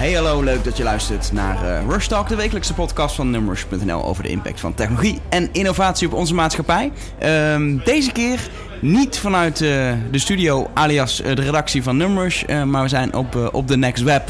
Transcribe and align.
Hey 0.00 0.12
hallo, 0.12 0.42
leuk 0.42 0.64
dat 0.64 0.76
je 0.76 0.82
luistert 0.82 1.32
naar 1.32 1.64
uh, 1.64 1.88
Rush 1.88 2.06
Talk, 2.06 2.28
de 2.28 2.36
wekelijkse 2.36 2.74
podcast 2.74 3.14
van 3.14 3.30
Numbers.nl 3.30 4.04
over 4.04 4.22
de 4.22 4.28
impact 4.28 4.60
van 4.60 4.74
technologie 4.74 5.20
en 5.28 5.48
innovatie 5.52 6.06
op 6.06 6.12
onze 6.12 6.34
maatschappij. 6.34 6.92
Ehm, 7.18 7.78
deze 7.84 8.12
keer 8.12 8.50
niet 8.80 9.18
vanuit 9.18 9.60
uh, 9.60 9.92
de 10.10 10.18
studio, 10.18 10.70
alias 10.74 11.20
uh, 11.20 11.34
de 11.34 11.42
redactie 11.42 11.82
van 11.82 11.96
Numbers, 11.96 12.44
maar 12.66 12.82
we 12.82 12.88
zijn 12.88 13.14
op, 13.14 13.50
op 13.52 13.68
de 13.68 13.76
Next 13.76 14.02
Web. 14.02 14.28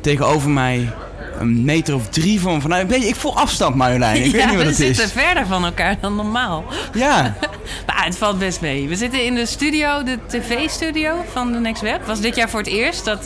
Tegenover 0.00 0.50
mij 0.50 0.92
een 1.38 1.64
meter 1.64 1.94
of 1.94 2.08
drie 2.08 2.40
van 2.40 2.60
vanuit. 2.60 2.90
Je, 2.90 3.08
ik 3.08 3.14
voel 3.14 3.36
afstand, 3.36 3.74
Marjolein. 3.74 4.24
Ik 4.24 4.32
ja, 4.32 4.32
weet 4.32 4.46
niet 4.46 4.56
wat 4.56 4.66
het 4.66 4.80
is. 4.80 4.88
We 4.88 4.94
zitten 4.94 5.20
verder 5.22 5.46
van 5.46 5.64
elkaar 5.64 5.96
dan 6.00 6.16
normaal. 6.16 6.64
Ja. 6.92 7.36
maar 7.86 8.04
het 8.04 8.18
valt 8.18 8.38
best 8.38 8.60
mee. 8.60 8.88
We 8.88 8.96
zitten 8.96 9.24
in 9.24 9.34
de 9.34 9.46
studio, 9.46 10.02
de 10.02 10.18
tv-studio 10.26 11.24
van 11.32 11.52
de 11.52 11.58
Next 11.58 11.82
Web. 11.82 11.98
Het 11.98 12.06
was 12.06 12.20
dit 12.20 12.36
jaar 12.36 12.50
voor 12.50 12.60
het 12.60 12.68
eerst 12.68 13.04
dat 13.04 13.18
uh, 13.18 13.24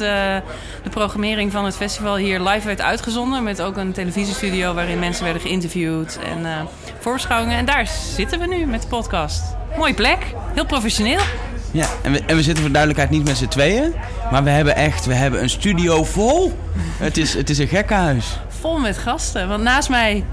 de 0.83 0.91
programmering 0.91 1.53
van 1.53 1.65
het 1.65 1.77
festival 1.77 2.17
hier 2.17 2.41
live 2.41 2.67
werd 2.67 2.81
uitgezonden. 2.81 3.43
Met 3.43 3.63
ook 3.63 3.77
een 3.77 3.93
televisiestudio 3.93 4.75
waarin 4.75 4.99
mensen 4.99 5.25
werden 5.25 5.43
geïnterviewd 5.43 6.19
en 6.25 6.41
uh, 6.41 6.61
voorbeschouwingen. 7.01 7.57
En 7.57 7.65
daar 7.65 7.89
zitten 8.17 8.39
we 8.39 8.47
nu 8.47 8.67
met 8.67 8.83
de 8.83 8.89
podcast. 8.89 9.43
Mooie 9.77 9.95
plek, 9.95 10.19
heel 10.55 10.67
professioneel. 10.67 11.21
Ja, 11.71 11.87
en 12.03 12.13
we, 12.13 12.23
en 12.27 12.37
we 12.37 12.43
zitten 12.43 12.63
voor 12.63 12.73
duidelijkheid 12.73 13.11
niet 13.11 13.25
met 13.25 13.37
z'n 13.37 13.47
tweeën. 13.47 13.95
Maar 14.31 14.45
we 14.45 14.51
hebben 14.51 14.77
echt 14.77 15.07
we 15.07 15.15
hebben 15.15 15.43
een 15.43 15.51
studio 15.51 16.05
vol. 16.05 16.59
Het 16.99 17.17
is, 17.17 17.35
het 17.35 17.51
is 17.51 17.59
een 17.59 17.69
gekkenhuis. 17.69 18.39
Vol 18.61 18.79
met 18.79 18.99
gasten. 18.99 19.49
Want 19.49 19.63
naast 19.63 19.89
mij 19.89 20.25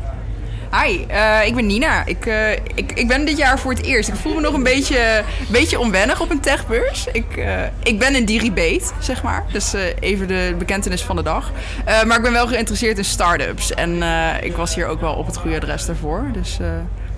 Hi, 0.72 1.06
uh, 1.12 1.46
ik 1.46 1.56
ben 1.56 1.66
Nina. 1.66 2.06
Ik, 2.06 2.26
uh, 2.26 2.52
ik, 2.52 2.92
ik 2.92 3.08
ben 3.08 3.26
dit 3.26 3.38
jaar 3.38 3.60
voor 3.60 3.72
het 3.72 3.84
eerst. 3.84 4.10
Ik 4.10 4.16
voel 4.16 4.34
me 4.34 4.42
nog 4.42 4.54
een 4.54 4.64
beetje, 4.64 5.24
beetje 5.50 5.80
onwennig 5.80 6.22
op 6.22 6.30
een 6.30 6.40
techbeurs. 6.40 7.08
Ik, 7.12 7.38
uh, 7.38 7.64
ik 7.84 8.00
ben 8.00 8.16
een 8.16 8.26
diribate, 8.26 8.86
zeg 9.00 9.24
maar. 9.24 9.44
Dus 9.52 9.74
even 10.00 10.28
de 10.28 10.56
bekentenis 10.58 11.02
van 11.02 11.16
de 11.16 11.24
dag. 11.24 11.52
maar 11.86 12.18
ik 12.18 12.24
ben 12.24 12.32
wel 12.32 12.48
geïnteresseerd 12.48 12.98
in 12.98 13.06
start-ups. 13.06 13.74
En 13.74 14.04
ik 14.42 14.56
was 14.56 14.76
hier 14.76 14.88
ook 14.88 15.02
wel 15.02 15.14
op 15.14 15.26
het 15.26 15.38
goede 15.38 15.56
adres 15.56 15.86
daarvoor. 15.86 16.30
Dus 16.34 16.58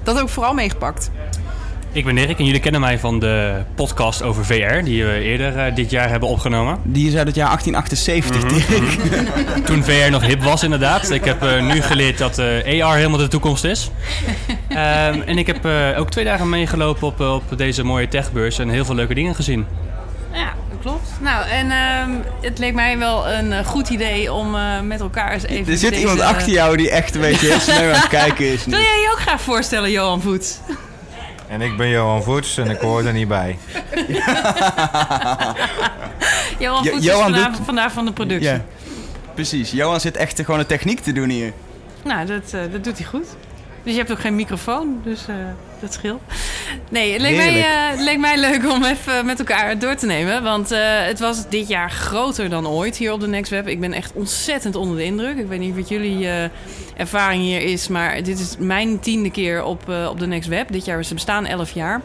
dat 0.03 0.15
heb 0.15 0.25
ik 0.25 0.29
vooral 0.29 0.53
meegepakt. 0.53 1.09
Ik 1.91 2.05
ben 2.05 2.17
Erik 2.17 2.39
en 2.39 2.45
jullie 2.45 2.59
kennen 2.59 2.81
mij 2.81 2.99
van 2.99 3.19
de 3.19 3.63
podcast 3.75 4.23
over 4.23 4.45
VR, 4.45 4.83
die 4.83 5.05
we 5.05 5.19
eerder 5.19 5.55
uh, 5.55 5.75
dit 5.75 5.89
jaar 5.89 6.09
hebben 6.09 6.29
opgenomen. 6.29 6.79
Die 6.83 7.07
is 7.07 7.15
uit 7.15 7.27
het 7.27 7.35
jaar 7.35 7.47
1878, 7.47 8.43
mm 8.43 8.49
-hmm. 8.49 9.63
Toen 9.63 9.83
VR 9.83 10.11
nog 10.11 10.21
hip 10.25 10.43
was, 10.43 10.63
inderdaad. 10.63 11.09
Ik 11.09 11.25
heb 11.25 11.43
uh, 11.43 11.67
nu 11.67 11.81
geleerd 11.81 12.17
dat 12.17 12.39
uh, 12.39 12.85
AR 12.85 12.95
helemaal 12.95 13.17
de 13.17 13.27
toekomst 13.27 13.63
is. 13.63 13.91
um, 14.69 14.77
en 15.31 15.37
ik 15.37 15.47
heb 15.47 15.65
ook 15.97 16.09
twee 16.09 16.25
dagen 16.25 16.49
meegelopen 16.49 17.07
op, 17.07 17.19
op 17.19 17.57
deze 17.57 17.83
mooie 17.83 18.07
techbeurs 18.07 18.59
en 18.59 18.69
heel 18.69 18.85
veel 18.85 18.95
leuke 18.95 19.13
dingen 19.13 19.35
gezien. 19.35 19.65
Ja, 20.33 20.53
klopt. 20.81 21.09
Nou, 21.21 21.47
en 21.47 21.71
um, 21.71 22.23
het 22.41 22.59
leek 22.59 22.73
mij 22.73 22.97
wel 22.97 23.29
een 23.29 23.65
goed 23.65 23.89
idee 23.89 24.33
om 24.33 24.55
uh, 24.55 24.79
met 24.81 24.99
elkaar 24.99 25.31
eens 25.33 25.45
even... 25.45 25.73
Er 25.73 25.79
zit 25.79 25.89
deze... 25.89 26.01
iemand 26.01 26.21
achter 26.21 26.51
jou 26.51 26.77
die 26.77 26.89
echt 26.89 27.15
een 27.15 27.21
beetje 27.21 27.47
heel 27.47 27.59
snel 27.59 27.93
aan 27.93 27.99
het 27.99 28.07
kijken 28.07 28.45
is. 28.45 28.65
Nu. 28.65 28.71
Wil 28.71 28.81
jij 28.81 28.99
je 29.01 29.09
ook 29.11 29.19
graag 29.19 29.41
voorstellen, 29.41 29.91
Johan 29.91 30.21
Voets? 30.21 30.59
En 31.49 31.61
ik 31.61 31.77
ben 31.77 31.89
Johan 31.89 32.23
Voets 32.23 32.57
en 32.57 32.69
ik 32.69 32.77
hoor 32.77 33.05
er 33.05 33.13
niet 33.13 33.27
bij. 33.27 33.57
Johan 36.59 36.85
Voets 36.85 37.05
jo 37.05 37.11
Johan 37.11 37.33
is 37.33 37.39
vandaag, 37.39 37.55
doet... 37.55 37.65
vandaag, 37.65 37.91
van 37.91 38.05
de 38.05 38.11
productie. 38.11 38.49
Ja, 38.49 38.65
precies. 39.33 39.71
Johan 39.71 39.99
zit 39.99 40.17
echt 40.17 40.39
gewoon 40.39 40.59
de 40.59 40.65
techniek 40.65 40.99
te 40.99 41.11
doen 41.11 41.29
hier. 41.29 41.53
Nou, 42.03 42.25
dat, 42.25 42.53
uh, 42.55 42.61
dat 42.71 42.83
doet 42.83 42.97
hij 42.97 43.07
goed. 43.07 43.27
Dus 43.83 43.93
je 43.93 43.99
hebt 43.99 44.11
ook 44.11 44.19
geen 44.19 44.35
microfoon, 44.35 45.01
dus 45.03 45.25
uh, 45.29 45.35
dat 45.79 45.93
scheelt. 45.93 46.21
Nee, 46.89 47.11
het 47.11 47.21
leek, 47.21 47.35
mij, 47.35 47.59
uh, 47.59 47.89
het 47.89 47.99
leek 47.99 48.19
mij 48.19 48.37
leuk 48.37 48.71
om 48.71 48.83
even 48.83 49.25
met 49.25 49.39
elkaar 49.39 49.79
door 49.79 49.95
te 49.95 50.05
nemen. 50.05 50.43
Want 50.43 50.71
uh, 50.71 50.79
het 51.05 51.19
was 51.19 51.49
dit 51.49 51.67
jaar 51.67 51.91
groter 51.91 52.49
dan 52.49 52.67
ooit 52.67 52.97
hier 52.97 53.11
op 53.11 53.19
de 53.19 53.27
Next 53.27 53.51
Web. 53.51 53.67
Ik 53.67 53.79
ben 53.79 53.93
echt 53.93 54.11
ontzettend 54.13 54.75
onder 54.75 54.97
de 54.97 55.03
indruk. 55.03 55.37
Ik 55.37 55.47
weet 55.47 55.59
niet 55.59 55.75
wat 55.75 55.89
jullie 55.89 56.27
ervaring 56.99 57.41
hier 57.41 57.61
is, 57.61 57.87
maar 57.87 58.23
dit 58.23 58.39
is 58.39 58.55
mijn 58.57 58.99
tiende 58.99 59.31
keer 59.31 59.63
op, 59.63 59.89
op 60.09 60.19
de 60.19 60.27
Next 60.27 60.49
Web. 60.49 60.71
Dit 60.71 60.85
jaar, 60.85 61.03
ze 61.03 61.13
bestaan 61.13 61.45
elf 61.45 61.71
jaar. 61.71 62.01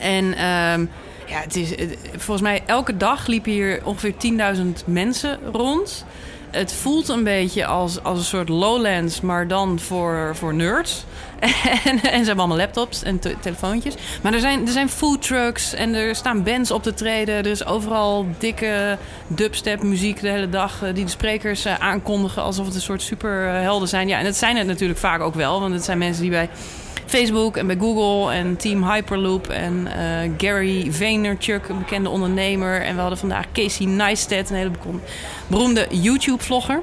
En 0.00 0.24
um, 0.24 0.90
ja, 1.26 1.40
het 1.40 1.56
is, 1.56 1.74
volgens 2.10 2.40
mij 2.40 2.62
elke 2.66 2.96
dag 2.96 3.26
liepen 3.26 3.52
hier 3.52 3.80
ongeveer 3.84 4.14
10.000 4.56 4.62
mensen 4.86 5.38
rond 5.52 6.04
het 6.54 6.72
voelt 6.72 7.08
een 7.08 7.24
beetje 7.24 7.66
als, 7.66 8.02
als 8.02 8.18
een 8.18 8.24
soort 8.24 8.48
Lowlands, 8.48 9.20
maar 9.20 9.48
dan 9.48 9.78
voor, 9.80 10.36
voor 10.36 10.54
nerds. 10.54 11.04
en, 11.84 12.00
en 12.00 12.00
ze 12.00 12.26
hebben 12.26 12.38
allemaal 12.38 12.56
laptops 12.56 13.02
en 13.02 13.18
te 13.18 13.34
telefoontjes. 13.40 13.94
Maar 14.22 14.32
er 14.32 14.40
zijn, 14.40 14.66
er 14.66 14.72
zijn 14.72 14.88
food 14.88 15.22
trucks 15.22 15.74
en 15.74 15.94
er 15.94 16.14
staan 16.14 16.42
bands 16.42 16.70
op 16.70 16.82
te 16.82 16.94
treden. 16.94 17.34
Er 17.34 17.46
is 17.46 17.66
overal 17.66 18.26
dikke 18.38 18.98
dubstep 19.26 19.82
muziek 19.82 20.20
de 20.20 20.28
hele 20.28 20.48
dag... 20.48 20.82
die 20.94 21.04
de 21.04 21.10
sprekers 21.10 21.66
aankondigen 21.66 22.42
alsof 22.42 22.66
het 22.66 22.74
een 22.74 22.80
soort 22.80 23.02
superhelden 23.02 23.88
zijn. 23.88 24.08
Ja, 24.08 24.18
en 24.18 24.24
dat 24.24 24.36
zijn 24.36 24.56
het 24.56 24.66
natuurlijk 24.66 25.00
vaak 25.00 25.20
ook 25.20 25.34
wel. 25.34 25.60
Want 25.60 25.74
het 25.74 25.84
zijn 25.84 25.98
mensen 25.98 26.22
die 26.22 26.30
bij 26.30 26.48
Facebook 27.06 27.56
en 27.56 27.66
bij 27.66 27.76
Google 27.76 28.32
en 28.32 28.56
Team 28.56 28.90
Hyperloop 28.90 29.48
en 29.48 29.88
uh, 29.98 30.30
Gary 30.38 30.92
Vaynerchuk, 30.92 31.68
een 31.68 31.78
bekende 31.78 32.08
ondernemer. 32.08 32.82
En 32.82 32.94
we 32.94 33.00
hadden 33.00 33.18
vandaag 33.18 33.44
Casey 33.52 33.86
Neistat, 33.86 34.50
een 34.50 34.56
hele 34.56 34.70
beroemde 35.46 35.86
YouTube-vlogger. 35.90 36.82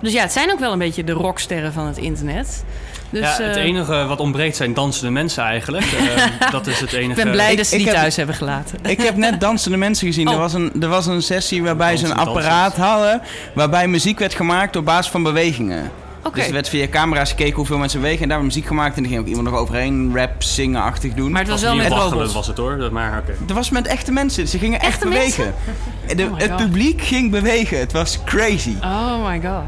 Dus 0.00 0.12
ja, 0.12 0.22
het 0.22 0.32
zijn 0.32 0.52
ook 0.52 0.58
wel 0.58 0.72
een 0.72 0.78
beetje 0.78 1.04
de 1.04 1.12
rocksterren 1.12 1.72
van 1.72 1.86
het 1.86 1.98
internet. 1.98 2.64
Dus, 3.10 3.36
ja, 3.36 3.42
het 3.44 3.56
uh, 3.56 3.64
enige 3.64 4.04
wat 4.04 4.20
ontbreekt 4.20 4.56
zijn 4.56 4.74
dansende 4.74 5.10
mensen 5.10 5.42
eigenlijk. 5.42 5.84
Uh, 5.84 6.50
dat 6.50 6.66
is 6.66 6.80
het 6.80 6.92
enige. 6.92 7.10
Ik 7.10 7.24
ben 7.24 7.32
blij 7.32 7.56
dat 7.56 7.66
ze 7.66 7.76
die 7.76 7.86
heb, 7.86 7.94
thuis 7.94 8.16
hebben 8.16 8.34
gelaten. 8.34 8.78
Ik 8.82 9.02
heb 9.02 9.16
net 9.16 9.40
dansende 9.48 9.76
mensen 9.76 10.06
gezien. 10.06 10.28
Oh. 10.28 10.34
Er, 10.34 10.40
was 10.40 10.52
een, 10.52 10.72
er 10.80 10.88
was 10.88 11.06
een 11.06 11.22
sessie 11.22 11.62
waarbij 11.62 11.88
dansen, 11.88 12.06
ze 12.06 12.12
een 12.12 12.18
apparaat 12.18 12.76
dansen. 12.76 12.92
hadden... 12.92 13.22
waarbij 13.54 13.88
muziek 13.88 14.18
werd 14.18 14.34
gemaakt 14.34 14.76
op 14.76 14.84
basis 14.84 15.10
van 15.10 15.22
bewegingen. 15.22 15.90
Okay. 16.22 16.32
Dus 16.38 16.46
er 16.46 16.52
werd 16.52 16.68
via 16.68 16.88
camera's 16.88 17.30
gekeken 17.30 17.54
hoeveel 17.54 17.78
mensen 17.78 18.00
wegen 18.00 18.22
en 18.22 18.28
daar 18.28 18.38
werd 18.38 18.52
muziek 18.52 18.66
gemaakt. 18.66 18.96
En 18.96 19.02
er 19.02 19.08
ging 19.08 19.20
ook 19.20 19.26
iemand 19.26 19.50
nog 19.50 19.58
overheen 19.58 20.16
rap, 20.16 20.42
zingen-achtig 20.42 21.14
doen. 21.14 21.30
Maar 21.30 21.40
het 21.40 21.50
was, 21.50 21.62
wel 21.62 21.74
met 21.74 21.88
dat 21.88 22.32
was 22.32 22.46
het 22.46 22.56
hoor. 22.56 22.92
Maar, 22.92 23.18
okay. 23.18 23.34
Het 23.40 23.52
was 23.52 23.70
met 23.70 23.86
echte 23.86 24.12
mensen. 24.12 24.48
Ze 24.48 24.58
gingen 24.58 24.80
echt 24.80 24.88
echte 24.92 25.08
bewegen. 25.08 25.54
De, 26.16 26.24
oh 26.24 26.38
het 26.38 26.56
publiek 26.56 27.02
ging 27.02 27.30
bewegen. 27.30 27.78
Het 27.78 27.92
was 27.92 28.18
crazy. 28.24 28.74
Oh 28.82 29.28
my 29.28 29.40
god. 29.40 29.62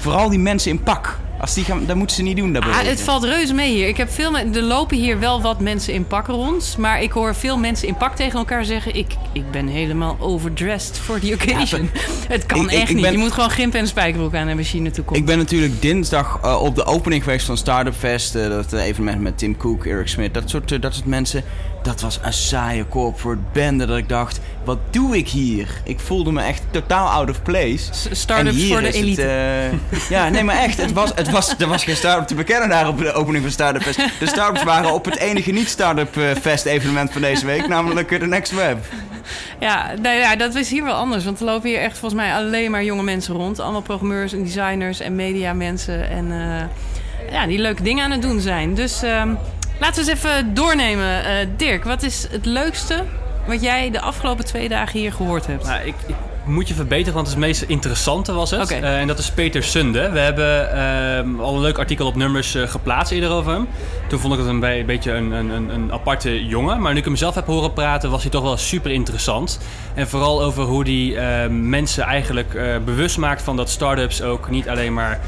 Vooral 0.00 0.28
die 0.28 0.38
mensen 0.38 0.70
in 0.70 0.82
pak. 0.82 1.18
Als 1.40 1.54
die 1.54 1.64
gaan, 1.64 1.86
dat 1.86 1.96
moeten 1.96 2.16
ze 2.16 2.22
niet 2.22 2.36
doen. 2.36 2.52
Dat 2.52 2.62
ah, 2.62 2.82
het 2.82 3.00
valt 3.00 3.24
reuze 3.24 3.54
mee 3.54 3.74
hier. 3.74 3.88
Ik 3.88 3.96
heb 3.96 4.10
veel, 4.10 4.38
er 4.38 4.62
lopen 4.62 4.96
hier 4.96 5.18
wel 5.18 5.40
wat 5.40 5.60
mensen 5.60 5.92
in 5.92 6.06
pak 6.06 6.26
rond. 6.26 6.74
Maar 6.78 7.02
ik 7.02 7.12
hoor 7.12 7.34
veel 7.34 7.58
mensen 7.58 7.88
in 7.88 7.96
pak 7.96 8.16
tegen 8.16 8.38
elkaar 8.38 8.64
zeggen... 8.64 8.96
ik, 8.96 9.12
ik 9.32 9.50
ben 9.50 9.66
helemaal 9.66 10.16
overdressed 10.18 10.98
for 10.98 11.20
the 11.20 11.32
occasion. 11.32 11.90
Ja, 11.94 12.00
het 12.34 12.46
kan 12.46 12.64
ik, 12.64 12.70
echt 12.70 12.88
ik, 12.88 12.94
niet. 12.94 13.04
Ben, 13.04 13.12
je 13.12 13.18
moet 13.18 13.32
gewoon 13.32 13.50
gimp 13.50 13.74
en 13.74 13.86
spijkerbroek 13.86 14.34
aan 14.34 14.46
hebben 14.46 14.58
als 14.58 14.72
je 14.72 14.80
naartoe 14.80 15.04
komt. 15.04 15.18
Ik 15.18 15.26
ben 15.26 15.38
natuurlijk 15.38 15.82
dinsdag 15.82 16.40
uh, 16.44 16.62
op 16.62 16.74
de 16.74 16.84
opening 16.84 17.24
geweest 17.24 17.46
van 17.46 17.56
Startup 17.56 17.94
Fest. 17.94 18.34
Uh, 18.34 18.48
dat 18.48 18.72
evenement 18.72 19.20
met 19.20 19.38
Tim 19.38 19.56
Cook, 19.56 19.86
Eric 19.86 20.08
Smith. 20.08 20.34
Dat 20.34 20.50
soort, 20.50 20.70
uh, 20.70 20.80
dat 20.80 20.94
soort 20.94 21.06
mensen. 21.06 21.44
Dat 21.82 22.00
was 22.00 22.18
een 22.22 22.32
saaie 22.32 22.88
corporate 22.88 23.40
bende 23.52 23.86
dat 23.86 23.96
ik 23.96 24.08
dacht... 24.08 24.40
wat 24.64 24.78
doe 24.90 25.16
ik 25.16 25.28
hier? 25.28 25.80
Ik 25.84 26.00
voelde 26.00 26.32
me 26.32 26.42
echt 26.42 26.62
totaal 26.70 27.08
out 27.08 27.30
of 27.30 27.42
place. 27.42 27.78
Startups 28.10 28.66
voor 28.66 28.80
de 28.80 28.92
elite. 28.92 29.22
Het, 29.22 30.06
ja, 30.08 30.28
nee, 30.28 30.44
maar 30.44 30.56
echt. 30.56 30.80
Het 30.80 30.92
was, 30.92 31.12
het 31.14 31.30
was, 31.30 31.54
er 31.58 31.68
was 31.68 31.84
geen 31.84 31.96
start-up 31.96 32.26
te 32.26 32.34
bekennen 32.34 32.68
daar 32.68 32.88
op 32.88 32.98
de 32.98 33.12
opening 33.12 33.42
van 33.42 33.52
Startup 33.52 33.82
Fest. 33.82 34.00
De 34.18 34.26
startups 34.26 34.64
waren 34.64 34.92
op 34.92 35.04
het 35.04 35.16
enige 35.18 35.50
niet-startup 35.50 36.18
fest 36.40 36.64
evenement 36.64 37.12
van 37.12 37.20
deze 37.20 37.46
week. 37.46 37.68
Namelijk 37.68 38.20
de 38.20 38.26
Next 38.26 38.54
Web. 38.54 38.78
Ja, 39.60 39.94
nou 40.02 40.16
ja, 40.16 40.36
dat 40.36 40.54
is 40.54 40.70
hier 40.70 40.84
wel 40.84 40.94
anders. 40.94 41.24
Want 41.24 41.38
er 41.38 41.44
lopen 41.44 41.68
hier 41.68 41.80
echt 41.80 41.98
volgens 41.98 42.20
mij 42.20 42.34
alleen 42.34 42.70
maar 42.70 42.84
jonge 42.84 43.02
mensen 43.02 43.34
rond. 43.34 43.60
Allemaal 43.60 43.82
programmeurs 43.82 44.32
en 44.32 44.42
designers 44.42 45.00
en 45.00 45.14
mediamensen. 45.14 46.10
En 46.10 46.26
uh, 46.30 47.32
ja, 47.32 47.46
die 47.46 47.58
leuke 47.58 47.82
dingen 47.82 48.04
aan 48.04 48.10
het 48.10 48.22
doen 48.22 48.40
zijn. 48.40 48.74
Dus... 48.74 49.04
Uh, 49.04 49.22
Laten 49.80 50.04
we 50.04 50.10
eens 50.10 50.20
even 50.20 50.54
doornemen. 50.54 51.24
Uh, 51.24 51.46
Dirk, 51.56 51.84
wat 51.84 52.02
is 52.02 52.26
het 52.30 52.46
leukste 52.46 53.04
wat 53.46 53.62
jij 53.62 53.90
de 53.90 54.00
afgelopen 54.00 54.44
twee 54.44 54.68
dagen 54.68 54.98
hier 54.98 55.12
gehoord 55.12 55.46
hebt? 55.46 55.64
Nou, 55.64 55.86
ik, 55.86 55.94
ik 56.06 56.14
moet 56.44 56.68
je 56.68 56.74
verbeteren, 56.74 57.14
want 57.14 57.28
het 57.28 57.36
meest 57.36 57.62
interessante 57.62 58.32
was 58.32 58.50
het. 58.50 58.62
Okay. 58.62 58.80
Uh, 58.80 59.00
en 59.00 59.06
dat 59.06 59.18
is 59.18 59.30
Peter 59.30 59.62
Sunde. 59.62 60.10
We 60.10 60.18
hebben 60.18 60.68
uh, 61.38 61.44
al 61.44 61.54
een 61.54 61.60
leuk 61.60 61.78
artikel 61.78 62.06
op 62.06 62.16
nummers 62.16 62.54
uh, 62.54 62.68
geplaatst 62.68 63.12
eerder 63.12 63.30
over 63.30 63.52
hem. 63.52 63.68
Toen 64.08 64.18
vond 64.18 64.32
ik 64.32 64.38
het 64.38 64.48
een, 64.48 64.62
een 64.62 64.86
beetje 64.86 65.12
een, 65.12 65.32
een, 65.32 65.70
een, 65.70 65.92
aparte 65.92 66.46
jongen. 66.46 66.80
Maar 66.80 66.92
nu 66.92 66.98
ik 66.98 67.04
hem 67.04 67.16
zelf 67.16 67.34
heb 67.34 67.46
horen 67.46 67.72
praten, 67.72 68.10
was 68.10 68.22
hij 68.22 68.30
toch 68.30 68.42
wel 68.42 68.56
super 68.56 68.90
interessant. 68.90 69.60
En 69.94 70.08
vooral 70.08 70.42
over 70.42 70.64
hoe 70.64 70.82
hij 70.82 71.48
mensen 71.48 72.04
eigenlijk 72.04 72.82
bewust 72.84 73.18
maakt 73.18 73.42
van 73.42 73.56
dat 73.56 73.70
start-ups 73.70 74.22
ook 74.22 74.50
niet 74.50 74.68
alleen 74.68 74.94
maar 74.94 75.20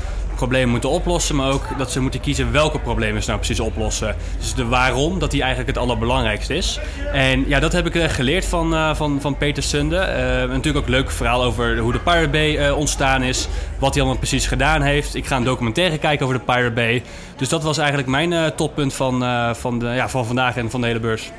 problemen 0.42 0.70
moeten 0.70 0.90
oplossen, 0.90 1.36
maar 1.36 1.52
ook 1.52 1.78
dat 1.78 1.90
ze 1.90 2.00
moeten 2.00 2.20
kiezen 2.20 2.52
welke 2.52 2.78
problemen 2.78 3.22
ze 3.22 3.28
nou 3.28 3.40
precies 3.40 3.60
oplossen. 3.60 4.16
Dus 4.38 4.54
de 4.54 4.64
waarom, 4.64 5.18
dat 5.18 5.30
die 5.30 5.40
eigenlijk 5.42 5.74
het 5.74 5.84
allerbelangrijkste 5.84 6.54
is. 6.54 6.80
En 7.12 7.48
ja, 7.48 7.60
dat 7.60 7.72
heb 7.72 7.86
ik 7.86 8.10
geleerd 8.10 8.44
van, 8.44 8.74
uh, 8.74 8.94
van, 8.94 9.20
van 9.20 9.36
Peter 9.36 9.62
Sunde. 9.62 9.96
Uh, 9.96 10.50
natuurlijk 10.50 10.76
ook 10.76 10.88
leuk 10.88 11.10
verhaal 11.10 11.42
over 11.42 11.78
hoe 11.78 11.92
de 11.92 11.98
Pirate 11.98 12.28
Bay 12.28 12.70
ontstaan 12.70 13.22
is, 13.22 13.48
wat 13.78 13.92
hij 13.92 14.02
allemaal 14.02 14.20
precies 14.20 14.46
gedaan 14.46 14.82
heeft. 14.82 15.14
Ik 15.14 15.26
ga 15.26 15.36
een 15.36 15.44
documentaire 15.44 15.98
kijken 15.98 16.26
over 16.26 16.38
de 16.38 16.44
Pirate 16.44 16.74
Bay. 16.74 17.02
Dus 17.36 17.48
dat 17.48 17.62
was 17.62 17.78
eigenlijk 17.78 18.08
mijn 18.08 18.54
toppunt 18.54 18.94
van, 18.94 19.24
van, 19.56 19.78
de, 19.78 19.86
ja, 19.86 20.08
van 20.08 20.26
vandaag 20.26 20.56
en 20.56 20.70
van 20.70 20.80
de 20.80 20.86
hele 20.86 21.00
beurs. 21.00 21.30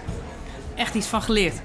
Echt 0.76 0.94
iets 0.94 1.08
van 1.08 1.22
geleerd. 1.22 1.62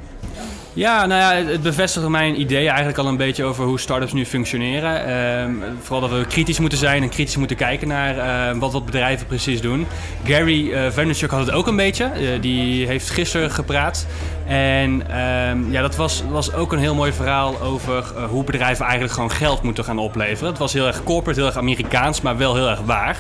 Ja, 0.78 1.06
nou 1.06 1.20
ja, 1.20 1.50
het 1.50 1.62
bevestigt 1.62 2.08
mijn 2.08 2.40
ideeën 2.40 2.68
eigenlijk 2.68 2.98
al 2.98 3.06
een 3.06 3.16
beetje 3.16 3.44
over 3.44 3.64
hoe 3.64 3.80
startups 3.80 4.12
nu 4.12 4.26
functioneren. 4.26 5.06
Ehm, 5.06 5.52
vooral 5.80 6.08
dat 6.08 6.18
we 6.18 6.26
kritisch 6.26 6.58
moeten 6.58 6.78
zijn 6.78 7.02
en 7.02 7.08
kritisch 7.08 7.36
moeten 7.36 7.56
kijken 7.56 7.88
naar 7.88 8.16
uh, 8.16 8.58
wat, 8.58 8.72
wat 8.72 8.84
bedrijven 8.84 9.26
precies 9.26 9.60
doen. 9.60 9.86
Gary 10.24 10.68
uh, 10.68 11.30
had 11.30 11.46
het 11.46 11.50
ook 11.50 11.66
een 11.66 11.76
beetje. 11.76 12.10
Uh, 12.20 12.40
die 12.40 12.86
heeft 12.86 13.10
gisteren 13.10 13.50
gepraat. 13.50 14.06
En 14.46 14.90
um, 14.90 15.72
ja, 15.72 15.82
dat 15.82 15.96
was, 15.96 16.22
was 16.30 16.52
ook 16.52 16.72
een 16.72 16.78
heel 16.78 16.94
mooi 16.94 17.12
verhaal 17.12 17.60
over 17.60 18.04
hoe 18.28 18.44
bedrijven 18.44 18.84
eigenlijk 18.84 19.14
gewoon 19.14 19.30
geld 19.30 19.62
moeten 19.62 19.84
gaan 19.84 19.98
opleveren. 19.98 20.48
Het 20.48 20.58
was 20.58 20.72
heel 20.72 20.86
erg 20.86 21.02
corporate, 21.02 21.38
heel 21.38 21.48
erg 21.48 21.58
Amerikaans, 21.58 22.20
maar 22.20 22.36
wel 22.36 22.54
heel 22.54 22.68
erg 22.68 22.80
waar. 22.80 23.18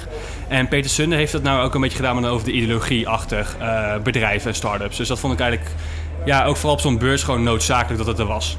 En 0.48 0.68
Peter 0.68 0.90
Sunde 0.90 1.16
heeft 1.16 1.32
dat 1.32 1.42
nou 1.42 1.64
ook 1.64 1.74
een 1.74 1.80
beetje 1.80 1.96
gedaan 1.96 2.26
over 2.26 2.46
de 2.46 2.52
ideologie 2.52 3.08
achter 3.08 3.46
bedrijven 4.02 4.48
en 4.50 4.56
startups. 4.56 4.96
Dus 4.96 5.08
dat 5.08 5.18
vond 5.18 5.32
ik 5.32 5.40
eigenlijk 5.40 5.70
ja, 6.28 6.44
ook 6.44 6.56
vooral 6.56 6.74
op 6.74 6.80
zo'n 6.80 6.98
beurs 6.98 7.22
gewoon 7.22 7.42
noodzakelijk 7.42 7.98
dat 7.98 8.06
het 8.06 8.18
er 8.18 8.26
was. 8.26 8.56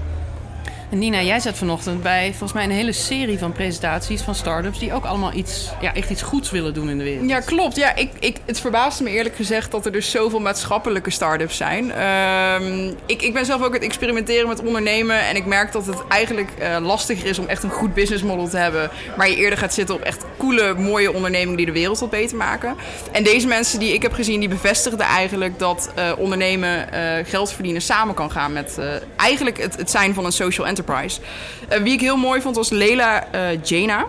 Nina, 0.92 1.22
jij 1.22 1.40
zat 1.40 1.58
vanochtend 1.58 2.02
bij 2.02 2.28
volgens 2.30 2.54
mij 2.54 2.64
een 2.64 2.72
hele 2.72 2.92
serie 2.92 3.40
van 3.40 3.52
presentaties 3.52 4.22
van 4.22 4.36
startups 4.36 4.80
die 4.80 4.94
ook 4.94 5.06
allemaal 5.06 5.34
iets, 5.34 5.70
ja, 5.82 5.94
echt 5.94 6.10
iets 6.10 6.22
goeds 6.22 6.52
willen 6.52 6.74
doen 6.74 6.90
in 6.90 6.98
de 6.98 7.04
wereld. 7.04 7.30
Ja, 7.30 7.40
klopt. 7.40 7.76
Ja, 7.76 7.96
ik, 7.96 8.12
ik, 8.20 8.38
het 8.46 8.60
verbaasde 8.60 9.04
me 9.04 9.10
eerlijk 9.10 9.36
gezegd 9.36 9.72
dat 9.72 9.86
er 9.86 9.92
dus 9.92 10.12
zoveel 10.12 10.40
maatschappelijke 10.40 11.10
startups 11.10 11.58
zijn. 11.58 11.92
Ehm, 11.92 12.94
ik, 13.06 13.22
ik 13.22 13.34
ben 13.34 13.46
zelf 13.46 13.62
ook 13.62 13.74
het 13.74 13.84
experimenteren 13.84 14.48
met 14.48 14.62
ondernemen 14.62 15.20
en 15.20 15.36
ik 15.36 15.46
merk 15.46 15.72
dat 15.72 15.86
het 15.86 16.08
eigenlijk 16.08 16.50
uh, 16.62 16.78
lastiger 16.82 17.26
is 17.26 17.40
om 17.40 17.48
echt 17.48 17.64
een 17.64 17.70
goed 17.70 17.94
business 17.94 18.24
model 18.24 18.48
te 18.48 18.58
hebben, 18.58 18.90
waar 19.18 19.30
je 19.30 19.36
eerder 19.36 19.60
gaat 19.60 19.74
zitten 19.74 19.96
op 19.96 20.02
echt 20.02 20.26
coole, 20.38 20.74
mooie 20.74 21.14
ondernemingen 21.14 21.58
die 21.58 21.66
de 21.66 21.72
wereld 21.72 22.00
wat 22.00 22.10
beter 22.10 22.38
maken. 22.38 22.76
En 23.12 23.24
deze 23.24 23.48
mensen 23.48 23.80
die 23.80 23.94
ik 23.94 24.02
heb 24.02 24.14
gezien, 24.14 24.40
die 24.40 24.50
bevestigden 24.50 25.06
eigenlijk 25.06 25.60
dat 25.60 25.92
uh, 25.98 26.12
ondernemen 26.18 26.88
uh, 26.94 27.26
geld 27.26 27.52
verdienen 27.52 27.82
samen 27.82 28.16
kan 28.16 28.32
gaan 28.32 28.54
met 28.54 28.78
eigenlijk 29.16 29.58
het, 29.58 29.76
het 29.76 29.90
zijn 29.90 30.14
van 30.14 30.26
een 30.26 30.32
social 30.32 30.68
enterprise. 30.68 30.78
Uh, 30.88 31.78
wie 31.78 31.94
ik 31.94 32.02
heel 32.02 32.18
mooi 32.18 32.42
vond 32.42 32.56
was 32.56 32.70
Leila 32.70 33.28
uh, 33.36 33.64
Jana. 33.64 34.06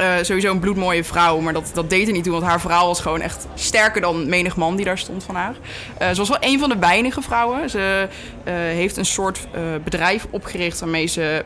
Uh, 0.00 0.14
sowieso 0.22 0.50
een 0.50 0.58
bloedmooie 0.58 1.04
vrouw, 1.04 1.40
maar 1.40 1.52
dat, 1.52 1.70
dat 1.74 1.90
deed 1.90 2.06
er 2.06 2.12
niet 2.12 2.24
toe. 2.24 2.32
Want 2.32 2.44
haar 2.44 2.60
verhaal 2.60 2.86
was 2.86 3.00
gewoon 3.00 3.20
echt 3.20 3.46
sterker 3.54 4.00
dan 4.00 4.28
menig 4.28 4.56
man 4.56 4.76
die 4.76 4.84
daar 4.84 4.98
stond 4.98 5.24
van 5.24 5.34
haar. 5.34 5.54
Ze 5.98 6.14
was 6.14 6.28
wel 6.28 6.38
een 6.40 6.58
van 6.58 6.68
de 6.68 6.78
weinige 6.78 7.22
vrouwen. 7.22 7.70
Ze 7.70 8.08
heeft 8.50 8.96
een 8.96 9.06
soort 9.06 9.46
bedrijf 9.84 10.26
opgericht 10.30 10.80
waarmee 10.80 11.06
ze 11.06 11.44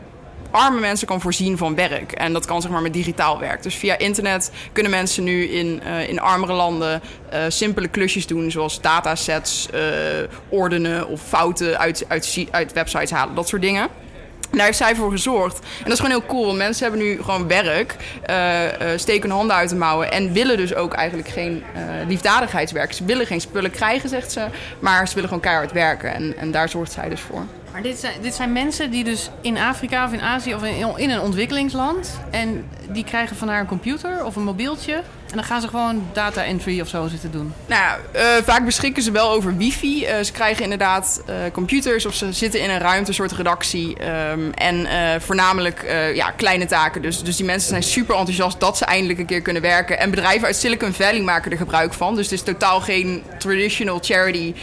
arme 0.51 0.79
mensen 0.79 1.07
kan 1.07 1.21
voorzien 1.21 1.57
van 1.57 1.75
werk. 1.75 2.11
En 2.11 2.33
dat 2.33 2.45
kan 2.45 2.61
zeg 2.61 2.71
maar 2.71 2.81
met 2.81 2.93
digitaal 2.93 3.39
werk. 3.39 3.63
Dus 3.63 3.75
via 3.75 3.97
internet 3.97 4.51
kunnen 4.73 4.91
mensen 4.91 5.23
nu 5.23 5.43
in, 5.43 5.81
in 6.07 6.19
armere 6.19 6.53
landen 6.53 7.01
simpele 7.47 7.87
klusjes 7.87 8.27
doen. 8.27 8.51
Zoals 8.51 8.81
datasets 8.81 9.67
ordenen 10.49 11.07
of 11.07 11.21
fouten 11.21 11.79
uit, 11.79 12.05
uit, 12.07 12.47
uit 12.51 12.73
websites 12.73 13.11
halen. 13.11 13.35
Dat 13.35 13.47
soort 13.47 13.61
dingen. 13.61 13.87
Daar 14.51 14.65
heeft 14.65 14.77
zij 14.77 14.95
voor 14.95 15.11
gezorgd. 15.11 15.59
En 15.59 15.83
dat 15.83 15.93
is 15.93 15.99
gewoon 15.99 16.19
heel 16.19 16.27
cool. 16.27 16.55
Mensen 16.55 16.83
hebben 16.83 17.05
nu 17.05 17.21
gewoon 17.23 17.47
werk, 17.47 17.95
uh, 18.29 18.63
uh, 18.63 18.69
steken 18.95 19.29
hun 19.29 19.37
handen 19.37 19.55
uit 19.55 19.69
de 19.69 19.75
mouwen 19.75 20.11
en 20.11 20.33
willen 20.33 20.57
dus 20.57 20.75
ook 20.75 20.93
eigenlijk 20.93 21.27
geen 21.27 21.63
uh, 21.75 22.07
liefdadigheidswerk. 22.07 22.93
Ze 22.93 23.05
willen 23.05 23.25
geen 23.25 23.41
spullen 23.41 23.71
krijgen, 23.71 24.09
zegt 24.09 24.31
ze, 24.31 24.45
maar 24.79 25.07
ze 25.07 25.13
willen 25.13 25.29
gewoon 25.29 25.43
keihard 25.43 25.71
werken. 25.71 26.13
En, 26.13 26.37
en 26.37 26.51
daar 26.51 26.69
zorgt 26.69 26.91
zij 26.91 27.09
dus 27.09 27.21
voor. 27.21 27.43
Maar 27.71 27.81
dit 27.81 27.99
zijn, 27.99 28.13
dit 28.21 28.33
zijn 28.33 28.51
mensen 28.51 28.91
die 28.91 29.03
dus 29.03 29.29
in 29.41 29.57
Afrika 29.57 30.05
of 30.05 30.11
in 30.11 30.21
Azië 30.21 30.55
of 30.55 30.63
in, 30.63 30.97
in 30.97 31.09
een 31.09 31.21
ontwikkelingsland. 31.21 32.19
En 32.29 32.69
die 32.89 33.03
krijgen 33.03 33.35
van 33.35 33.47
haar 33.47 33.59
een 33.59 33.65
computer 33.65 34.25
of 34.25 34.35
een 34.35 34.43
mobieltje. 34.43 34.93
En 35.31 35.37
dan 35.37 35.45
gaan 35.45 35.61
ze 35.61 35.67
gewoon 35.67 36.07
data 36.13 36.43
entry 36.43 36.81
of 36.81 36.87
zo 36.87 37.07
zitten 37.07 37.31
doen. 37.31 37.53
Nou 37.65 37.99
uh, 38.15 38.21
vaak 38.43 38.65
beschikken 38.65 39.03
ze 39.03 39.11
wel 39.11 39.31
over 39.31 39.57
wifi. 39.57 40.05
Uh, 40.05 40.19
ze 40.23 40.31
krijgen 40.31 40.63
inderdaad 40.63 41.21
uh, 41.29 41.35
computers 41.51 42.05
of 42.05 42.13
ze 42.13 42.33
zitten 42.33 42.61
in 42.61 42.69
een 42.69 42.79
ruimte, 42.79 43.07
een 43.07 43.13
soort 43.13 43.31
redactie. 43.31 43.97
Um, 44.31 44.53
en 44.53 44.87
voornamelijk 45.21 45.85
ja, 46.13 46.31
kleine 46.31 46.65
taken. 46.65 47.01
Dus, 47.01 47.23
dus 47.23 47.35
die 47.35 47.45
mensen 47.45 47.69
zijn 47.69 47.83
super 47.83 48.15
enthousiast 48.15 48.59
dat 48.59 48.77
ze 48.77 48.85
eindelijk 48.85 49.19
een 49.19 49.25
keer 49.25 49.41
kunnen 49.41 49.61
werken. 49.61 49.99
En 49.99 50.09
bedrijven 50.09 50.47
uit 50.47 50.55
Silicon 50.55 50.93
Valley 50.93 51.21
maken 51.21 51.51
er 51.51 51.57
gebruik 51.57 51.93
van. 51.93 52.15
Dus 52.15 52.23
het 52.25 52.33
is 52.33 52.41
totaal 52.41 52.81
geen 52.81 53.23
traditional 53.37 53.99
charity. 54.01 54.53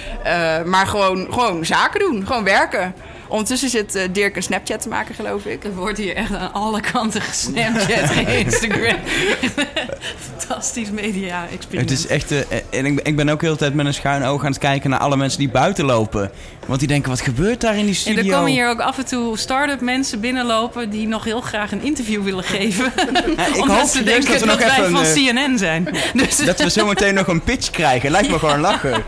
maar 0.65 0.87
gewoon, 0.87 1.27
gewoon 1.33 1.65
zaken 1.67 2.01
doen, 2.01 2.27
gewoon 2.27 2.45
werken. 2.45 2.95
Ondertussen 3.29 3.69
zit 3.69 3.97
uh, 3.97 4.03
Dirk 4.13 4.37
een 4.37 4.43
Snapchat 4.43 4.81
te 4.81 4.89
maken, 4.89 5.15
geloof 5.15 5.45
ik. 5.45 5.65
Er 5.65 5.75
wordt 5.75 5.99
hier 5.99 6.15
echt 6.15 6.35
aan 6.35 6.53
alle 6.53 6.81
kanten 6.81 7.21
gesnapchat, 7.21 8.11
Instagram. 8.45 8.97
Fantastisch 10.31 10.91
media-experiment. 10.91 11.91
Het 11.91 11.99
is 11.99 12.07
echt... 12.07 12.33
Uh, 12.33 12.39
en 12.71 12.87
ik, 12.87 13.01
ik, 13.01 13.17
ben 13.17 13.29
ook 13.29 13.41
heel 13.41 13.53
de 13.53 13.59
tijd 13.59 13.75
met 13.75 13.87
een 13.87 13.95
schuin 13.95 14.25
oog 14.25 14.45
aan 14.45 14.51
het 14.51 14.59
kijken 14.59 14.91
naar 14.91 14.99
alle 14.99 15.17
mensen 15.17 15.39
die 15.39 15.49
buiten 15.49 15.85
lopen. 15.85 16.31
Want 16.67 16.81
die 16.81 16.89
denken, 16.89 17.11
wat 17.11 17.21
gebeurt 17.21 17.61
daar 17.61 17.77
in 17.77 17.85
die 17.85 17.95
studio? 17.95 18.21
En 18.21 18.29
er 18.29 18.35
komen 18.35 18.51
hier 18.51 18.69
ook 18.69 18.81
af 18.81 18.99
en 18.99 19.07
toe 19.07 19.39
start-up 19.39 19.81
mensen 19.81 20.21
binnenlopen... 20.21 20.91
die 20.91 21.07
nog 21.07 21.25
heel 21.25 21.41
graag 21.41 21.73
een 21.73 21.83
interview 21.83 22.23
willen 22.23 22.45
geven. 22.45 22.93
Ja, 23.37 23.47
ik 23.47 23.61
Omdat 23.61 23.79
hoop 23.79 23.89
ze 23.89 24.03
denken 24.03 24.31
dat, 24.31 24.41
we 24.41 24.47
dat 24.47 24.59
wij 24.59 24.89
van 24.89 25.03
CNN 25.03 25.59
zijn. 25.59 25.89
Dus. 26.15 26.37
Dat 26.37 26.61
we 26.61 26.69
zometeen 26.69 27.15
nog 27.15 27.27
een 27.27 27.43
pitch 27.43 27.71
krijgen. 27.71 28.11
Lijkt 28.11 28.31
me 28.31 28.39
gewoon 28.39 28.61
lachen. 28.61 29.05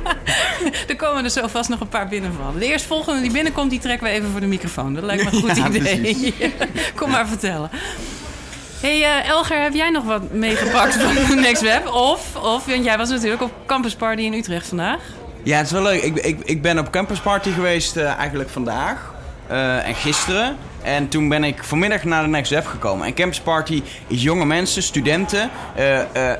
er 0.88 0.96
komen 0.96 1.24
er 1.24 1.30
zo 1.30 1.46
vast 1.46 1.68
nog 1.68 1.80
een 1.80 1.88
paar 1.88 2.08
binnenvallen. 2.08 2.60
De 2.60 2.66
eerstvolgende 2.66 3.20
die 3.20 3.30
binnenkomt, 3.30 3.70
die 3.70 3.78
trekken 3.78 4.06
even 4.10 4.30
voor 4.30 4.40
de 4.40 4.46
microfoon. 4.46 4.94
Dat 4.94 5.04
lijkt 5.04 5.24
me 5.24 5.30
een 5.32 5.40
goed 5.40 5.56
ja, 5.56 5.68
idee. 5.68 6.34
Kom 6.94 7.10
maar 7.10 7.28
vertellen. 7.28 7.70
hey, 8.80 8.98
uh, 8.98 9.28
Elger, 9.28 9.62
heb 9.62 9.74
jij 9.74 9.90
nog 9.90 10.04
wat 10.04 10.32
meegepakt 10.32 10.94
van 10.94 11.40
Next 11.40 11.62
Web? 11.62 11.86
Of, 11.86 12.36
of, 12.36 12.66
want 12.66 12.84
jij 12.84 12.98
was 12.98 13.08
natuurlijk 13.08 13.42
op 13.42 13.52
Campus 13.66 13.94
Party 13.94 14.22
in 14.22 14.32
Utrecht 14.32 14.66
vandaag. 14.68 15.00
Ja, 15.42 15.56
het 15.56 15.66
is 15.66 15.72
wel 15.72 15.82
leuk. 15.82 16.02
Ik, 16.02 16.16
ik, 16.16 16.40
ik 16.44 16.62
ben 16.62 16.78
op 16.78 16.90
Campus 16.90 17.18
Party 17.18 17.50
geweest 17.50 17.96
uh, 17.96 18.04
eigenlijk 18.14 18.50
vandaag 18.50 19.14
uh, 19.50 19.88
en 19.88 19.94
gisteren. 19.94 20.56
En 20.82 21.08
toen 21.08 21.28
ben 21.28 21.44
ik 21.44 21.64
vanmiddag 21.64 22.04
naar 22.04 22.22
de 22.22 22.28
Next 22.28 22.50
Web 22.50 22.66
gekomen. 22.66 23.06
En 23.06 23.14
Campus 23.14 23.40
Party 23.40 23.82
is 24.06 24.22
jonge 24.22 24.44
mensen, 24.44 24.82
studenten. 24.82 25.50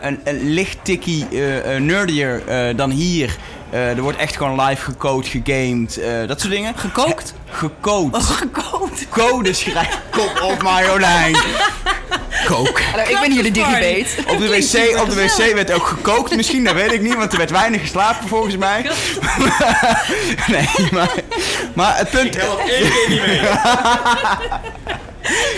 Een, 0.01 0.21
een 0.25 0.51
licht 0.51 0.79
tikkie 0.83 1.27
nerdier 1.79 2.43
dan 2.77 2.91
hier. 2.91 3.37
Uh, 3.73 3.89
er 3.89 4.01
wordt 4.01 4.19
echt 4.19 4.37
gewoon 4.37 4.61
live 4.61 4.85
gecode, 4.85 5.27
gegamed, 5.29 5.99
uh, 5.99 6.29
dat 6.29 6.41
soort 6.41 6.53
dingen. 6.53 6.77
Gekookt? 6.77 7.35
He 7.45 7.57
gekookt. 7.57 8.17
Oh, 8.17 8.23
gekookt. 8.23 9.09
Code 9.09 9.53
schrijven. 9.53 10.01
Kom 10.17 10.49
op 10.51 10.63
Marjolein. 10.63 11.37
Kook. 12.45 12.81
Hallo, 12.81 13.11
ik 13.11 13.19
ben 13.21 13.33
hier 13.33 13.43
de 13.43 13.51
digibate. 13.51 14.07
Op 14.27 14.39
de, 14.39 14.49
wc, 14.49 15.01
op 15.01 15.09
de 15.09 15.15
wc 15.15 15.55
werd 15.55 15.73
ook 15.73 15.87
gekookt 15.87 16.37
misschien, 16.37 16.65
dat 16.65 16.75
weet 16.75 16.93
ik 16.93 17.01
niet, 17.01 17.15
want 17.15 17.33
er 17.33 17.39
werd 17.39 17.51
weinig 17.51 17.81
geslapen 17.81 18.29
volgens 18.29 18.57
mij. 18.57 18.83
nee, 20.49 20.69
maar, 20.91 21.11
maar 21.75 21.97
het 21.99 22.11
punt... 22.11 22.35
Ik 22.35 22.41
help 22.41 22.59
één 22.59 22.91
keer 22.91 23.09
niet 23.09 23.27
mee. 23.27 23.41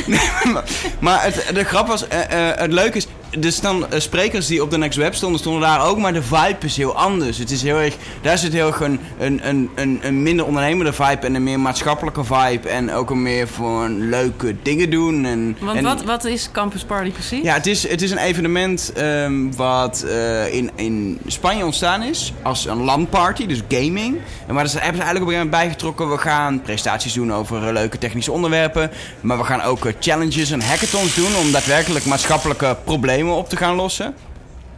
nee, 0.07 0.53
maar, 0.53 0.65
maar 0.99 1.23
het, 1.23 1.45
de 1.55 1.65
grap 1.65 1.87
was, 1.87 2.03
uh, 2.03 2.19
uh, 2.19 2.57
het 2.57 2.73
leuke 2.73 2.97
is, 2.97 3.07
er 3.41 3.53
staan 3.53 3.79
uh, 3.79 3.85
sprekers 4.01 4.47
die 4.47 4.63
op 4.63 4.71
de 4.71 4.79
Next 4.79 4.99
Web 4.99 5.15
stonden, 5.15 5.41
stonden 5.41 5.63
daar 5.63 5.87
ook, 5.87 5.99
maar 5.99 6.13
de 6.13 6.23
vibe 6.23 6.57
is 6.61 6.77
heel 6.77 6.97
anders. 6.97 7.39
Het 7.39 7.51
is 7.51 7.63
heel 7.63 7.77
erg, 7.77 7.97
daar 8.21 8.39
zit 8.39 8.53
heel 8.53 8.67
erg 8.67 8.81
een, 8.81 9.01
een, 9.19 9.71
een, 9.75 10.01
een 10.03 10.23
minder 10.23 10.47
ondernemende 10.47 10.93
vibe 10.93 11.27
en 11.27 11.35
een 11.35 11.43
meer 11.43 11.61
maatschappelijke 11.61 12.25
vibe. 12.25 12.69
En 12.69 12.93
ook 12.93 13.11
een 13.11 13.23
meer 13.23 13.49
voor 13.49 13.89
leuke 13.89 14.55
dingen 14.63 14.91
doen. 14.91 15.25
En, 15.25 15.57
Want 15.61 15.79
en, 15.79 15.85
wat, 15.85 16.05
wat 16.05 16.25
is 16.25 16.49
Campus 16.53 16.85
Party 16.85 17.11
precies? 17.11 17.43
Ja, 17.43 17.55
het 17.55 17.67
is, 17.67 17.89
het 17.89 18.03
is 18.03 18.11
een 18.11 18.19
evenement 18.19 18.93
um, 18.99 19.57
wat 19.57 20.05
uh, 20.07 20.55
in, 20.55 20.71
in 20.75 21.19
Spanje 21.27 21.65
ontstaan 21.65 22.03
is 22.03 22.33
als 22.43 22.67
een 22.67 22.83
landparty, 22.83 23.47
dus 23.47 23.61
gaming. 23.69 24.17
En 24.47 24.55
maar 24.55 24.65
daar 24.65 24.73
hebben 24.73 24.73
ze 24.73 24.81
eigenlijk 24.81 25.03
op 25.03 25.05
een 25.05 25.17
gegeven 25.19 25.33
moment 25.33 25.51
bijgetrokken. 25.51 26.11
We 26.11 26.19
gaan 26.19 26.63
presentaties 26.63 27.13
doen 27.13 27.33
over 27.33 27.67
uh, 27.67 27.73
leuke 27.73 27.99
technische 27.99 28.33
onderwerpen. 28.33 28.91
Maar 29.21 29.39
we 29.39 29.45
gaan 29.45 29.63
ook 29.63 29.93
challenges 30.01 30.51
en 30.51 30.61
hackathons 30.61 31.15
doen 31.15 31.37
om 31.37 31.53
daadwerkelijk 31.53 32.05
maatschappelijke 32.05 32.77
problemen 32.85 33.22
op 33.31 33.49
te 33.49 33.57
gaan 33.57 33.75
lossen. 33.75 34.15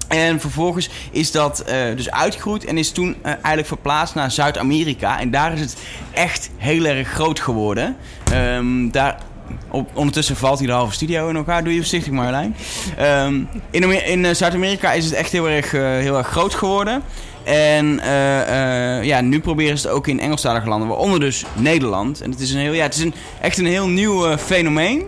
En 0.09 0.41
vervolgens 0.41 0.91
is 1.11 1.31
dat 1.31 1.65
uh, 1.69 1.97
dus 1.97 2.11
uitgegroeid 2.11 2.65
en 2.65 2.79
is 2.79 2.91
toen 2.91 3.09
uh, 3.09 3.27
eigenlijk 3.27 3.67
verplaatst 3.67 4.15
naar 4.15 4.31
Zuid-Amerika. 4.31 5.21
En 5.21 5.31
daar 5.31 5.53
is 5.53 5.61
het 5.61 5.77
echt 6.13 6.51
heel 6.57 6.85
erg 6.85 7.09
groot 7.09 7.41
geworden. 7.41 7.97
Um, 8.35 8.91
daar, 8.91 9.19
op, 9.71 9.91
ondertussen 9.95 10.37
valt 10.37 10.59
hij 10.59 10.67
de 10.67 10.73
halve 10.73 10.95
studio 10.95 11.29
in 11.29 11.37
elkaar. 11.37 11.65
Doe 11.65 11.73
je 11.73 11.79
voorzichtig 11.79 12.13
Marjolein. 12.13 12.57
Um, 13.01 13.49
in 13.71 14.07
in 14.07 14.25
uh, 14.25 14.35
Zuid-Amerika 14.35 14.93
is 14.93 15.05
het 15.05 15.15
echt 15.15 15.33
heel 15.33 15.49
erg, 15.49 15.71
heel 15.71 16.17
erg 16.17 16.29
groot 16.29 16.55
geworden. 16.55 17.03
En 17.45 18.01
ja, 19.03 19.21
nu 19.21 19.41
proberen 19.41 19.79
ze 19.79 19.87
het 19.87 19.97
ook 19.97 20.07
in 20.07 20.21
Engelstalige 20.21 20.69
landen, 20.69 20.89
waaronder 20.89 21.21
dus 21.21 21.45
Nederland. 21.55 22.21
En 22.21 22.31
het 22.31 22.41
is, 22.41 22.53
een 22.53 22.61
heel, 22.61 22.73
ja, 22.73 22.83
het 22.83 22.95
is 22.95 23.03
een, 23.03 23.15
echt 23.41 23.59
een 23.59 23.67
heel 23.67 23.89
nieuw 23.89 24.37
fenomeen. 24.37 25.03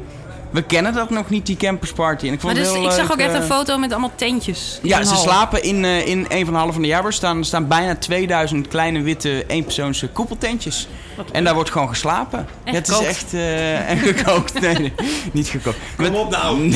We 0.56 0.62
kennen 0.62 0.92
dat 0.92 1.10
nog 1.10 1.30
niet, 1.30 1.46
die 1.46 1.56
campersparty. 1.56 2.26
En 2.26 2.32
ik, 2.32 2.40
vond 2.40 2.54
maar 2.54 2.62
dus, 2.62 2.72
ik 2.72 2.90
zag 2.90 3.12
ook 3.12 3.18
echt 3.18 3.34
een 3.34 3.42
foto 3.42 3.78
met 3.78 3.90
allemaal 3.90 4.12
tentjes. 4.14 4.78
Ja, 4.82 5.04
ze 5.04 5.16
slapen 5.16 5.62
in, 5.62 5.84
uh, 5.84 6.06
in 6.06 6.26
een 6.28 6.44
van 6.44 6.52
de 6.52 6.58
halve 6.58 6.72
van 6.72 6.82
de 6.82 6.88
jaarbeurs. 6.88 7.16
Staan, 7.16 7.38
er 7.38 7.44
staan 7.44 7.68
bijna 7.68 7.96
2000 7.96 8.68
kleine 8.68 9.00
witte 9.00 9.44
eenpersoonse 9.46 10.08
koepeltentjes. 10.08 10.88
En 11.32 11.44
daar 11.44 11.54
wordt 11.54 11.70
gewoon 11.70 11.88
geslapen. 11.88 12.38
En 12.64 12.72
ja, 12.72 12.78
het 12.78 12.88
is 12.88 12.98
echt... 12.98 13.34
Uh, 13.34 13.90
en 13.90 13.98
gekookt. 13.98 14.60
Nee, 14.60 14.75
nee, 14.78 14.92
niet 15.32 15.48
gekookt. 15.48 15.76
Kom 15.96 16.14
op 16.14 16.30
nou. 16.30 16.58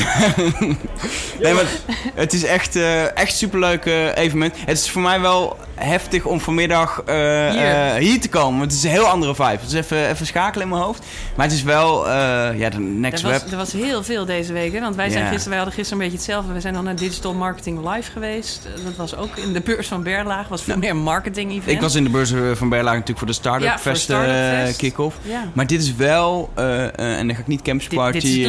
nee, 1.41 1.53
maar 1.53 1.65
het 2.13 2.33
is 2.33 2.43
echt, 2.43 2.75
uh, 2.75 3.17
echt 3.17 3.35
superleuk 3.35 3.85
evenement. 4.15 4.55
Het 4.65 4.77
is 4.77 4.89
voor 4.89 5.01
mij 5.01 5.19
wel 5.19 5.57
heftig 5.75 6.25
om 6.25 6.39
vanmiddag 6.39 7.03
hier. 7.05 7.95
hier. 7.95 8.19
te 8.21 8.29
komen. 8.29 8.61
Het 8.61 8.71
is 8.71 8.83
een 8.83 8.89
heel 8.89 9.05
andere 9.05 9.35
vibe. 9.35 9.49
Het 9.49 9.67
is 9.67 9.73
even, 9.73 10.09
even 10.09 10.25
schakelen 10.25 10.63
in 10.63 10.69
mijn 10.69 10.81
hoofd. 10.81 11.05
Maar 11.35 11.45
het 11.45 11.55
is 11.55 11.63
wel 11.63 12.09
ja, 12.53 12.69
de 12.69 12.79
next 12.79 13.23
web. 13.23 13.51
Er 13.51 13.57
was 13.57 13.70
heel 13.73 14.03
veel 14.03 14.25
deze 14.25 14.53
week. 14.53 14.73
Hè? 14.73 14.79
Want 14.79 14.95
wij, 14.95 15.09
zijn 15.09 15.23
gisteren, 15.23 15.49
wij 15.49 15.57
hadden 15.57 15.75
gisteren 15.75 16.03
een 16.03 16.09
beetje 16.09 16.23
hetzelfde. 16.23 16.53
We 16.53 16.61
zijn 16.61 16.73
dan 16.73 16.83
naar 16.83 16.95
Digital 16.95 17.33
Marketing 17.33 17.89
Live 17.89 18.11
geweest. 18.11 18.67
Dat 18.83 18.95
was 18.95 19.15
ook 19.15 19.37
in 19.37 19.53
de 19.53 19.61
beurs 19.61 19.87
van 19.87 20.03
Berlaag. 20.03 20.47
was 20.47 20.63
veel 20.63 20.77
meer 20.77 20.95
marketing 20.95 21.51
event. 21.51 21.67
Ik 21.67 21.81
was 21.81 21.95
in 21.95 22.03
de 22.03 22.09
beurs 22.09 22.33
van 22.53 22.69
Berlaag 22.69 22.93
natuurlijk 22.93 23.17
voor 23.17 23.27
de 23.27 23.33
Startup 23.33 23.67
ja, 23.67 23.79
Fest, 23.79 24.09
uh, 24.09 24.17
kick-off. 24.77 25.17
Maar 25.53 25.67
dit 25.67 25.81
is 25.81 25.95
wel, 25.95 26.49
uh, 26.59 26.65
uh, 26.65 26.87
en 26.97 27.27
dan 27.27 27.35
ga 27.35 27.41
ik 27.41 27.47
niet 27.47 27.61
Campus 27.61 27.87
Party, 27.87 28.47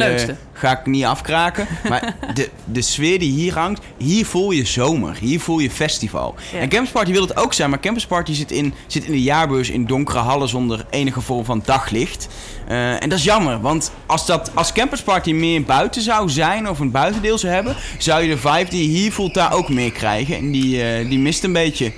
ga 0.53 0.79
ik 0.79 0.85
niet 0.85 1.05
afkraken. 1.05 1.67
maar 1.89 2.15
de, 2.33 2.49
de 2.65 2.81
sfeer 2.81 3.19
die 3.19 3.31
hier 3.31 3.53
hangt, 3.53 3.81
hier 3.97 4.25
voel 4.25 4.51
je 4.51 4.65
zomer. 4.65 5.17
Hier 5.19 5.39
voel 5.39 5.59
je 5.59 5.71
festival. 5.71 6.35
En 6.59 6.69
Campus 6.69 6.91
Party 6.91 7.11
wil 7.11 7.21
het 7.21 7.37
ook 7.37 7.53
zijn, 7.53 7.69
maar 7.69 7.79
Campus 7.79 8.05
Party 8.05 8.33
zit 8.33 8.51
in, 8.51 8.73
zit 8.87 9.03
in 9.03 9.11
de 9.11 9.21
jaarbeurs 9.21 9.69
in 9.69 9.85
donkere 9.85 10.19
hallen 10.19 10.49
zonder 10.49 10.85
enige 10.89 11.21
vorm 11.21 11.45
van 11.45 11.61
daglicht. 11.65 12.27
En 12.67 13.09
dat 13.09 13.17
is 13.17 13.23
jammer, 13.23 13.61
want 13.61 13.91
als, 14.05 14.25
dat, 14.25 14.51
als 14.53 14.71
meer 15.25 15.63
buiten 15.63 16.01
zou 16.01 16.29
zijn 16.29 16.69
of 16.69 16.79
een 16.79 16.91
buitendeel 16.91 17.37
zou 17.37 17.53
hebben, 17.53 17.75
zou 17.97 18.21
je 18.21 18.29
de 18.29 18.37
vibe 18.37 18.69
die 18.69 18.91
je 18.91 18.97
hier 18.97 19.11
voelt 19.11 19.33
daar 19.33 19.53
ook 19.53 19.69
meer 19.69 19.91
krijgen. 19.91 20.35
En 20.35 20.51
die, 20.51 21.07
die 21.07 21.19
mist 21.19 21.43
een 21.43 21.53
beetje. 21.53 21.91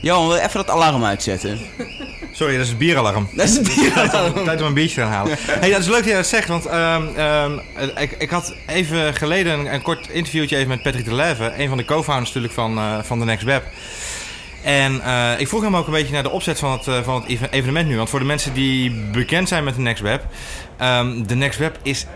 Johan, 0.00 0.28
wil 0.28 0.36
even 0.36 0.52
dat 0.52 0.70
alarm 0.70 1.04
uitzetten? 1.04 1.58
Sorry, 2.36 2.52
dat 2.52 2.62
is 2.62 2.68
het 2.68 2.78
bieralarm. 2.78 3.28
Dat 3.36 3.48
is 3.48 3.56
het 3.56 3.74
bieralarm. 3.74 4.44
Tijd 4.44 4.60
om 4.60 4.66
een 4.66 4.74
biertje 4.74 4.94
te 4.94 5.00
gaan 5.00 5.10
halen. 5.10 5.36
Hey, 5.40 5.70
dat 5.70 5.80
is 5.80 5.86
leuk 5.86 5.96
dat 5.96 6.04
je 6.04 6.14
dat 6.14 6.26
zegt, 6.26 6.48
want 6.48 6.66
um, 6.72 7.18
um, 7.18 7.60
ik, 7.96 8.14
ik 8.18 8.30
had 8.30 8.54
even 8.66 9.14
geleden 9.14 9.58
een, 9.58 9.74
een, 9.74 9.82
kort 9.82 10.08
interviewtje 10.10 10.56
even 10.56 10.68
met 10.68 10.82
Patrick 10.82 11.04
de 11.04 11.14
Leve, 11.14 11.52
een 11.56 11.68
van 11.68 11.76
de 11.76 11.84
co-founders 11.84 12.28
natuurlijk 12.28 12.54
van, 12.54 12.78
uh, 12.78 12.98
van 13.02 13.18
The 13.18 13.24
Next 13.24 13.44
Web. 13.44 13.64
En 14.66 14.94
uh, 14.94 15.40
ik 15.40 15.48
vroeg 15.48 15.62
hem 15.62 15.76
ook 15.76 15.86
een 15.86 15.92
beetje 15.92 16.12
naar 16.12 16.22
de 16.22 16.30
opzet 16.30 16.58
van 16.58 16.72
het, 16.72 16.86
uh, 16.86 17.02
van 17.02 17.24
het 17.26 17.50
evenement 17.50 17.88
nu. 17.88 17.96
Want 17.96 18.08
voor 18.08 18.18
de 18.18 18.24
mensen 18.24 18.54
die 18.54 18.90
bekend 19.12 19.48
zijn 19.48 19.64
met 19.64 19.74
The 19.74 19.80
Next 19.80 20.02
Web, 20.02 20.24
um, 20.82 21.26
The 21.26 21.34
Next 21.34 21.58
Web 21.58 21.78
is 21.82 22.06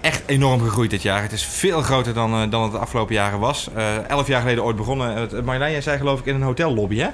echt 0.00 0.22
enorm 0.26 0.60
gegroeid 0.60 0.90
dit 0.90 1.02
jaar. 1.02 1.22
Het 1.22 1.32
is 1.32 1.44
veel 1.44 1.82
groter 1.82 2.14
dan, 2.14 2.42
uh, 2.42 2.50
dan 2.50 2.62
het 2.62 2.72
de 2.72 2.78
afgelopen 2.78 3.14
jaren 3.14 3.38
was. 3.38 3.68
Uh, 3.76 4.08
elf 4.08 4.26
jaar 4.26 4.40
geleden 4.40 4.64
ooit 4.64 4.76
begonnen. 4.76 5.28
Uh, 5.32 5.42
Marjolein, 5.42 5.72
jij 5.72 5.80
zei 5.80 5.98
geloof 5.98 6.18
ik 6.20 6.26
in 6.26 6.34
een 6.34 6.42
hotellobby, 6.42 6.96
hè? 6.96 7.08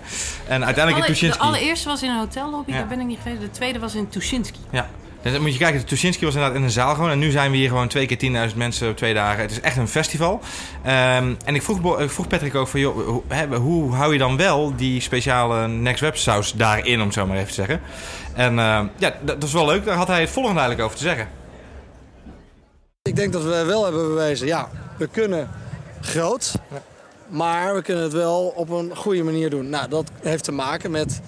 En 0.46 0.64
uiteindelijk 0.64 0.96
alle, 0.96 1.06
in 1.06 1.12
Tuschinski. 1.12 1.38
De 1.38 1.44
allereerste 1.44 1.88
was 1.88 2.02
in 2.02 2.10
een 2.10 2.18
hotellobby, 2.18 2.70
ja. 2.70 2.78
daar 2.78 2.88
ben 2.88 3.00
ik 3.00 3.06
niet 3.06 3.18
geweest. 3.22 3.40
De 3.40 3.50
tweede 3.50 3.78
was 3.78 3.94
in 3.94 4.08
Tuschinski. 4.08 4.60
Ja. 4.70 4.88
Dan 5.22 5.40
moet 5.40 5.52
je 5.52 5.58
kijken, 5.58 5.86
Tuschinski 5.86 6.24
was 6.24 6.34
inderdaad 6.34 6.58
in 6.58 6.64
een 6.64 6.70
zaal 6.70 6.94
gewoon. 6.94 7.10
En 7.10 7.18
nu 7.18 7.30
zijn 7.30 7.50
we 7.50 7.56
hier 7.56 7.68
gewoon 7.68 7.88
twee 7.88 8.06
keer 8.06 8.50
10.000 8.50 8.56
mensen 8.56 8.90
op 8.90 8.96
twee 8.96 9.14
dagen. 9.14 9.42
Het 9.42 9.50
is 9.50 9.60
echt 9.60 9.76
een 9.76 9.88
festival. 9.88 10.40
Um, 10.86 11.36
en 11.44 11.54
ik 11.54 11.62
vroeg, 11.62 12.00
ik 12.00 12.10
vroeg 12.10 12.28
Patrick 12.28 12.54
ook 12.54 12.68
van, 12.68 12.80
joh, 12.80 13.06
hoe, 13.06 13.54
hoe 13.56 13.94
hou 13.94 14.12
je 14.12 14.18
dan 14.18 14.36
wel 14.36 14.76
die 14.76 15.00
speciale 15.00 15.68
Next 15.68 16.00
Web 16.00 16.16
saus 16.16 16.52
daarin, 16.52 17.02
om 17.02 17.12
zo 17.12 17.26
maar 17.26 17.36
even 17.36 17.48
te 17.48 17.54
zeggen. 17.54 17.80
En 18.34 18.52
uh, 18.52 18.80
ja, 18.96 19.14
dat 19.22 19.42
is 19.42 19.52
wel 19.52 19.66
leuk. 19.66 19.84
Daar 19.84 19.96
had 19.96 20.08
hij 20.08 20.20
het 20.20 20.30
volgende 20.30 20.60
eigenlijk 20.60 20.88
over 20.88 20.98
te 20.98 21.08
zeggen. 21.08 21.28
Ik 23.02 23.16
denk 23.16 23.32
dat 23.32 23.42
we 23.42 23.64
wel 23.64 23.84
hebben 23.84 24.08
bewezen, 24.08 24.46
ja, 24.46 24.68
we 24.96 25.06
kunnen 25.06 25.48
groot, 26.00 26.54
maar 27.28 27.74
we 27.74 27.82
kunnen 27.82 28.02
het 28.02 28.12
wel 28.12 28.52
op 28.56 28.70
een 28.70 28.96
goede 28.96 29.22
manier 29.22 29.50
doen. 29.50 29.68
Nou, 29.68 29.88
dat 29.88 30.10
heeft 30.22 30.44
te 30.44 30.52
maken 30.52 30.90
met, 30.90 31.20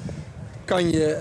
kan 0.65 0.91
je, 0.91 1.19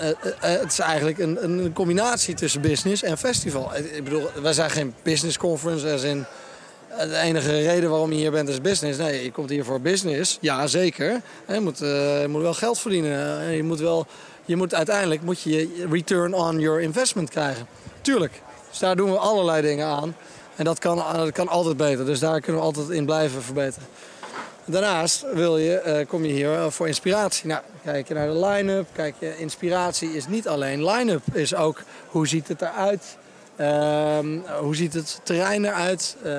uh, 0.00 0.08
uh, 0.08 0.14
het 0.40 0.72
is 0.72 0.78
eigenlijk 0.78 1.18
een, 1.18 1.44
een, 1.44 1.72
combinatie 1.72 2.34
tussen 2.34 2.60
business 2.60 3.02
en 3.02 3.18
festival. 3.18 3.70
Ik 3.92 4.04
bedoel, 4.04 4.28
wij 4.42 4.52
zijn 4.52 4.70
geen 4.70 4.94
business 5.02 5.38
conference, 5.38 5.90
als 5.90 6.02
in 6.02 6.24
de 6.98 7.16
enige 7.16 7.62
reden 7.62 7.90
waarom 7.90 8.10
je 8.12 8.18
hier 8.18 8.30
bent 8.30 8.48
is 8.48 8.60
business. 8.60 8.98
Nee, 8.98 9.24
je 9.24 9.32
komt 9.32 9.50
hier 9.50 9.64
voor 9.64 9.80
business, 9.80 10.38
ja 10.40 10.66
zeker. 10.66 11.20
Je 11.48 11.60
moet, 11.60 11.78
je 11.78 12.26
moet 12.28 12.42
wel 12.42 12.54
geld 12.54 12.78
verdienen. 12.78 13.50
Je 13.52 13.62
moet 13.62 13.80
wel, 13.80 14.06
je 14.44 14.56
moet 14.56 14.74
uiteindelijk 14.74 15.22
moet 15.22 15.40
je 15.40 15.86
return 15.90 16.34
on 16.34 16.60
your 16.60 16.80
investment 16.80 17.30
krijgen. 17.30 17.66
Tuurlijk. 18.00 18.42
Dus 18.70 18.78
daar 18.78 18.96
doen 18.96 19.10
we 19.10 19.18
allerlei 19.18 19.62
dingen 19.62 19.86
aan. 19.86 20.16
En 20.56 20.64
dat 20.64 20.78
kan, 20.78 20.96
dat 21.16 21.32
kan 21.32 21.48
altijd 21.48 21.76
beter. 21.76 22.06
Dus 22.06 22.18
daar 22.18 22.40
kunnen 22.40 22.60
we 22.60 22.66
altijd 22.66 22.88
in 22.88 23.04
blijven 23.04 23.42
verbeteren. 23.42 23.88
Daarnaast 24.64 25.24
wil 25.32 25.58
je, 25.58 25.82
uh, 25.86 26.08
kom 26.08 26.24
je 26.24 26.32
hier 26.32 26.70
voor 26.70 26.86
inspiratie. 26.86 27.46
Nou, 27.46 27.60
kijk 27.84 28.08
je 28.08 28.14
naar 28.14 28.26
de 28.26 28.46
line-up. 28.46 28.86
Kijk 28.92 29.14
je, 29.18 29.38
inspiratie 29.38 30.16
is 30.16 30.26
niet 30.26 30.48
alleen 30.48 30.84
line-up. 30.84 31.22
Is 31.32 31.54
ook 31.54 31.82
hoe 32.08 32.28
ziet 32.28 32.48
het 32.48 32.62
eruit? 32.62 33.16
Uh, 33.56 34.18
hoe 34.60 34.76
ziet 34.76 34.94
het 34.94 35.20
terrein 35.22 35.64
eruit? 35.64 36.16
Uh, 36.24 36.32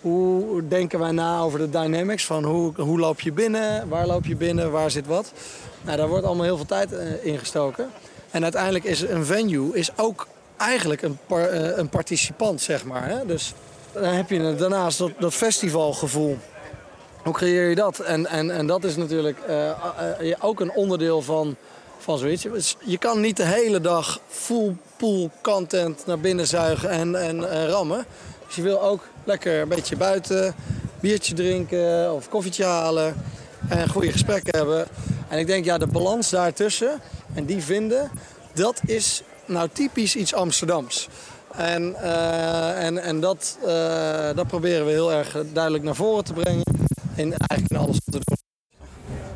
hoe 0.00 0.68
denken 0.68 0.98
wij 0.98 1.10
na 1.10 1.40
over 1.40 1.58
de 1.58 1.70
dynamics? 1.70 2.24
Van 2.26 2.44
hoe, 2.44 2.72
hoe 2.76 2.98
loop 2.98 3.20
je 3.20 3.32
binnen? 3.32 3.88
Waar 3.88 4.06
loop 4.06 4.26
je 4.26 4.36
binnen? 4.36 4.70
Waar 4.70 4.90
zit 4.90 5.06
wat? 5.06 5.32
Nou, 5.82 5.96
daar 5.96 6.08
wordt 6.08 6.26
allemaal 6.26 6.44
heel 6.44 6.56
veel 6.56 6.66
tijd 6.66 6.92
in 7.22 7.38
gestoken. 7.38 7.90
En 8.30 8.42
uiteindelijk 8.42 8.84
is 8.84 9.00
een 9.00 9.24
venue 9.24 9.74
is 9.74 9.90
ook 9.96 10.26
eigenlijk 10.56 11.02
een, 11.02 11.18
een 11.78 11.88
participant, 11.88 12.60
zeg 12.60 12.84
maar. 12.84 13.08
Hè? 13.08 13.26
Dus 13.26 13.54
dan 13.92 14.04
heb 14.04 14.30
je 14.30 14.54
daarnaast 14.54 15.02
dat 15.18 15.34
festivalgevoel. 15.34 16.38
Hoe 17.22 17.32
creëer 17.32 17.68
je 17.68 17.74
dat? 17.74 17.98
En, 17.98 18.26
en, 18.26 18.50
en 18.50 18.66
dat 18.66 18.84
is 18.84 18.96
natuurlijk 18.96 19.38
uh, 19.48 19.70
uh, 20.20 20.34
ook 20.40 20.60
een 20.60 20.72
onderdeel 20.72 21.22
van, 21.22 21.56
van 21.98 22.18
zoiets. 22.18 22.42
Dus 22.42 22.76
je 22.84 22.98
kan 22.98 23.20
niet 23.20 23.36
de 23.36 23.44
hele 23.44 23.80
dag 23.80 24.20
full 24.28 24.76
pool 24.96 25.30
content 25.42 26.06
naar 26.06 26.18
binnen 26.18 26.46
zuigen 26.46 26.90
en, 26.90 27.14
en 27.14 27.66
rammen. 27.68 28.06
Dus 28.46 28.56
je 28.56 28.62
wil 28.62 28.82
ook 28.82 29.08
lekker 29.24 29.60
een 29.60 29.68
beetje 29.68 29.96
buiten 29.96 30.54
biertje 31.00 31.34
drinken 31.34 32.14
of 32.14 32.28
koffietje 32.28 32.64
halen 32.64 33.14
en 33.68 33.88
goede 33.88 34.12
gesprekken 34.12 34.58
hebben. 34.58 34.86
En 35.28 35.38
ik 35.38 35.46
denk, 35.46 35.64
ja, 35.64 35.78
de 35.78 35.86
balans 35.86 36.30
daartussen 36.30 37.00
en 37.34 37.44
die 37.44 37.62
vinden, 37.62 38.10
dat 38.52 38.80
is 38.86 39.22
nou 39.44 39.68
typisch 39.72 40.16
iets 40.16 40.34
Amsterdams. 40.34 41.08
En, 41.56 41.94
en, 42.74 42.98
en 42.98 43.20
dat, 43.20 43.58
dat 44.34 44.46
proberen 44.46 44.86
we 44.86 44.92
heel 44.92 45.12
erg 45.12 45.36
duidelijk 45.52 45.84
naar 45.84 45.94
voren 45.94 46.24
te 46.24 46.32
brengen. 46.32 46.81
In 47.14 47.34
eigenlijk 47.36 47.70
in 47.70 47.76
alles 47.76 48.00
wat 48.04 48.22
doen. 48.26 48.36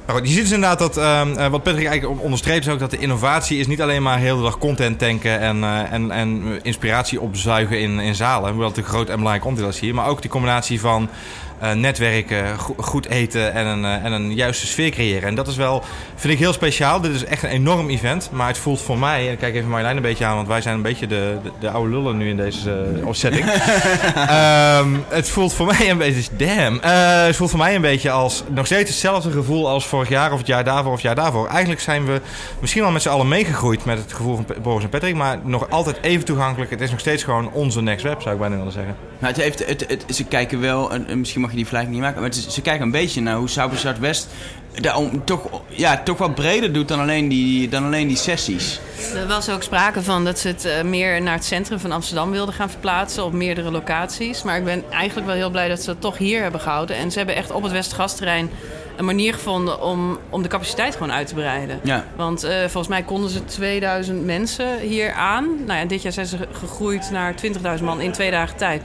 Nou 0.06 0.18
goed, 0.18 0.28
je 0.28 0.34
ziet 0.34 0.42
dus 0.42 0.52
inderdaad 0.52 0.78
dat, 0.78 0.98
uh, 0.98 1.48
wat 1.48 1.62
Patrick 1.62 1.86
eigenlijk 1.86 2.22
onderstreept 2.22 2.66
is 2.66 2.72
ook 2.72 2.78
dat 2.78 2.90
de 2.90 2.98
innovatie 2.98 3.58
is 3.58 3.66
niet 3.66 3.82
alleen 3.82 4.02
maar 4.02 4.18
heel 4.18 4.36
de 4.36 4.42
dag 4.42 4.58
content 4.58 4.98
tanken 4.98 5.40
en, 5.40 5.56
uh, 5.56 5.92
en, 5.92 6.10
en 6.10 6.58
inspiratie 6.62 7.20
opzuigen 7.20 7.80
in, 7.80 8.00
in 8.00 8.14
zalen. 8.14 8.50
Hoewel 8.50 8.68
het 8.68 8.76
een 8.76 8.84
groot 8.84 9.08
en 9.08 9.16
belangrijk 9.16 9.46
onderdeel 9.46 9.70
is 9.70 9.80
hier. 9.80 9.94
Maar 9.94 10.06
ook 10.06 10.20
die 10.20 10.30
combinatie 10.30 10.80
van 10.80 11.08
uh, 11.62 11.72
netwerken, 11.72 12.58
go 12.58 12.74
goed 12.78 13.08
eten 13.08 13.52
en 13.52 13.66
een, 13.66 13.82
uh, 13.82 14.04
en 14.04 14.12
een 14.12 14.34
juiste 14.34 14.66
sfeer 14.66 14.90
creëren. 14.90 15.28
En 15.28 15.34
dat 15.34 15.48
is 15.48 15.56
wel, 15.56 15.82
vind 16.14 16.32
ik 16.32 16.38
heel 16.38 16.52
speciaal. 16.52 17.00
Dit 17.00 17.14
is 17.14 17.24
echt 17.24 17.42
een 17.42 17.50
enorm 17.50 17.88
event. 17.88 18.28
Maar 18.32 18.46
het 18.46 18.58
voelt 18.58 18.80
voor 18.80 18.98
mij, 18.98 19.26
en 19.26 19.32
ik 19.32 19.38
kijk 19.38 19.54
even 19.54 19.68
Marjolein 19.68 19.96
een 19.96 20.02
beetje 20.02 20.24
aan, 20.24 20.34
want 20.34 20.48
wij 20.48 20.60
zijn 20.60 20.74
een 20.74 20.82
beetje 20.82 21.06
de, 21.06 21.36
de, 21.42 21.50
de 21.58 21.70
oude 21.70 21.90
lullen 21.90 22.16
nu 22.16 22.28
in 22.28 22.36
deze 22.36 22.86
uh, 23.00 23.08
setting. 23.10 23.44
um, 23.44 25.04
het 25.18 25.28
voelt 25.28 25.54
voor 25.54 25.66
mij 25.66 25.90
een 25.90 25.98
beetje, 25.98 26.30
damn. 26.36 26.78
het 27.26 27.36
voelt 27.36 27.50
voor 27.50 27.58
mij 27.58 27.74
een 27.74 27.80
beetje 27.80 28.10
als 28.10 28.44
nog 28.48 28.66
steeds 28.66 28.90
hetzelfde 28.90 29.30
gevoel 29.30 29.68
als 29.68 29.86
vorig 29.86 30.08
jaar 30.08 30.32
of 30.32 30.38
het 30.38 30.46
jaar 30.46 30.64
daarvoor 30.64 30.92
of 30.92 30.96
het 30.96 31.06
jaar 31.06 31.14
daarvoor. 31.14 31.48
Eigenlijk 31.48 31.80
zijn 31.80 32.06
we 32.06 32.20
misschien 32.60 32.82
wel 32.82 32.90
met 32.90 33.02
z'n 33.02 33.08
allen 33.08 33.28
meegegroeid 33.28 33.84
met 33.84 33.98
het 33.98 34.12
gevoel 34.12 34.36
van 34.36 34.46
Boris 34.62 34.84
en 34.84 34.88
Patrick, 34.90 35.14
maar 35.14 35.38
nog 35.42 35.70
altijd 35.70 35.98
even 36.02 36.24
toegankelijk. 36.24 36.70
Het 36.70 36.80
is 36.80 36.90
nog 36.90 37.00
steeds 37.00 37.24
gewoon 37.24 37.52
onze 37.52 37.82
next 37.82 38.02
web, 38.04 38.22
zou 38.22 38.34
ik 38.34 38.40
bijna 38.40 38.56
willen 38.56 38.72
zeggen. 38.72 38.96
Nou, 39.18 39.32
het 39.32 39.42
heeft, 39.42 39.66
het, 39.66 39.84
het, 39.88 40.16
ze 40.16 40.24
kijken 40.24 40.60
wel, 40.60 40.92
en 40.92 41.18
misschien 41.18 41.40
mag 41.46 41.54
je 41.54 41.62
die 41.62 41.66
vergelijking 41.66 41.94
niet 41.94 42.04
maken, 42.04 42.20
maar 42.20 42.30
is, 42.30 42.54
ze 42.54 42.62
kijken 42.62 42.84
een 42.84 42.90
beetje 42.90 43.20
naar 43.20 43.36
hoe 43.36 43.48
Sauber 43.48 43.78
Zuidwest 43.78 44.28
daarom 44.80 45.24
toch, 45.24 45.62
ja, 45.68 46.02
toch 46.02 46.18
wat 46.18 46.34
breder 46.34 46.72
doet 46.72 46.88
dan 46.88 47.00
alleen, 47.00 47.28
die, 47.28 47.68
dan 47.68 47.84
alleen 47.84 48.08
die 48.08 48.16
sessies. 48.16 48.80
Er 49.14 49.26
was 49.26 49.48
ook 49.48 49.62
sprake 49.62 50.02
van 50.02 50.24
dat 50.24 50.38
ze 50.38 50.48
het 50.48 50.64
uh, 50.64 50.82
meer 50.82 51.22
naar 51.22 51.34
het 51.34 51.44
centrum 51.44 51.78
van 51.78 51.92
Amsterdam 51.92 52.30
wilden 52.30 52.54
gaan 52.54 52.70
verplaatsen 52.70 53.24
op 53.24 53.32
meerdere 53.32 53.70
locaties. 53.70 54.42
Maar 54.42 54.56
ik 54.56 54.64
ben 54.64 54.84
eigenlijk 54.90 55.26
wel 55.26 55.36
heel 55.36 55.50
blij 55.50 55.68
dat 55.68 55.82
ze 55.82 55.90
het 55.90 56.00
toch 56.00 56.18
hier 56.18 56.42
hebben 56.42 56.60
gehouden. 56.60 56.96
En 56.96 57.10
ze 57.10 57.18
hebben 57.18 57.36
echt 57.36 57.50
op 57.50 57.62
het 57.62 57.72
Westgasterrein 57.72 58.50
een 58.96 59.04
manier 59.04 59.34
gevonden 59.34 59.82
om, 59.82 60.18
om 60.30 60.42
de 60.42 60.48
capaciteit 60.48 60.92
gewoon 60.92 61.12
uit 61.12 61.26
te 61.26 61.34
breiden. 61.34 61.80
Ja. 61.82 62.04
Want 62.16 62.44
uh, 62.44 62.50
volgens 62.58 62.88
mij 62.88 63.02
konden 63.02 63.30
ze 63.30 63.44
2000 63.44 64.24
mensen 64.24 64.78
hier 64.78 65.12
aan. 65.12 65.48
Nou 65.66 65.78
ja, 65.78 65.84
dit 65.84 66.02
jaar 66.02 66.12
zijn 66.12 66.26
ze 66.26 66.38
gegroeid 66.52 67.10
naar 67.10 67.34
20.000 67.78 67.82
man 67.82 68.00
in 68.00 68.12
twee 68.12 68.30
dagen 68.30 68.56
tijd. 68.56 68.82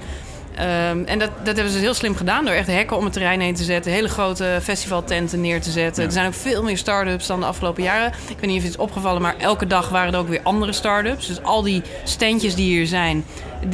Ehm, 0.61 1.03
en 1.05 1.19
dat, 1.19 1.29
dat 1.43 1.55
hebben 1.55 1.73
ze 1.73 1.79
heel 1.79 1.93
slim 1.93 2.15
gedaan 2.15 2.45
door 2.45 2.53
echt 2.53 2.67
hekken 2.67 2.97
om 2.97 3.03
het 3.03 3.13
terrein 3.13 3.39
heen 3.39 3.55
te 3.55 3.63
zetten. 3.63 3.91
Hele 3.91 4.07
grote 4.07 4.59
festivaltenten 4.63 5.41
neer 5.41 5.61
te 5.61 5.71
zetten. 5.71 6.03
Er 6.03 6.11
zijn 6.11 6.27
ook 6.27 6.33
veel 6.33 6.63
meer 6.63 6.77
start-ups 6.77 7.27
dan 7.27 7.39
de 7.39 7.45
afgelopen 7.45 7.83
jaren. 7.83 8.07
Ik 8.29 8.35
weet 8.39 8.49
niet 8.49 8.57
of 8.57 8.63
het 8.63 8.71
is 8.71 8.77
opgevallen, 8.77 9.21
maar 9.21 9.35
elke 9.37 9.67
dag 9.67 9.89
waren 9.89 10.13
er 10.13 10.19
ook 10.19 10.27
weer 10.27 10.39
andere 10.43 10.73
start-ups. 10.73 11.27
Dus 11.27 11.43
al 11.43 11.61
die 11.61 11.81
standjes 12.03 12.55
die 12.55 12.65
hier 12.65 12.87
zijn, 12.87 13.25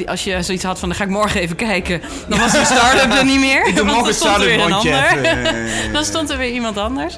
als 0.06 0.24
je 0.24 0.42
zoiets 0.42 0.64
had 0.64 0.80
van, 0.80 0.90
dan 0.90 0.98
ga 0.98 1.04
ik 1.04 1.10
morgen 1.10 1.42
even 1.42 1.56
kijken. 1.56 2.02
Dan 2.28 2.40
was 2.40 2.52
die 2.52 2.66
start-up 2.76 3.14
er 3.14 3.26
niet 3.26 3.40
meer. 3.40 3.68
Ik 3.68 3.76
doe 3.76 3.86
morgen 3.96 4.14
stond 4.14 4.36
er 4.36 4.46
weer 4.46 4.60
een 4.60 4.74
ander. 4.74 5.18
dan 5.94 6.04
stond 6.04 6.30
er 6.30 6.38
weer 6.38 6.52
iemand 6.52 6.78
anders. 6.78 7.18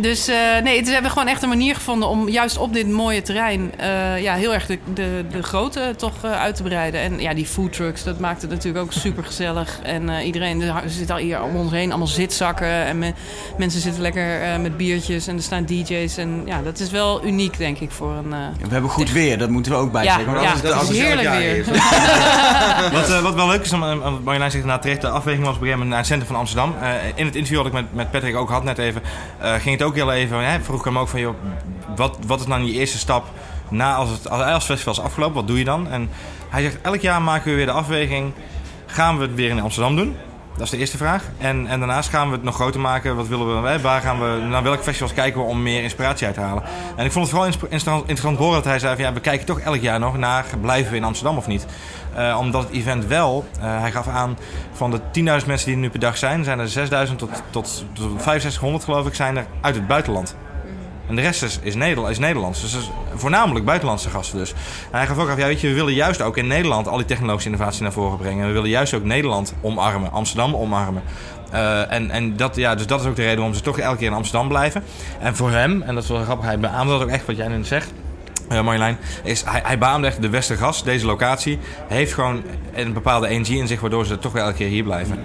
Dus 0.00 0.28
uh, 0.28 0.36
nee, 0.62 0.84
ze 0.84 0.92
hebben 0.92 1.10
gewoon 1.10 1.28
echt 1.28 1.42
een 1.42 1.48
manier 1.48 1.74
gevonden 1.74 2.08
om 2.08 2.28
juist 2.28 2.58
op 2.58 2.72
dit 2.72 2.88
mooie 2.88 3.22
terrein 3.22 3.72
uh, 3.80 4.22
ja, 4.22 4.34
heel 4.34 4.54
erg 4.54 4.66
de, 4.66 4.78
de, 4.94 5.24
de 5.30 5.42
grootte 5.42 5.94
toch 5.96 6.24
uh, 6.24 6.40
uit 6.40 6.56
te 6.56 6.62
breiden. 6.62 7.00
En 7.00 7.20
ja, 7.20 7.34
die 7.34 7.46
food 7.46 7.72
trucks, 7.72 8.04
dat 8.04 8.18
maakt 8.18 8.42
het 8.42 8.50
natuurlijk 8.50 8.84
ook 8.84 8.92
super 8.92 9.24
gezellig. 9.24 9.80
En 9.82 10.10
iedereen, 10.24 10.62
er 10.62 10.82
zit 10.86 11.10
al 11.10 11.16
hier 11.16 11.42
om 11.42 11.56
ons 11.56 11.72
heen, 11.72 11.88
allemaal 11.88 12.06
zitzakken. 12.06 12.84
En 12.84 12.98
me, 12.98 13.12
mensen 13.56 13.80
zitten 13.80 14.02
lekker 14.02 14.60
met 14.60 14.76
biertjes 14.76 15.26
en 15.26 15.36
er 15.36 15.42
staan 15.42 15.64
DJ's. 15.64 16.16
En 16.16 16.42
ja, 16.44 16.62
dat 16.62 16.78
is 16.78 16.90
wel 16.90 17.24
uniek, 17.24 17.58
denk 17.58 17.78
ik, 17.78 17.90
voor 17.90 18.12
een... 18.12 18.30
we 18.30 18.72
hebben 18.72 18.90
goed 18.90 19.12
weer, 19.12 19.38
dat 19.38 19.50
moeten 19.50 19.72
we 19.72 19.78
ook 19.78 19.92
bij 19.92 20.04
ja, 20.04 20.16
zeggen. 20.16 20.42
Ja, 20.42 20.54
dat 20.62 20.90
is 20.90 20.98
heerlijk 20.98 21.28
weer. 21.28 21.64
wat, 22.98 23.10
uh, 23.10 23.22
wat 23.22 23.34
wel 23.34 23.46
leuk 23.46 23.62
is, 23.62 23.70
want 23.70 24.24
Marjolein 24.24 24.50
zegt 24.50 24.64
na 24.64 24.78
terecht, 24.78 25.00
de 25.00 25.08
afweging 25.08 25.44
was 25.44 25.54
op 25.54 25.60
een 25.60 25.66
gegeven 25.66 25.86
moment 25.86 25.88
naar 25.88 25.98
het 25.98 26.06
centrum 26.06 26.26
van 26.28 26.36
Amsterdam. 26.36 26.74
Uh, 26.82 26.88
in 27.14 27.26
het 27.26 27.34
interview 27.34 27.56
dat 27.56 27.66
ik 27.66 27.72
met, 27.72 27.94
met 27.94 28.10
Patrick 28.10 28.36
ook 28.36 28.50
had 28.50 28.64
net 28.64 28.78
even, 28.78 29.02
uh, 29.42 29.52
ging 29.52 29.78
het 29.78 29.82
ook 29.82 29.87
heel 29.94 30.12
even, 30.12 30.50
hè, 30.50 30.60
vroeg 30.60 30.78
ik 30.78 30.84
hem 30.84 30.98
ook 30.98 31.08
van, 31.08 31.20
joh, 31.20 31.34
wat, 31.96 32.18
wat 32.26 32.40
is 32.40 32.46
nou 32.46 32.62
je 32.62 32.72
eerste 32.72 32.98
stap 32.98 33.26
na 33.70 33.94
als 33.94 34.10
het 34.10 34.28
als, 34.28 34.42
als 34.42 34.64
festival 34.64 34.92
is 34.92 35.00
afgelopen, 35.00 35.34
wat 35.34 35.46
doe 35.46 35.58
je 35.58 35.64
dan? 35.64 35.88
En 35.88 36.10
hij 36.48 36.62
zegt, 36.62 36.80
elk 36.82 37.00
jaar 37.00 37.22
maken 37.22 37.50
we 37.50 37.56
weer 37.56 37.66
de 37.66 37.72
afweging, 37.72 38.32
gaan 38.86 39.18
we 39.18 39.22
het 39.22 39.34
weer 39.34 39.50
in 39.50 39.60
Amsterdam 39.60 39.96
doen? 39.96 40.16
Dat 40.58 40.66
is 40.66 40.72
de 40.72 40.78
eerste 40.78 40.96
vraag. 40.96 41.24
En, 41.38 41.66
en 41.66 41.78
daarnaast 41.78 42.08
gaan 42.08 42.28
we 42.28 42.34
het 42.34 42.42
nog 42.42 42.54
groter 42.54 42.80
maken. 42.80 43.16
Wat 43.16 43.28
willen 43.28 43.62
we? 43.62 43.80
Waar 43.80 44.00
gaan 44.00 44.20
we, 44.20 44.46
naar 44.48 44.62
welke 44.62 44.82
festivals 44.82 45.12
kijken 45.12 45.40
we 45.40 45.46
om 45.46 45.62
meer 45.62 45.82
inspiratie 45.82 46.26
uit 46.26 46.34
te 46.34 46.40
halen? 46.40 46.62
En 46.96 47.04
ik 47.04 47.12
vond 47.12 47.30
het 47.30 47.34
vooral 47.34 47.98
interessant 47.98 48.38
horen 48.38 48.54
dat 48.54 48.64
hij 48.64 48.78
zei: 48.78 48.94
van, 48.94 49.04
ja, 49.04 49.12
we 49.12 49.20
kijken 49.20 49.46
toch 49.46 49.60
elk 49.60 49.80
jaar 49.80 49.98
nog 49.98 50.16
naar 50.16 50.44
blijven 50.60 50.90
we 50.90 50.96
in 50.96 51.04
Amsterdam 51.04 51.36
of 51.36 51.46
niet. 51.46 51.66
Uh, 52.16 52.36
omdat 52.40 52.62
het 52.62 52.72
event 52.72 53.06
wel, 53.06 53.44
uh, 53.56 53.80
hij 53.80 53.90
gaf 53.90 54.08
aan, 54.08 54.38
van 54.72 54.90
de 54.90 54.98
10.000 54.98 55.22
mensen 55.22 55.66
die 55.66 55.74
er 55.74 55.80
nu 55.80 55.90
per 55.90 56.00
dag 56.00 56.16
zijn, 56.16 56.44
zijn 56.44 56.58
er 56.58 57.08
6.000 57.08 57.16
tot, 57.16 57.30
tot, 57.50 57.84
tot 57.92 58.22
6500 58.22 58.84
geloof 58.84 59.06
ik, 59.06 59.14
zijn 59.14 59.36
er 59.36 59.46
uit 59.60 59.74
het 59.74 59.86
buitenland. 59.86 60.36
En 61.08 61.16
de 61.16 61.22
rest 61.22 61.42
is, 61.42 61.58
is, 61.62 61.74
is 62.08 62.18
Nederlands. 62.18 62.60
Dus 62.60 62.90
voornamelijk 63.14 63.64
buitenlandse 63.64 64.10
gasten 64.10 64.38
dus. 64.38 64.54
Hij 64.90 65.06
gaf 65.06 65.18
ook 65.18 65.28
af, 65.28 65.38
ja, 65.38 65.46
weet 65.46 65.60
je, 65.60 65.68
we 65.68 65.74
willen 65.74 65.94
juist 65.94 66.22
ook 66.22 66.36
in 66.36 66.46
Nederland 66.46 66.88
al 66.88 66.96
die 66.96 67.06
technologische 67.06 67.50
innovatie 67.50 67.82
naar 67.82 67.92
voren 67.92 68.18
brengen. 68.18 68.46
We 68.46 68.52
willen 68.52 68.68
juist 68.68 68.94
ook 68.94 69.04
Nederland 69.04 69.54
omarmen, 69.60 70.12
Amsterdam 70.12 70.54
omarmen. 70.56 71.02
Uh, 71.52 71.92
en, 71.92 72.10
en 72.10 72.36
dat, 72.36 72.56
ja, 72.56 72.74
dus 72.74 72.86
dat 72.86 73.00
is 73.00 73.06
ook 73.06 73.16
de 73.16 73.22
reden 73.22 73.36
waarom 73.36 73.54
ze 73.54 73.62
toch 73.62 73.78
elke 73.78 73.98
keer 73.98 74.06
in 74.06 74.12
Amsterdam 74.12 74.48
blijven. 74.48 74.82
En 75.20 75.36
voor 75.36 75.50
hem, 75.50 75.82
en 75.82 75.94
dat 75.94 76.02
is 76.02 76.08
wel 76.08 76.22
grappig, 76.22 76.46
hij 76.46 76.58
beaamde 76.58 76.92
dat 76.92 77.02
ook 77.02 77.08
echt 77.08 77.26
wat 77.26 77.36
jij 77.36 77.48
nu 77.48 77.64
zegt. 77.64 77.92
Uh, 78.52 78.60
Marjolein, 78.60 78.98
is 79.22 79.44
hij, 79.44 79.60
hij 79.64 79.78
baamde 79.78 80.06
echt 80.06 80.22
de 80.22 80.28
Westergas, 80.28 80.84
deze 80.84 81.06
locatie, 81.06 81.58
heeft 81.88 82.12
gewoon 82.14 82.42
een 82.74 82.92
bepaalde 82.92 83.28
energie 83.28 83.58
in 83.58 83.66
zich, 83.66 83.80
waardoor 83.80 84.06
ze 84.06 84.18
toch 84.18 84.32
wel 84.32 84.44
elke 84.44 84.56
keer 84.56 84.68
hier 84.68 84.82
blijven. 84.82 85.18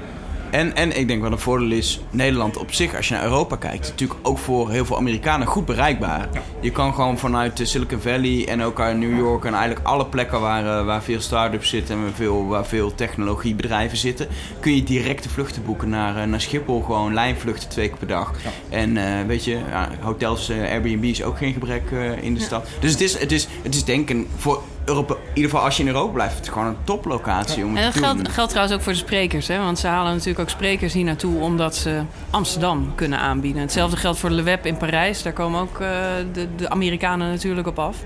En, 0.53 0.75
en 0.75 0.97
ik 0.99 1.07
denk 1.07 1.21
wat 1.21 1.31
een 1.31 1.39
voordeel 1.39 1.71
is, 1.71 1.99
Nederland 2.09 2.57
op 2.57 2.73
zich, 2.73 2.95
als 2.95 3.07
je 3.07 3.13
naar 3.13 3.23
Europa 3.23 3.55
kijkt, 3.55 3.87
natuurlijk 3.89 4.19
ook 4.21 4.37
voor 4.37 4.71
heel 4.71 4.85
veel 4.85 4.97
Amerikanen 4.97 5.47
goed 5.47 5.65
bereikbaar. 5.65 6.29
Je 6.59 6.71
kan 6.71 6.93
gewoon 6.93 7.17
vanuit 7.17 7.59
Silicon 7.63 7.99
Valley 7.99 8.47
en 8.47 8.61
ook 8.61 8.79
uit 8.79 8.97
New 8.97 9.17
York 9.17 9.45
en 9.45 9.53
eigenlijk 9.53 9.87
alle 9.87 10.05
plekken 10.05 10.41
waar, 10.41 10.63
uh, 10.63 10.85
waar 10.85 11.03
veel 11.03 11.21
start-ups 11.21 11.69
zitten 11.69 11.95
en 11.95 12.13
veel, 12.15 12.47
waar 12.47 12.65
veel 12.65 12.95
technologiebedrijven 12.95 13.97
zitten, 13.97 14.27
kun 14.59 14.75
je 14.75 14.83
directe 14.83 15.29
vluchten 15.29 15.63
boeken 15.65 15.89
naar, 15.89 16.17
uh, 16.17 16.23
naar 16.23 16.41
Schiphol. 16.41 16.81
Gewoon 16.81 17.13
lijnvluchten 17.13 17.69
twee 17.69 17.87
keer 17.87 17.97
per 17.97 18.07
dag. 18.07 18.33
Ja. 18.43 18.77
En 18.77 18.95
uh, 18.95 19.03
weet 19.27 19.43
je, 19.43 19.59
hotels, 19.99 20.49
Airbnb 20.49 21.03
is 21.03 21.23
ook 21.23 21.37
geen 21.37 21.53
gebrek 21.53 21.83
in 22.21 22.33
de 22.33 22.39
ja. 22.39 22.45
stad. 22.45 22.67
Dus 22.79 22.91
het 22.91 23.01
is, 23.01 23.19
het 23.19 23.31
is, 23.31 23.47
het 23.61 23.75
is 23.75 23.83
denk 23.83 24.09
ik 24.09 24.27
voor 24.37 24.61
Europa, 24.85 25.13
in 25.13 25.19
ieder 25.33 25.49
geval 25.49 25.65
als 25.65 25.77
je 25.77 25.83
in 25.83 25.89
Europa 25.89 26.13
blijft, 26.13 26.35
het 26.35 26.43
is 26.43 26.51
gewoon 26.51 26.67
een 26.67 26.77
toplocatie. 26.83 27.65
Om 27.65 27.77
en 27.77 27.83
dat 27.83 27.93
geldt, 27.93 28.29
geldt 28.29 28.49
trouwens 28.49 28.77
ook 28.77 28.83
voor 28.83 28.93
de 28.93 28.97
sprekers, 28.97 29.47
hè? 29.47 29.57
want 29.57 29.79
ze 29.79 29.87
halen 29.87 30.11
natuurlijk 30.11 30.39
ook 30.39 30.49
sprekers 30.49 30.93
hier 30.93 31.03
naartoe 31.03 31.39
omdat 31.39 31.75
ze 31.75 32.01
Amsterdam 32.29 32.95
kunnen 32.95 33.19
aanbieden. 33.19 33.61
Hetzelfde 33.61 33.97
geldt 33.97 34.19
voor 34.19 34.29
Le 34.29 34.41
Web 34.41 34.65
in 34.65 34.77
Parijs, 34.77 35.23
daar 35.23 35.33
komen 35.33 35.61
ook 35.61 35.79
uh, 35.79 35.87
de, 36.33 36.47
de 36.55 36.69
Amerikanen 36.69 37.29
natuurlijk 37.29 37.67
op 37.67 37.79
af. 37.79 37.97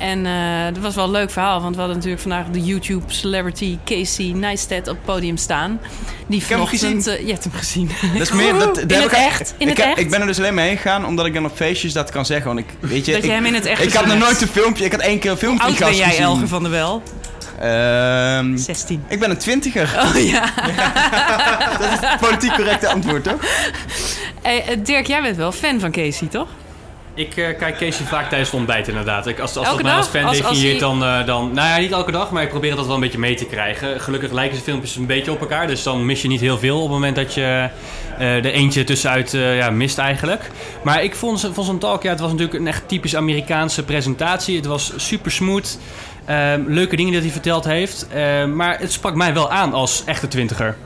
En 0.00 0.24
uh, 0.24 0.64
dat 0.74 0.82
was 0.82 0.94
wel 0.94 1.04
een 1.04 1.10
leuk 1.10 1.30
verhaal, 1.30 1.60
want 1.60 1.74
we 1.74 1.80
hadden 1.80 1.96
natuurlijk 1.96 2.22
vandaag 2.22 2.46
de 2.46 2.60
YouTube 2.60 3.04
celebrity 3.06 3.78
Casey 3.84 4.32
Neistat 4.34 4.88
op 4.88 4.96
het 4.96 5.04
podium 5.04 5.36
staan. 5.36 5.80
Die 6.26 6.44
vanochtend... 6.44 7.06
Uh, 7.06 7.20
je 7.20 7.32
hebt 7.32 7.44
hem 7.44 7.52
gezien. 7.52 7.90
Dat 8.12 8.22
is 8.22 8.32
meer, 8.32 8.52
dat, 8.52 8.78
in 8.78 8.88
het 8.88 9.04
ik, 9.04 9.12
echt? 9.12 9.54
In 9.58 9.68
ik, 9.68 9.76
het 9.76 9.86
echt? 9.86 9.98
ik 9.98 10.10
ben 10.10 10.20
er 10.20 10.26
dus 10.26 10.38
alleen 10.38 10.54
mee 10.54 10.76
gegaan 10.76 11.06
omdat 11.06 11.26
ik 11.26 11.34
dan 11.34 11.44
op 11.44 11.56
feestjes 11.56 11.92
dat 11.92 12.10
kan 12.10 12.26
zeggen. 12.26 12.46
Want 12.46 12.58
ik, 12.58 12.66
weet 12.80 13.06
je, 13.06 13.12
dat 13.12 13.22
ik, 13.22 13.26
je 13.26 13.34
hem 13.34 13.44
in 13.44 13.54
het 13.54 13.66
echt 13.66 13.82
Ik 13.82 13.92
had 13.92 14.06
nog 14.06 14.18
nooit 14.18 14.40
een 14.40 14.48
filmpje, 14.48 14.84
ik 14.84 14.92
had 14.92 15.00
één 15.00 15.18
keer 15.18 15.30
een 15.30 15.36
filmpje 15.36 15.66
Hoe 15.66 15.76
oud 15.76 15.88
ben 15.88 15.96
jij, 15.96 16.18
Elge 16.18 16.46
van 16.46 16.62
der 16.62 16.72
Wel? 16.72 17.02
Um, 18.38 18.56
16. 18.56 19.04
Ik 19.08 19.20
ben 19.20 19.30
een 19.30 19.38
twintiger. 19.38 19.98
Oh 20.02 20.24
ja. 20.24 20.52
dat 21.78 21.92
is 21.92 22.08
het 22.08 22.20
politiek 22.20 22.54
correcte 22.54 22.88
antwoord, 22.88 23.24
toch? 23.24 23.40
Hey, 24.42 24.80
Dirk, 24.82 25.06
jij 25.06 25.22
bent 25.22 25.36
wel 25.36 25.52
fan 25.52 25.80
van 25.80 25.90
Casey, 25.90 26.28
toch? 26.28 26.48
Ik 27.20 27.36
uh, 27.36 27.46
kijk 27.58 27.78
Casey 27.78 28.06
vaak 28.06 28.28
tijdens 28.28 28.50
het 28.50 28.58
ontbijt 28.58 28.88
inderdaad. 28.88 29.26
Ik, 29.26 29.38
als 29.38 29.56
als 29.56 29.66
elke 29.66 29.82
dat 29.82 29.92
mij 29.92 30.00
als 30.00 30.08
fan 30.08 30.24
als, 30.24 30.36
definieert, 30.36 30.82
als 30.82 30.98
dan, 30.98 31.08
uh, 31.08 31.26
dan... 31.26 31.52
Nou 31.52 31.68
ja, 31.68 31.78
niet 31.78 31.92
elke 31.92 32.12
dag, 32.12 32.30
maar 32.30 32.42
ik 32.42 32.48
probeer 32.48 32.68
altijd 32.68 32.86
wel 32.86 32.96
een 32.96 33.02
beetje 33.02 33.18
mee 33.18 33.34
te 33.34 33.46
krijgen. 33.46 34.00
Gelukkig 34.00 34.32
lijken 34.32 34.56
de 34.56 34.62
filmpjes 34.62 34.96
een 34.96 35.06
beetje 35.06 35.32
op 35.32 35.40
elkaar. 35.40 35.66
Dus 35.66 35.82
dan 35.82 36.06
mis 36.06 36.22
je 36.22 36.28
niet 36.28 36.40
heel 36.40 36.58
veel 36.58 36.76
op 36.76 36.82
het 36.82 36.90
moment 36.90 37.16
dat 37.16 37.34
je 37.34 37.68
uh, 38.18 38.36
er 38.36 38.52
eentje 38.52 38.84
tussenuit 38.84 39.30
ja, 39.30 39.70
mist 39.70 39.98
eigenlijk. 39.98 40.50
Maar 40.82 41.02
ik 41.02 41.14
vond, 41.14 41.50
vond 41.52 41.66
zo'n 41.66 41.78
talk, 41.78 42.02
ja, 42.02 42.10
het 42.10 42.20
was 42.20 42.30
natuurlijk 42.30 42.58
een 42.58 42.66
echt 42.66 42.88
typisch 42.88 43.16
Amerikaanse 43.16 43.84
presentatie. 43.84 44.56
Het 44.56 44.66
was 44.66 44.92
super 44.96 45.30
smooth. 45.30 45.78
leuke 46.66 46.96
dingen 46.96 47.12
dat 47.12 47.22
hij 47.22 47.30
verteld 47.30 47.64
heeft. 47.64 48.06
maar 48.54 48.78
het 48.78 48.92
sprak 48.92 49.14
mij 49.14 49.34
wel 49.34 49.50
aan 49.50 49.72
als 49.72 50.02
echte 50.04 50.28
twintiger. 50.28 50.76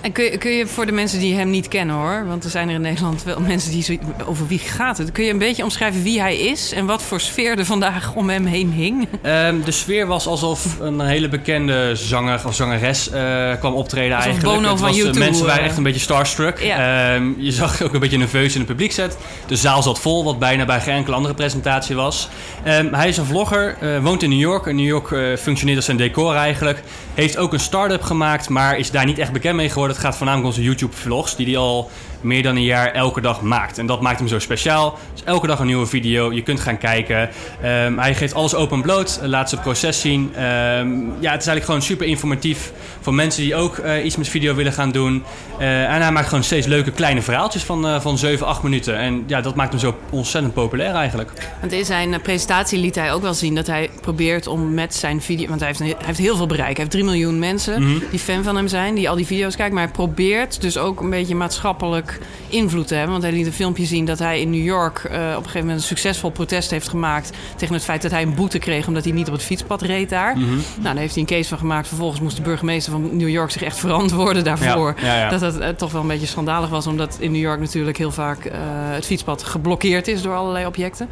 En 0.00 0.12
kun 0.12 0.24
je, 0.24 0.38
kun 0.38 0.50
je 0.50 0.66
voor 0.66 0.86
de 0.86 0.92
mensen 0.92 1.18
die 1.18 1.34
hem 1.34 1.50
niet 1.50 1.68
kennen 1.68 1.96
hoor, 1.96 2.26
want 2.26 2.44
er 2.44 2.50
zijn 2.50 2.68
er 2.68 2.74
in 2.74 2.80
Nederland 2.80 3.22
wel 3.22 3.40
mensen 3.40 3.70
die 3.70 3.82
zo, 3.82 3.96
over 4.26 4.46
wie 4.46 4.58
gaat 4.58 4.98
het? 4.98 5.12
Kun 5.12 5.24
je 5.24 5.30
een 5.30 5.38
beetje 5.38 5.62
omschrijven 5.62 6.02
wie 6.02 6.20
hij 6.20 6.36
is 6.36 6.72
en 6.72 6.86
wat 6.86 7.02
voor 7.02 7.20
sfeer 7.20 7.58
er 7.58 7.64
vandaag 7.64 8.14
om 8.14 8.30
hem 8.30 8.44
heen 8.46 8.72
hing? 8.72 9.08
Um, 9.22 9.64
de 9.64 9.70
sfeer 9.70 10.06
was 10.06 10.26
alsof 10.26 10.80
een 10.80 11.00
hele 11.00 11.28
bekende 11.28 11.94
zanger 11.94 12.40
of 12.46 12.54
zangeres 12.54 13.10
uh, 13.12 13.54
kwam 13.58 13.74
optreden 13.74 14.16
alsof 14.16 14.30
eigenlijk. 14.30 14.56
Bono 14.56 14.70
het 14.70 14.78
van 14.78 14.88
was, 14.88 14.96
YouTube, 14.96 15.18
mensen 15.18 15.46
waren 15.46 15.64
echt 15.64 15.76
een 15.76 15.82
beetje 15.82 16.00
starstruck. 16.00 16.58
Ja. 16.58 17.14
Um, 17.14 17.36
je 17.38 17.52
zag 17.52 17.82
ook 17.82 17.94
een 17.94 18.00
beetje 18.00 18.18
nerveus 18.18 18.52
in 18.52 18.60
het 18.60 18.68
publiek 18.68 18.92
zet. 18.92 19.18
De 19.46 19.56
zaal 19.56 19.82
zat 19.82 20.00
vol, 20.00 20.24
wat 20.24 20.38
bijna 20.38 20.64
bij 20.64 20.80
geen 20.80 20.94
enkele 20.94 21.16
andere 21.16 21.34
presentatie 21.34 21.96
was. 21.96 22.28
Um, 22.66 22.94
hij 22.94 23.08
is 23.08 23.16
een 23.16 23.24
vlogger, 23.24 23.76
uh, 23.82 24.02
woont 24.02 24.22
in 24.22 24.30
New 24.30 24.38
York. 24.38 24.66
En 24.66 24.76
New 24.76 24.86
York 24.86 25.10
uh, 25.10 25.36
functioneert 25.36 25.76
als 25.76 25.86
zijn 25.86 25.96
decor 25.96 26.34
eigenlijk. 26.34 26.82
Heeft 27.14 27.36
ook 27.36 27.52
een 27.52 27.60
start-up 27.60 28.02
gemaakt, 28.02 28.48
maar 28.48 28.78
is 28.78 28.90
daar 28.90 29.04
niet 29.04 29.18
echt 29.18 29.32
bekend 29.32 29.56
mee 29.56 29.68
geworden. 29.68 29.89
Het 29.90 29.98
gaat 29.98 30.16
voornamelijk 30.16 30.54
zijn 30.54 30.66
YouTube-vlogs, 30.66 31.36
die 31.36 31.46
hij 31.46 31.56
al 31.56 31.90
meer 32.20 32.42
dan 32.42 32.56
een 32.56 32.62
jaar 32.62 32.92
elke 32.92 33.20
dag 33.20 33.40
maakt. 33.40 33.78
En 33.78 33.86
dat 33.86 34.00
maakt 34.00 34.18
hem 34.18 34.28
zo 34.28 34.38
speciaal. 34.38 34.98
Dus 35.12 35.24
elke 35.24 35.46
dag 35.46 35.58
een 35.58 35.66
nieuwe 35.66 35.86
video. 35.86 36.32
Je 36.32 36.42
kunt 36.42 36.60
gaan 36.60 36.78
kijken. 36.78 37.28
Um, 37.64 37.98
hij 37.98 38.14
geeft 38.14 38.34
alles 38.34 38.54
open 38.54 38.82
bloot. 38.82 39.20
Laat 39.22 39.48
zijn 39.48 39.60
proces 39.60 40.00
zien. 40.00 40.20
Um, 40.20 41.12
ja, 41.20 41.30
het 41.30 41.40
is 41.40 41.46
eigenlijk 41.46 41.64
gewoon 41.64 41.82
super 41.82 42.06
informatief 42.06 42.72
voor 43.00 43.14
mensen 43.14 43.42
die 43.42 43.54
ook 43.54 43.78
uh, 43.78 44.04
iets 44.04 44.16
met 44.16 44.28
video 44.28 44.54
willen 44.54 44.72
gaan 44.72 44.92
doen. 44.92 45.22
Uh, 45.60 45.94
en 45.94 46.02
hij 46.02 46.12
maakt 46.12 46.28
gewoon 46.28 46.44
steeds 46.44 46.66
leuke 46.66 46.90
kleine 46.90 47.22
verhaaltjes 47.22 47.62
van, 47.62 47.86
uh, 47.86 48.00
van 48.00 48.18
7, 48.18 48.46
8 48.46 48.62
minuten. 48.62 48.96
En 48.96 49.24
ja, 49.26 49.40
dat 49.40 49.54
maakt 49.54 49.70
hem 49.70 49.80
zo 49.80 49.94
ontzettend 50.10 50.54
populair 50.54 50.94
eigenlijk. 50.94 51.32
Want 51.60 51.72
in 51.72 51.84
zijn 51.84 52.20
presentatie 52.20 52.78
liet 52.78 52.94
hij 52.94 53.12
ook 53.12 53.22
wel 53.22 53.34
zien 53.34 53.54
dat 53.54 53.66
hij 53.66 53.90
probeert 54.00 54.46
om 54.46 54.74
met 54.74 54.94
zijn 54.94 55.22
video... 55.22 55.48
Want 55.48 55.60
hij 55.60 55.68
heeft, 55.68 55.80
een, 55.80 55.86
hij 55.86 55.96
heeft 56.06 56.18
heel 56.18 56.36
veel 56.36 56.46
bereik. 56.46 56.76
Hij 56.76 56.76
heeft 56.76 56.90
3 56.90 57.04
miljoen 57.04 57.38
mensen 57.38 57.82
mm 57.82 57.88
-hmm. 57.88 58.02
die 58.10 58.18
fan 58.18 58.42
van 58.42 58.56
hem 58.56 58.68
zijn. 58.68 58.94
Die 58.94 59.08
al 59.08 59.16
die 59.16 59.26
video's 59.26 59.56
kijken. 59.56 59.74
Maar 59.74 59.84
hij 59.84 59.92
probeert 59.92 60.60
dus 60.60 60.78
ook 60.78 61.00
een 61.00 61.10
beetje 61.10 61.34
maatschappelijk 61.34 62.09
invloed 62.48 62.86
te 62.86 62.94
hebben. 62.94 63.12
Want 63.12 63.22
hij 63.22 63.32
liet 63.32 63.46
een 63.46 63.52
filmpje 63.52 63.84
zien 63.84 64.04
dat 64.04 64.18
hij 64.18 64.40
in 64.40 64.50
New 64.50 64.64
York 64.64 64.98
uh, 64.98 65.10
op 65.10 65.14
een 65.16 65.34
gegeven 65.34 65.60
moment 65.60 65.76
een 65.76 65.82
succesvol 65.82 66.30
protest 66.30 66.70
heeft 66.70 66.88
gemaakt 66.88 67.30
tegen 67.56 67.74
het 67.74 67.84
feit 67.84 68.02
dat 68.02 68.10
hij 68.10 68.22
een 68.22 68.34
boete 68.34 68.58
kreeg 68.58 68.86
omdat 68.86 69.04
hij 69.04 69.12
niet 69.12 69.26
op 69.26 69.32
het 69.32 69.42
fietspad 69.42 69.82
reed 69.82 70.08
daar. 70.08 70.36
Mhm. 70.36 70.44
Mm 70.44 70.48
-hmm. 70.48 70.62
Nou, 70.74 70.82
daar 70.82 70.96
heeft 70.96 71.14
hij 71.14 71.22
een 71.22 71.28
case 71.28 71.48
van 71.48 71.58
gemaakt. 71.58 71.88
Vervolgens 71.88 72.20
moest 72.20 72.36
de 72.36 72.42
burgemeester 72.42 72.92
van 72.92 73.16
New 73.16 73.28
York 73.28 73.50
zich 73.50 73.62
echt 73.62 73.78
verantwoorden 73.78 74.44
daarvoor. 74.44 74.94
Ja, 75.00 75.06
ja, 75.06 75.18
ja. 75.18 75.28
Dat 75.28 75.40
het 75.40 75.58
uh, 75.58 75.68
toch 75.68 75.92
wel 75.92 76.00
een 76.00 76.06
beetje 76.06 76.26
schandalig 76.26 76.68
was, 76.68 76.86
omdat 76.86 77.16
in 77.20 77.32
New 77.32 77.40
York 77.40 77.60
natuurlijk 77.60 77.96
heel 77.96 78.10
vaak 78.10 78.44
uh, 78.44 78.52
het 78.94 79.06
fietspad 79.06 79.42
geblokkeerd 79.42 80.08
is 80.08 80.22
door 80.22 80.34
allerlei 80.34 80.66
objecten. 80.66 81.08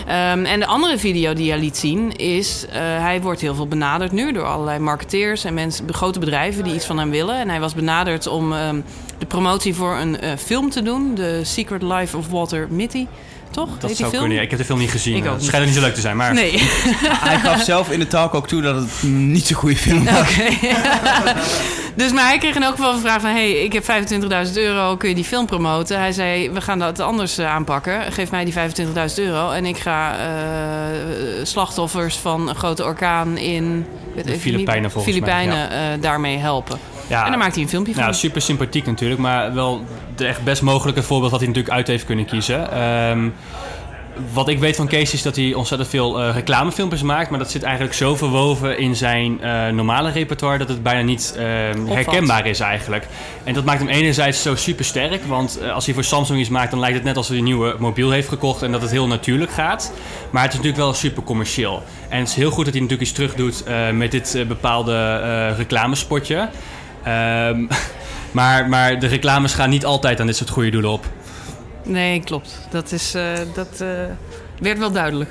Um, 0.00 0.44
en 0.44 0.60
de 0.60 0.66
andere 0.66 0.98
video 0.98 1.32
die 1.32 1.50
hij 1.50 1.58
liet 1.58 1.76
zien 1.76 2.16
is, 2.16 2.66
hij 2.78 3.20
wordt 3.20 3.40
heel 3.40 3.54
veel 3.54 3.68
benaderd 3.68 4.12
nu 4.12 4.32
door 4.32 4.44
allerlei 4.44 4.78
marketeers 4.78 5.44
en 5.44 5.54
mensen, 5.54 5.94
grote 5.94 6.18
bedrijven 6.18 6.64
die 6.64 6.74
iets 6.74 6.84
van 6.84 6.98
hem 6.98 7.10
willen. 7.10 7.38
En 7.38 7.48
hij 7.48 7.60
was 7.60 7.74
benaderd 7.74 8.26
om 8.26 8.52
um, 8.52 8.84
de 9.06 9.11
promotie 9.32 9.74
voor 9.74 9.96
een 9.96 10.16
uh, 10.24 10.30
film 10.44 10.70
te 10.70 10.82
doen, 10.82 11.12
The 11.14 11.40
Secret 11.42 11.82
Life 11.82 12.16
of 12.16 12.28
Walter 12.28 12.66
Mitty. 12.70 13.06
toch? 13.50 13.68
Dat 13.78 13.88
Heet 13.88 13.96
zou 13.96 13.96
die 13.96 14.06
film? 14.06 14.20
kunnen. 14.20 14.42
Ik 14.42 14.50
heb 14.50 14.58
de 14.58 14.64
film 14.64 14.78
niet 14.78 14.90
gezien. 14.90 15.16
Ik 15.16 15.22
ook 15.24 15.28
Het 15.30 15.36
niet. 15.38 15.46
schijnt 15.46 15.66
niet 15.66 15.74
zo 15.74 15.80
leuk 15.80 15.94
te 15.94 16.00
zijn, 16.00 16.16
maar... 16.16 16.34
Nee. 16.34 16.52
Hij 17.28 17.38
gaf 17.38 17.62
zelf 17.62 17.90
in 17.90 17.98
de 17.98 18.06
talk 18.06 18.34
ook 18.34 18.46
toe 18.48 18.62
dat 18.62 18.74
het 18.76 19.02
niet 19.10 19.46
zo'n 19.46 19.56
goede 19.56 19.76
film 19.76 20.04
was. 20.04 20.18
Oké. 20.18 20.48
dus 22.02 22.12
maar 22.12 22.26
hij 22.26 22.38
kreeg 22.38 22.54
in 22.54 22.62
elk 22.62 22.74
geval 22.74 22.92
een 22.92 23.00
vraag 23.00 23.20
van... 23.20 23.30
hey, 23.30 23.50
ik 23.52 23.72
heb 23.72 23.84
25.000 23.84 24.52
euro, 24.54 24.96
kun 24.96 25.08
je 25.08 25.14
die 25.14 25.24
film 25.24 25.46
promoten? 25.46 25.98
Hij 25.98 26.12
zei, 26.12 26.50
we 26.50 26.60
gaan 26.60 26.78
dat 26.78 27.00
anders 27.00 27.38
eh, 27.38 27.46
aanpakken. 27.54 28.12
Geef 28.12 28.30
mij 28.30 28.44
die 28.44 28.54
25.000 28.54 29.14
euro 29.16 29.50
en 29.50 29.66
ik 29.66 29.76
ga 29.76 30.16
eh, 30.18 30.26
slachtoffers 31.42 32.16
van 32.16 32.48
een 32.48 32.54
grote 32.54 32.84
orkaan 32.84 33.36
in... 33.38 33.86
weet 34.14 34.24
De 34.24 34.38
Filipijnen 34.38 34.82
niet, 34.82 34.92
volgens 34.92 35.18
mij, 35.18 35.30
Filipijnen 35.30 35.70
eh, 35.70 36.02
daarmee 36.02 36.36
helpen. 36.38 36.78
Ja, 37.06 37.24
en 37.24 37.30
dan 37.30 37.38
maakt 37.38 37.54
hij 37.54 37.62
een 37.62 37.68
filmpje 37.68 37.94
van. 37.94 38.02
Nou, 38.02 38.14
super 38.14 38.42
sympathiek 38.42 38.86
natuurlijk, 38.86 39.20
maar 39.20 39.54
wel 39.54 39.84
de 40.16 40.26
echt 40.26 40.44
best 40.44 40.62
mogelijke 40.62 41.02
voorbeeld 41.02 41.30
had 41.30 41.40
hij 41.40 41.48
natuurlijk 41.48 41.74
uit 41.74 41.86
heeft 41.86 42.04
kunnen 42.04 42.24
kiezen. 42.24 42.72
Ehm, 42.72 43.28
wat 44.32 44.48
ik 44.48 44.58
weet 44.58 44.76
van 44.76 44.86
Kees 44.86 45.12
is 45.12 45.22
dat 45.22 45.36
hij 45.36 45.54
ontzettend 45.54 45.90
veel 45.90 46.20
eh, 46.20 46.34
reclamefilmpjes 46.34 47.02
maakt, 47.02 47.30
maar 47.30 47.38
dat 47.38 47.50
zit 47.50 47.62
eigenlijk 47.62 47.94
zo 47.94 48.16
verwoven 48.16 48.78
in 48.78 48.96
zijn 48.96 49.40
eh, 49.40 49.68
normale 49.68 50.10
repertoire 50.10 50.58
dat 50.58 50.68
het 50.68 50.82
bijna 50.82 51.02
niet 51.02 51.34
ehm, 51.36 51.86
herkenbaar 51.86 52.46
is 52.46 52.60
eigenlijk. 52.60 53.06
En 53.44 53.54
dat 53.54 53.64
maakt 53.64 53.78
hem 53.78 53.88
enerzijds 53.88 54.42
zo 54.42 54.54
super 54.54 54.84
sterk, 54.84 55.24
want 55.24 55.58
eh, 55.58 55.72
als 55.72 55.84
hij 55.84 55.94
voor 55.94 56.04
Samsung 56.04 56.40
iets 56.40 56.48
maakt, 56.48 56.70
dan 56.70 56.80
lijkt 56.80 56.94
het 56.94 57.04
net 57.04 57.16
alsof 57.16 57.30
hij 57.30 57.38
een 57.38 57.44
nieuwe 57.44 57.76
mobiel 57.78 58.10
heeft 58.10 58.28
gekocht 58.28 58.62
en 58.62 58.72
dat 58.72 58.82
het 58.82 58.90
heel 58.90 59.06
natuurlijk 59.06 59.52
gaat. 59.52 59.92
Maar 60.30 60.42
het 60.42 60.52
is 60.52 60.58
natuurlijk 60.58 60.84
wel 60.84 60.94
super 60.94 61.22
commercieel. 61.22 61.82
En 62.08 62.18
het 62.18 62.28
is 62.28 62.34
heel 62.34 62.50
goed 62.50 62.64
dat 62.64 62.74
hij 62.74 62.82
natuurlijk 62.82 63.08
iets 63.08 63.18
terug 63.18 63.34
doet 63.34 63.64
met 63.92 64.10
dit 64.10 64.44
bepaalde 64.48 65.48
reclamespotje. 65.48 66.48
Ehm, 67.04 67.64
maar, 68.38 68.68
maar 68.68 68.98
de 68.98 69.06
reclames 69.06 69.54
gaan 69.54 69.70
niet 69.70 69.84
altijd 69.84 70.20
aan 70.20 70.26
dit 70.26 70.36
soort 70.36 70.50
goede 70.50 70.70
doelen 70.70 70.90
op. 70.90 71.04
Nee, 71.84 72.20
klopt. 72.20 72.66
Dat, 72.70 72.92
is, 72.92 73.14
eh, 73.14 73.22
dat 73.54 73.80
eh, 73.80 73.88
werd 74.60 74.78
wel 74.78 74.92
duidelijk. 74.92 75.30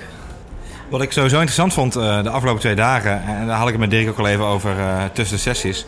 Wat 0.90 1.02
ik 1.02 1.12
sowieso 1.12 1.36
interessant 1.36 1.74
vond 1.74 1.96
eh, 1.96 2.24
de 2.24 2.30
afgelopen 2.30 2.62
twee 2.62 2.76
dagen, 2.76 3.24
en 3.24 3.48
daar 3.48 3.58
had 3.58 3.66
ik 3.66 3.72
het 3.72 3.82
met 3.82 3.90
Dirk 3.90 4.10
ook 4.10 4.18
al 4.20 4.28
even 4.28 4.46
over 4.46 4.80
eh, 4.80 5.04
tussen 5.14 5.36
de 5.36 5.42
sessies, 5.42 5.86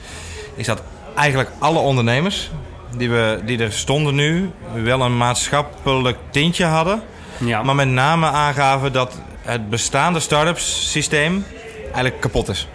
is 0.55 0.65
dat 0.65 0.81
eigenlijk 1.15 1.49
alle 1.59 1.79
ondernemers 1.79 2.51
die, 2.97 3.09
we, 3.09 3.39
die 3.45 3.59
er 3.63 3.71
stonden 3.71 4.15
nu 4.15 4.49
wel 4.73 5.01
een 5.01 5.17
maatschappelijk 5.17 6.17
tintje 6.29 6.65
hadden, 6.65 7.01
Ja. 7.37 7.63
maar 7.63 7.75
met 7.75 7.87
name 7.87 8.25
aangaven 8.25 8.91
dat 8.93 9.17
het 9.41 9.69
bestaande 9.69 10.19
start-ups 10.19 10.91
systeem 10.91 11.45
eigenlijk 11.83 12.19
kapot 12.19 12.49
is. 12.49 12.67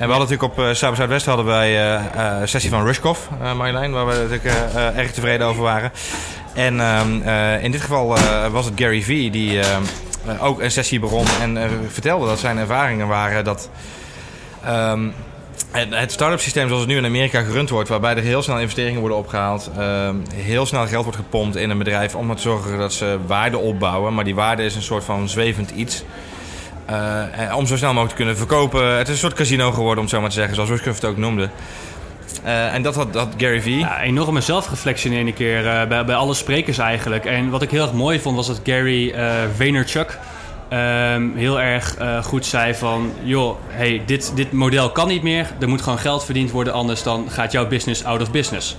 En 0.00 0.06
we 0.06 0.12
hadden 0.12 0.30
natuurlijk 0.30 0.58
op 0.58 0.64
uh, 0.64 0.74
Cyber 0.74 0.96
Zuidwest 0.96 1.26
hadden 1.26 1.44
wij 1.44 1.68
eh, 1.68 1.94
eh, 1.94 2.40
een 2.40 2.48
sessie 2.48 2.70
van 2.70 2.84
Rushkoff, 2.84 3.28
eh 3.42 3.54
Marjolein, 3.54 3.92
waar 3.92 4.06
we 4.06 4.12
natuurlijk 4.12 4.44
eh, 4.44 4.88
eh, 4.88 4.98
erg 4.98 5.12
tevreden 5.12 5.46
over 5.46 5.62
waren. 5.62 5.92
En 6.54 6.80
ehm, 6.80 7.22
eh, 7.22 7.64
in 7.64 7.70
dit 7.70 7.80
geval 7.80 8.16
eh, 8.16 8.46
was 8.46 8.64
het 8.64 8.74
Gary 8.76 9.02
Vee 9.02 9.30
die 9.30 9.60
ehm, 9.60 9.82
eh, 10.26 10.44
ook 10.44 10.60
een 10.60 10.70
sessie 10.70 11.00
begon 11.00 11.26
en 11.40 11.56
eh, 11.56 11.68
vertelde 11.88 12.26
dat 12.26 12.38
zijn 12.38 12.58
ervaringen 12.58 13.06
waren 13.06 13.44
dat 13.44 13.70
ehm, 14.64 15.08
het, 15.70 16.12
start-up 16.12 16.40
systeem 16.40 16.66
zoals 16.66 16.82
het 16.82 16.90
nu 16.90 16.96
in 16.96 17.04
Amerika 17.04 17.42
gerund 17.42 17.70
wordt, 17.70 17.88
waarbij 17.88 18.16
er 18.16 18.22
heel 18.22 18.42
snel 18.42 18.58
investeringen 18.58 19.00
worden 19.00 19.18
opgehaald, 19.18 19.70
heel 20.34 20.66
snel 20.66 20.86
geld 20.86 21.04
wordt 21.04 21.18
gepompt 21.18 21.56
in 21.56 21.70
een 21.70 21.78
bedrijf 21.78 22.14
om 22.14 22.34
te 22.34 22.42
zorgen 22.42 22.78
dat 22.78 22.92
ze 22.92 23.18
waarde 23.26 23.58
opbouwen, 23.58 24.14
maar 24.14 24.24
die 24.24 24.34
waarde 24.34 24.64
is 24.64 24.74
een 24.74 24.82
soort 24.82 25.04
van 25.04 25.28
zwevend 25.28 25.70
iets. 25.70 26.04
Eh, 26.90 27.38
en 27.38 27.54
om 27.54 27.66
zo 27.66 27.76
snel 27.76 27.88
mogelijk 27.88 28.10
te 28.10 28.16
kunnen 28.16 28.36
verkopen. 28.36 28.96
Het 28.96 29.06
is 29.06 29.12
een 29.12 29.20
soort 29.20 29.34
casino 29.34 29.70
geworden, 29.72 29.96
om 29.96 30.02
het 30.02 30.10
zo 30.10 30.20
maar 30.20 30.28
te 30.28 30.34
zeggen, 30.34 30.54
zoals 30.54 30.70
Rushkoff 30.70 31.00
het 31.00 31.10
ook 31.10 31.16
noemde. 31.16 31.50
Eh, 32.44 32.74
en 32.74 32.82
dat 32.82 32.94
had, 32.94 33.14
had 33.14 33.34
Gary 33.36 33.60
Vee. 33.62 33.78
Ja, 33.78 34.00
enorme 34.00 34.40
zelfreflectie 34.40 35.10
in 35.10 35.26
één 35.26 35.34
keer 35.34 35.66
eh, 35.66 35.88
bij, 35.88 36.04
bij 36.04 36.14
alle 36.14 36.34
sprekers 36.34 36.78
eigenlijk. 36.78 37.24
En 37.24 37.50
wat 37.50 37.62
ik 37.62 37.70
heel 37.70 37.82
erg 37.82 37.92
mooi 37.92 38.20
vond 38.20 38.36
was 38.36 38.46
dat 38.46 38.60
Gary 38.64 39.10
eh 39.10 39.32
Vaynerchuk 39.56 40.18
ehm, 40.68 41.28
heel 41.34 41.60
erg 41.60 41.96
eh, 41.96 42.22
goed 42.22 42.46
zei 42.46 42.74
van... 42.74 43.12
joh, 43.22 43.56
hey, 43.68 44.02
dit, 44.06 44.32
dit 44.34 44.52
model 44.52 44.90
kan 44.90 45.08
niet 45.08 45.22
meer. 45.22 45.50
Er 45.60 45.68
moet 45.68 45.82
gewoon 45.82 45.98
geld 45.98 46.24
verdiend 46.24 46.50
worden, 46.50 46.72
anders 46.72 47.02
dan 47.02 47.26
gaat 47.30 47.52
jouw 47.52 47.66
business 47.66 48.04
out 48.04 48.20
of 48.20 48.30
business. 48.30 48.76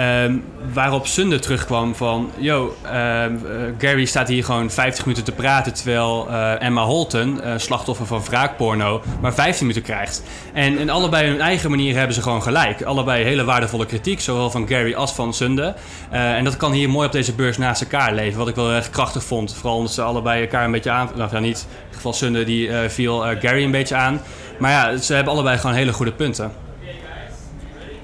Ehm, 0.00 0.36
waarop 0.72 1.06
Sunde 1.06 1.38
terugkwam 1.38 1.94
van... 1.94 2.30
Yo, 2.36 2.76
ehm, 2.82 2.94
eh, 2.94 3.32
Gary 3.78 4.04
staat 4.04 4.28
hier 4.28 4.44
gewoon 4.44 4.70
50 4.70 5.04
minuten 5.04 5.24
te 5.24 5.32
praten... 5.32 5.74
terwijl 5.74 6.28
eh, 6.28 6.62
Emma 6.62 6.84
Holton, 6.84 7.42
eh, 7.42 7.52
slachtoffer 7.56 8.06
van 8.06 8.22
wraakporno... 8.24 9.02
maar 9.20 9.34
15 9.34 9.66
minuten 9.66 9.92
krijgt. 9.92 10.22
En 10.52 10.78
in 10.78 10.90
allebei 10.90 11.28
hun 11.28 11.40
eigen 11.40 11.70
manier 11.70 11.96
hebben 11.96 12.14
ze 12.14 12.22
gewoon 12.22 12.42
gelijk. 12.42 12.82
Allebei 12.82 13.24
hele 13.24 13.44
waardevolle 13.44 13.86
kritiek, 13.86 14.20
zowel 14.20 14.50
van 14.50 14.68
Gary 14.68 14.94
als 14.94 15.12
van 15.12 15.34
Sunde. 15.34 15.74
En 16.10 16.44
dat 16.44 16.56
kan 16.56 16.72
hier 16.72 16.90
mooi 16.90 17.06
op 17.06 17.12
deze 17.12 17.34
beurs 17.34 17.58
naast 17.58 17.82
elkaar 17.82 18.14
leven. 18.14 18.38
Wat 18.38 18.48
ik 18.48 18.54
wel 18.54 18.70
erg 18.70 18.90
krachtig 18.90 19.24
vond. 19.24 19.54
Vooral 19.54 19.76
omdat 19.76 19.92
ze 19.92 20.02
allebei 20.02 20.42
elkaar 20.42 20.64
een 20.64 20.70
beetje 20.70 20.90
aan... 20.90 21.10
Nou, 21.14 21.30
ja, 21.32 21.38
niet. 21.38 21.66
In 21.68 21.76
ieder 21.82 21.96
geval 21.96 22.12
Sunde 22.12 22.44
die 22.44 22.70
viel 22.88 23.18
Gary 23.18 23.64
een 23.64 23.70
beetje 23.70 23.94
aan. 23.94 24.20
Maar 24.58 24.70
ja, 24.70 24.96
ze 24.96 25.14
hebben 25.14 25.32
allebei 25.32 25.58
gewoon 25.58 25.76
hele 25.76 25.92
goede 25.92 26.12
punten. 26.12 26.69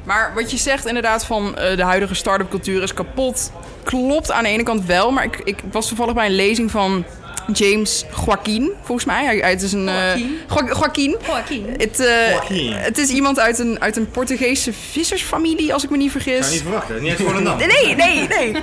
Maar 0.06 0.32
wat 0.34 0.50
je 0.50 0.56
zegt 0.56 0.86
inderdaad 0.86 1.24
van 1.24 1.56
eh, 1.56 1.76
de 1.76 1.82
huidige 1.82 2.14
start-up 2.14 2.50
cultuur 2.50 2.82
is 2.82 2.94
kapot. 2.94 3.52
Klopt 3.84 4.30
aan 4.30 4.42
de 4.42 4.48
ene 4.48 4.62
kant 4.62 4.84
wel, 4.84 5.10
maar 5.10 5.24
ik, 5.24 5.40
ik 5.44 5.58
was 5.70 5.88
toevallig 5.88 6.14
bij 6.14 6.26
een 6.26 6.34
lezing 6.34 6.70
van 6.70 7.04
James 7.52 8.04
Joaquin, 8.26 8.70
volgens 8.82 9.06
mij. 9.06 9.24
Hij, 9.24 9.36
hij 9.36 9.50
het 9.50 9.62
is 9.62 9.72
een... 9.72 9.88
eh, 9.88 9.94
Joaquin? 9.94 10.38
Jo- 10.48 10.66
Joaquin. 10.74 11.16
Joaquin. 11.26 11.66
Het, 11.78 12.00
eh, 12.00 12.38
het 12.84 12.98
is 12.98 13.08
iemand 13.08 13.38
uit 13.38 13.58
een, 13.58 13.80
uit 13.80 13.96
een 13.96 14.10
Portugese 14.10 14.72
vissersfamilie, 14.72 15.72
als 15.72 15.84
ik 15.84 15.90
me 15.90 15.96
niet 15.96 16.10
vergis. 16.10 16.60
verwachten, 16.62 17.02
niet 17.02 17.10
eens 17.12 17.20
voor 17.22 17.34
de 17.34 17.40
naam. 17.40 17.58
Nee, 17.58 17.94
nee, 17.94 18.26
nee. 18.28 18.52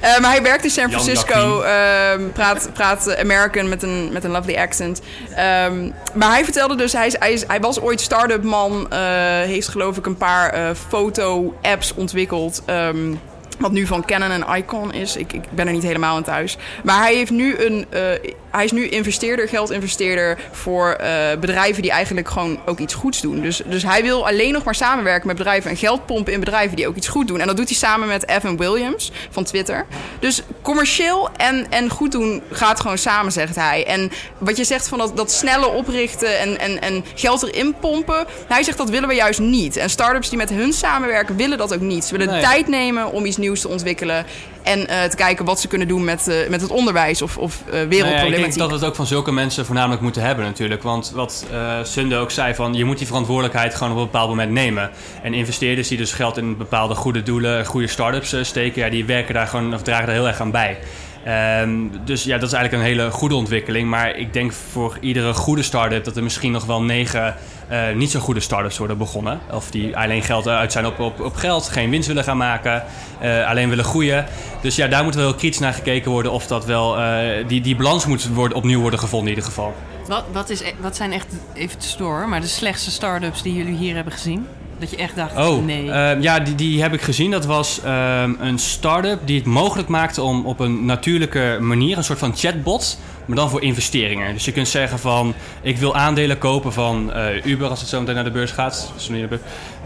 Eh, 0.00 0.18
maar 0.20 0.30
hij 0.30 0.42
werkt 0.42 0.64
in 0.64 0.70
San 0.70 0.90
Francisco. 0.90 1.60
ehm, 1.62 2.20
praat, 2.32 2.70
praat 2.72 3.16
American 3.18 3.68
met 3.68 3.82
een, 3.82 4.08
met 4.12 4.24
een 4.24 4.30
lovely 4.30 4.56
accent. 4.56 5.00
Ehm, 5.34 5.90
maar 6.14 6.30
hij 6.30 6.44
vertelde 6.44 6.74
dus, 6.74 6.92
hij, 6.92 7.06
is, 7.06 7.16
hij, 7.18 7.32
is, 7.32 7.44
hij 7.46 7.60
was 7.60 7.80
ooit 7.80 8.00
start-up 8.00 8.42
man. 8.42 8.86
eh, 8.90 8.98
heeft 9.40 9.68
geloof 9.68 9.96
ik 9.96 10.06
een 10.06 10.16
paar 10.16 10.50
eh, 10.52 10.70
foto-apps 10.88 11.94
ontwikkeld. 11.94 12.62
ehm, 12.66 13.12
wat 13.62 13.72
nu 13.72 13.86
van 13.86 14.04
Canon 14.04 14.30
en 14.30 14.56
Icon 14.56 14.92
is. 14.92 15.16
Ik, 15.16 15.32
ik 15.32 15.50
ben 15.50 15.66
er 15.66 15.72
niet 15.72 15.82
helemaal 15.82 16.16
aan 16.16 16.22
thuis. 16.22 16.56
Maar 16.84 16.98
hij, 16.98 17.14
heeft 17.14 17.30
nu 17.30 17.58
een, 17.58 17.86
eh, 17.90 18.32
hij 18.52 18.64
is 18.64 18.72
nu 18.72 18.88
investeerder, 18.88 19.48
geldinvesteerder 19.48 20.38
voor 20.50 20.90
eh, 20.90 21.38
bedrijven 21.40 21.82
die 21.82 21.90
eigenlijk 21.90 22.28
gewoon 22.28 22.60
ook 22.66 22.78
iets 22.78 22.94
goeds 22.94 23.20
doen. 23.20 23.40
Dus, 23.40 23.62
dus 23.66 23.82
hij 23.82 24.02
wil 24.02 24.26
alleen 24.26 24.52
nog 24.52 24.64
maar 24.64 24.74
samenwerken 24.74 25.26
met 25.26 25.36
bedrijven 25.36 25.70
en 25.70 25.76
geld 25.76 26.06
pompen 26.06 26.32
in 26.32 26.40
bedrijven 26.40 26.76
die 26.76 26.88
ook 26.88 26.96
iets 26.96 27.08
goed 27.08 27.28
doen. 27.28 27.40
En 27.40 27.46
dat 27.46 27.56
doet 27.56 27.68
hij 27.68 27.76
samen 27.76 28.08
met 28.08 28.28
Evan 28.28 28.56
Williams 28.56 29.12
van 29.30 29.44
Twitter. 29.44 29.86
Dus 30.18 30.42
commercieel 30.62 31.28
en, 31.36 31.66
en 31.70 31.90
goed 31.90 32.12
doen 32.12 32.42
gaat 32.50 32.80
gewoon 32.80 32.98
samen, 32.98 33.32
zegt 33.32 33.56
hij. 33.56 33.86
En 33.86 34.10
wat 34.38 34.56
je 34.56 34.64
zegt 34.64 34.88
van 34.88 34.98
dat, 34.98 35.16
dat 35.16 35.32
snelle 35.32 35.68
oprichten 35.68 36.38
en, 36.38 36.58
en, 36.58 36.80
en 36.80 37.04
geld 37.14 37.42
erin 37.42 37.74
pompen. 37.80 38.26
Hij 38.48 38.62
zegt 38.62 38.78
dat 38.78 38.90
willen 38.90 39.08
we 39.08 39.14
juist 39.14 39.40
niet. 39.40 39.76
En 39.76 39.90
startups 39.90 40.28
die 40.28 40.38
met 40.38 40.50
hun 40.50 40.72
samenwerken 40.72 41.36
willen 41.36 41.58
dat 41.58 41.74
ook 41.74 41.80
niet. 41.80 42.04
Ze 42.04 42.16
willen 42.16 42.32
Nee. 42.32 42.42
tijd 42.42 42.68
nemen 42.68 43.12
om 43.12 43.24
iets 43.24 43.36
nieuws 43.36 43.60
te 43.60 43.68
ontwikkelen. 43.68 44.26
En 44.62 44.88
eh, 44.88 45.04
te 45.04 45.16
kijken 45.16 45.44
wat 45.44 45.60
ze 45.60 45.68
kunnen 45.68 45.88
doen 45.88 46.04
met, 46.04 46.28
eh, 46.28 46.48
met 46.48 46.60
het 46.60 46.70
onderwijs 46.70 47.22
of, 47.22 47.38
of 47.38 47.62
Nou 47.70 47.88
wereldproblematiek. 47.88 48.41
Denk 48.42 48.58
dat 48.58 48.68
we 48.68 48.74
het 48.74 48.84
ook 48.84 48.94
van 48.94 49.06
zulke 49.06 49.32
mensen 49.32 49.66
voornamelijk 49.66 50.02
moeten 50.02 50.22
hebben 50.22 50.44
natuurlijk. 50.44 50.82
Want 50.82 51.12
wat 51.14 51.46
eh 51.50 51.78
Sunde 51.82 52.16
ook 52.16 52.30
zei, 52.30 52.54
van, 52.54 52.74
je 52.74 52.84
moet 52.84 52.98
die 52.98 53.06
verantwoordelijkheid 53.06 53.74
gewoon 53.74 53.92
op 53.92 53.98
een 53.98 54.04
bepaald 54.04 54.28
moment 54.28 54.50
nemen. 54.50 54.90
En 55.22 55.34
investeerders 55.34 55.88
die 55.88 55.98
dus 55.98 56.12
geld 56.12 56.36
in 56.36 56.56
bepaalde 56.56 56.94
goede 56.94 57.22
doelen, 57.22 57.66
goede 57.66 57.86
start-ups 57.86 58.32
eh, 58.32 58.42
steken... 58.42 58.82
Ja, 58.82 58.90
die 58.90 59.04
werken 59.04 59.34
daar 59.34 59.46
gewoon, 59.46 59.74
of 59.74 59.82
dragen 59.82 60.06
daar 60.06 60.14
heel 60.14 60.26
erg 60.26 60.40
aan 60.40 60.50
bij. 60.50 60.78
Ehm, 61.24 61.70
dus 62.04 62.24
ja, 62.24 62.38
dat 62.38 62.48
is 62.48 62.54
eigenlijk 62.54 62.84
een 62.84 62.88
hele 62.88 63.10
goede 63.10 63.34
ontwikkeling. 63.34 63.88
Maar 63.88 64.16
ik 64.16 64.32
denk 64.32 64.52
voor 64.52 64.96
iedere 65.00 65.34
goede 65.34 65.62
start-up 65.62 66.04
dat 66.04 66.16
er 66.16 66.22
misschien 66.22 66.52
nog 66.52 66.64
wel 66.64 66.82
negen 66.82 67.34
eh, 67.68 67.94
niet 67.94 68.10
zo 68.10 68.20
goede 68.20 68.40
start-ups 68.40 68.78
worden 68.78 68.98
begonnen. 68.98 69.40
Of 69.50 69.70
die 69.70 69.96
alleen 69.96 70.22
geld 70.22 70.48
uit 70.48 70.72
zijn 70.72 70.86
op, 70.86 70.98
op, 71.00 71.20
op 71.20 71.34
geld, 71.34 71.68
geen 71.68 71.90
winst 71.90 72.08
willen 72.08 72.24
gaan 72.24 72.36
maken, 72.36 72.84
eh, 73.20 73.48
alleen 73.48 73.68
willen 73.68 73.84
groeien. 73.84 74.26
Dus 74.60 74.76
ja, 74.76 74.86
daar 74.86 75.04
moet 75.04 75.14
wel 75.14 75.24
heel 75.24 75.34
kritisch 75.34 75.58
naar 75.58 75.72
gekeken 75.72 76.10
worden 76.10 76.32
of 76.32 76.46
dat 76.46 76.64
wel, 76.64 76.98
eh, 76.98 77.48
die, 77.48 77.60
die 77.60 77.76
balans 77.76 78.06
moet 78.06 78.28
worden, 78.28 78.56
opnieuw 78.56 78.80
worden 78.80 78.98
gevonden 78.98 79.28
in 79.28 79.34
ieder 79.34 79.50
geval. 79.50 79.74
Wat, 80.06 80.24
wat, 80.32 80.50
is, 80.50 80.60
e- 80.60 80.74
wat 80.80 80.96
zijn 80.96 81.12
echt, 81.12 81.26
even 81.54 81.82
storen, 81.82 82.28
maar 82.28 82.40
de 82.40 82.46
slechtste 82.46 82.90
start-ups 82.90 83.42
die 83.42 83.54
jullie 83.54 83.76
hier 83.76 83.94
hebben 83.94 84.12
gezien? 84.12 84.46
Dat 84.82 84.90
je 84.90 84.96
echt 84.96 85.16
dacht, 85.16 85.36
Oh, 85.36 85.64
nee. 85.64 85.90
ehm, 85.90 86.20
ja, 86.20 86.40
die, 86.40 86.54
die 86.54 86.82
heb 86.82 86.92
ik 86.92 87.00
gezien. 87.02 87.30
Dat 87.30 87.44
was 87.44 87.80
ehm, 87.84 88.34
een 88.38 88.58
start-up 88.58 89.18
die 89.24 89.36
het 89.36 89.46
mogelijk 89.46 89.88
maakte 89.88 90.22
om 90.22 90.46
op 90.46 90.60
een 90.60 90.84
natuurlijke 90.84 91.58
manier, 91.60 91.96
een 91.96 92.04
soort 92.04 92.18
van 92.18 92.36
chatbot, 92.36 92.98
maar 93.26 93.36
dan 93.36 93.50
voor 93.50 93.62
investeringen. 93.62 94.32
Dus 94.32 94.44
je 94.44 94.52
kunt 94.52 94.68
zeggen 94.68 94.98
van, 94.98 95.34
ik 95.60 95.78
wil 95.78 95.94
aandelen 95.94 96.38
kopen 96.38 96.72
van 96.72 97.12
eh, 97.12 97.44
Uber 97.44 97.68
als 97.68 97.80
het 97.80 97.88
zo 97.88 97.98
meteen 98.00 98.14
naar 98.14 98.24
de 98.24 98.30
beurs 98.30 98.50
gaat. 98.50 98.92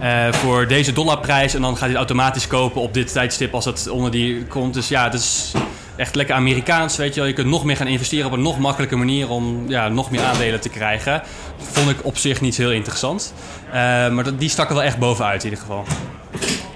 Eh, 0.01 0.33
voor 0.33 0.67
deze 0.67 0.93
dollarprijs 0.93 1.55
en 1.55 1.61
dan 1.61 1.71
gaat 1.71 1.81
hij 1.81 1.89
het 1.89 1.97
automatisch 1.97 2.47
kopen 2.47 2.81
op 2.81 2.95
dit 2.95 3.13
tijdstip 3.13 3.55
als 3.55 3.65
het 3.65 3.89
onder 3.89 4.11
die 4.11 4.45
komt. 4.45 4.75
Dus 4.75 4.89
ja, 4.89 5.05
het 5.05 5.15
is 5.15 5.53
echt 5.97 6.15
lekker 6.15 6.35
Amerikaans, 6.35 6.97
weet 6.97 7.15
je 7.15 7.21
wel. 7.21 7.29
Je 7.29 7.35
kunt 7.35 7.49
nog 7.49 7.65
meer 7.65 7.77
gaan 7.77 7.87
investeren 7.87 8.27
op 8.27 8.33
een 8.33 8.43
nog 8.43 8.59
makkelijke 8.59 8.97
manier 8.97 9.31
om 9.31 9.65
ja, 9.69 9.89
nog 9.89 10.11
meer 10.11 10.23
aandelen 10.23 10.61
te 10.61 10.69
krijgen. 10.69 11.23
Vond 11.59 11.91
ik 11.91 12.05
op 12.05 12.17
zich 12.17 12.41
niet 12.41 12.57
heel 12.57 12.73
interessant. 12.73 13.35
Eh, 13.67 13.73
maar 14.09 14.37
die 14.37 14.49
stak 14.49 14.69
er 14.69 14.75
wel 14.75 14.83
echt 14.83 14.99
bovenuit 14.99 15.45
in 15.45 15.51
ieder 15.51 15.65
geval. 15.65 15.85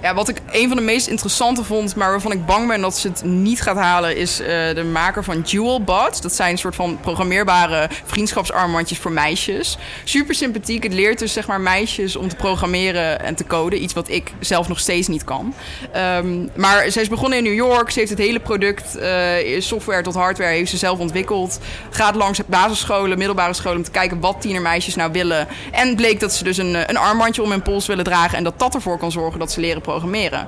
Ja, 0.03 0.15
wat 0.15 0.29
ik 0.29 0.41
een 0.51 0.69
van 0.69 0.77
de 0.77 0.83
meest 0.83 1.07
interessante 1.07 1.65
vond, 1.65 1.97
maar 1.97 2.11
waarvan 2.11 2.33
ik 2.33 2.47
bang 2.47 2.69
ben 2.69 2.81
dat 2.81 2.99
ze 2.99 3.09
het 3.09 3.25
niet 3.25 3.63
gaat 3.63 3.77
halen, 3.77 4.17
is 4.17 4.41
uh, 4.41 4.47
de 4.47 4.85
maker 4.93 5.25
van 5.25 5.41
Jewelbot. 5.41 6.23
Dat 6.23 6.35
zijn 6.35 6.51
een 6.51 6.59
soort 6.59 6.75
van 6.75 6.99
programmeerbare 7.01 7.89
vriendschapsarmbandjes 8.05 8.99
voor 8.99 9.13
meisjes. 9.13 9.79
Super 10.05 10.35
sympathiek. 10.35 10.83
Het 10.83 10.93
leert 10.93 11.19
dus 11.19 11.33
zeg 11.33 11.47
maar 11.47 11.61
meisjes 11.61 12.17
om 12.17 12.29
te 12.29 12.37
programmeren 12.37 13.21
en 13.21 13.35
te 13.35 13.45
coden. 13.45 13.83
Iets 13.83 13.93
wat 13.93 14.09
ik 14.09 14.33
zelf 14.39 14.69
nog 14.69 14.79
steeds 14.79 15.09
niet 15.09 15.25
kan. 15.25 15.55
Um, 15.97 16.51
maar 16.57 16.91
ze 16.91 17.01
is 17.01 17.09
begonnen 17.09 17.39
in 17.39 17.45
New 17.45 17.55
York. 17.55 17.91
Ze 17.91 17.99
heeft 17.99 18.11
het 18.11 18.19
hele 18.19 18.41
product, 18.41 18.97
uh, 18.97 19.61
software 19.61 20.03
tot 20.03 20.15
hardware, 20.15 20.53
heeft 20.53 20.71
ze 20.71 20.77
zelf 20.77 20.99
ontwikkeld. 20.99 21.59
Gaat 21.91 22.15
langs 22.15 22.41
basisscholen, 22.47 23.19
middelbare 23.19 23.55
scholen 23.55 23.79
om 23.79 23.85
te 23.85 23.91
kijken 23.91 24.21
wat 24.21 24.41
tienermeisjes 24.41 24.95
nou 24.95 25.13
willen. 25.13 25.49
En 25.71 25.97
bleek 25.97 26.21
dat 26.21 26.33
ze 26.33 26.45
dus 26.45 26.57
een, 26.57 26.91
een 26.91 26.97
armbandje 26.97 27.43
om 27.43 27.51
hun 27.51 27.63
pols 27.63 27.87
willen 27.87 28.05
dragen 28.05 28.39
en 28.39 28.45
dat 28.45 28.59
dat 28.59 28.75
ervoor 28.75 28.99
kan 28.99 29.13
zorgen 29.13 29.39
dat 29.39 29.53
ze 29.53 29.61
leren 29.61 29.83
programmeren. 29.91 30.47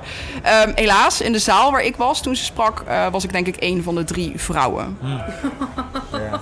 Um, 0.65 0.71
helaas, 0.75 1.21
in 1.21 1.31
de 1.31 1.39
zaal 1.39 1.71
waar 1.71 1.83
ik 1.83 1.95
was 1.95 2.21
toen 2.21 2.35
ze 2.35 2.43
sprak, 2.43 2.83
uh, 2.87 3.07
was 3.11 3.23
ik 3.23 3.31
denk 3.31 3.47
ik 3.47 3.55
een 3.59 3.83
van 3.83 3.95
de 3.95 4.03
drie 4.03 4.33
vrouwen. 4.35 4.97
Ja. 6.11 6.41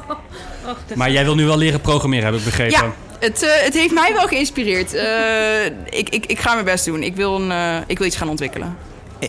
maar 0.95 1.11
jij 1.11 1.23
wil 1.23 1.35
nu 1.35 1.45
wel 1.45 1.57
leren 1.57 1.81
programmeren, 1.81 2.25
heb 2.25 2.35
ik 2.35 2.43
begrepen. 2.43 2.85
Ja. 2.85 2.93
Het, 3.19 3.43
uh, 3.43 3.49
het 3.53 3.73
heeft 3.73 3.93
mij 3.93 4.13
wel 4.13 4.27
geïnspireerd. 4.27 4.93
Uh, 4.93 5.65
ik, 5.89 6.09
ik, 6.09 6.25
ik 6.25 6.39
ga 6.39 6.53
mijn 6.53 6.65
best 6.65 6.85
doen. 6.85 7.03
Ik 7.03 7.15
wil, 7.15 7.41
een, 7.41 7.83
ik 7.87 7.97
wil 7.97 8.07
iets 8.07 8.15
gaan 8.15 8.29
ontwikkelen. 8.29 8.77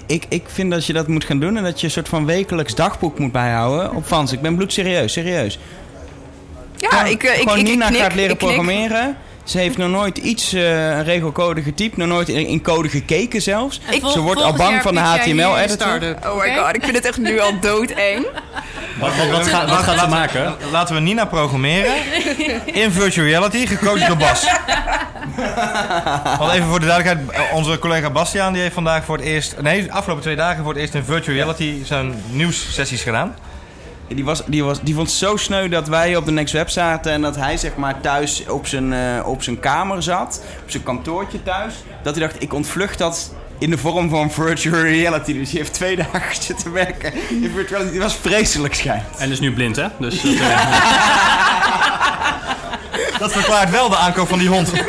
Ik, 0.07 0.25
ik 0.29 0.45
vind 0.47 0.71
dat 0.71 0.87
je 0.87 0.93
dat 0.93 1.09
moet 1.09 1.25
gaan 1.25 1.41
doen 1.41 1.57
en 1.57 1.63
dat 1.63 1.81
je 1.81 1.87
een 1.87 1.93
soort 1.93 2.09
van 2.09 2.27
wekelijks 2.27 2.75
dagboek 2.75 3.19
moet 3.19 3.33
bijhouden 3.33 3.95
op 3.95 4.07
Fans. 4.07 4.33
Ik 4.33 4.41
ben 4.41 4.57
bloedserieus, 4.57 5.13
serieus. 5.13 5.59
Ja, 6.77 7.05
ik, 7.05 7.23
ik, 7.23 7.31
Gewoon 7.31 7.59
ik, 7.59 7.65
Nina 7.65 7.87
knik, 7.87 8.01
gaat 8.01 8.15
leren 8.15 8.31
ik 8.31 8.39
knik. 8.39 9.15
Ze 9.53 9.59
heeft 9.59 9.77
nog 9.77 9.91
nooit 9.91 10.19
iets, 10.19 10.55
uh, 10.55 10.87
een 10.87 11.05
regelcode 11.05 11.63
getypt, 11.63 11.97
nog 11.97 12.09
nooit 12.09 12.29
in, 12.29 12.47
in 12.47 12.63
code 12.63 12.89
gekeken 12.89 13.43
zelfs. 13.43 13.81
Ik, 13.91 14.03
ze 14.07 14.21
wordt 14.21 14.43
al 14.43 14.53
bang 14.53 14.83
van 14.83 14.95
de 14.95 15.01
HTML-editor. 15.01 16.17
Oh 16.25 16.39
my 16.39 16.57
god, 16.57 16.75
ik 16.75 16.83
vind 16.83 16.97
het 16.97 17.05
echt 17.05 17.19
nu 17.19 17.41
al 17.41 17.61
doodeng. 17.61 18.27
Wat, 19.01 19.17
wat, 19.17 19.31
wat, 19.31 19.47
gaat, 19.47 19.69
wat 19.69 19.79
gaat 19.79 19.99
ze 19.99 20.09
maken? 20.09 20.57
Laten 20.71 20.95
we 20.95 21.01
Nina 21.01 21.25
programmeren 21.25 21.95
in 22.83 22.93
virtual 22.93 23.27
reality, 23.27 23.67
gecoacht 23.67 24.07
door 24.07 24.17
Bas. 24.27 24.47
Want 26.39 26.53
even 26.53 26.69
voor 26.69 26.81
de 26.81 26.87
duidelijkheid, 26.87 27.51
onze 27.53 27.79
collega 27.79 28.11
Bastiaan 28.11 28.53
die 28.53 28.63
heeft 28.63 28.75
vandaag 28.75 29.05
voor 29.05 29.17
het 29.17 29.27
eerst, 29.27 29.61
nee, 29.61 29.83
de 29.83 29.93
afgelopen 29.93 30.23
twee 30.23 30.37
dagen 30.37 30.63
voor 30.63 30.73
het 30.73 30.81
eerst 30.81 30.95
in 30.95 31.05
virtual 31.05 31.37
reality 31.37 31.85
zijn 31.85 32.23
nieuwssessies 32.31 33.03
gedaan. 33.03 33.35
Die, 34.15 34.25
was, 34.25 34.43
die, 34.47 34.65
was, 34.65 34.81
die 34.83 34.95
vond 34.95 35.07
het 35.07 35.17
zo 35.17 35.37
sneu 35.37 35.69
dat 35.69 35.89
wij 35.89 36.17
op 36.17 36.25
de 36.25 36.31
Next 36.31 36.53
Web 36.53 36.69
zaten 36.69 37.13
en 37.13 37.21
dat 37.21 37.37
hij 37.37 37.57
zeg 37.57 37.77
maar 37.77 38.01
thuis 38.01 38.49
op 38.49 38.67
zijn, 38.67 38.93
uh, 38.93 39.27
op 39.27 39.43
zijn 39.43 39.61
kamer 39.61 40.03
zat, 40.03 40.43
op 40.63 40.71
zijn 40.71 40.83
kantoortje 40.83 41.43
thuis. 41.43 41.75
Dat 42.03 42.17
hij 42.17 42.27
dacht, 42.27 42.43
ik 42.43 42.55
ontvlucht 42.55 42.99
dat 42.99 43.33
in 43.59 43.71
de 43.71 43.79
vorm 43.79 44.09
van 44.09 44.31
virtual 44.31 44.81
reality. 44.81 45.33
Dus 45.33 45.51
hij 45.51 45.59
heeft 45.59 45.73
twee 45.73 45.97
dagen 46.13 46.43
zitten 46.43 46.73
werken 46.73 47.13
in 47.15 47.51
virtual 47.55 47.67
reality. 47.67 47.91
Die 47.91 48.01
was 48.01 48.17
vreselijk 48.17 48.75
schijnt. 48.75 49.05
En 49.19 49.31
is 49.31 49.41
nu 49.41 49.53
blind, 49.53 49.77
hè? 49.77 49.87
Dus 49.99 50.23
dat, 50.23 50.33
uh... 50.33 50.39
dat 53.19 53.33
verklaart 53.33 53.71
wel 53.71 53.89
de 53.89 53.97
aankoop 53.97 54.29
van 54.29 54.39
die 54.39 54.49
hond. 54.49 54.73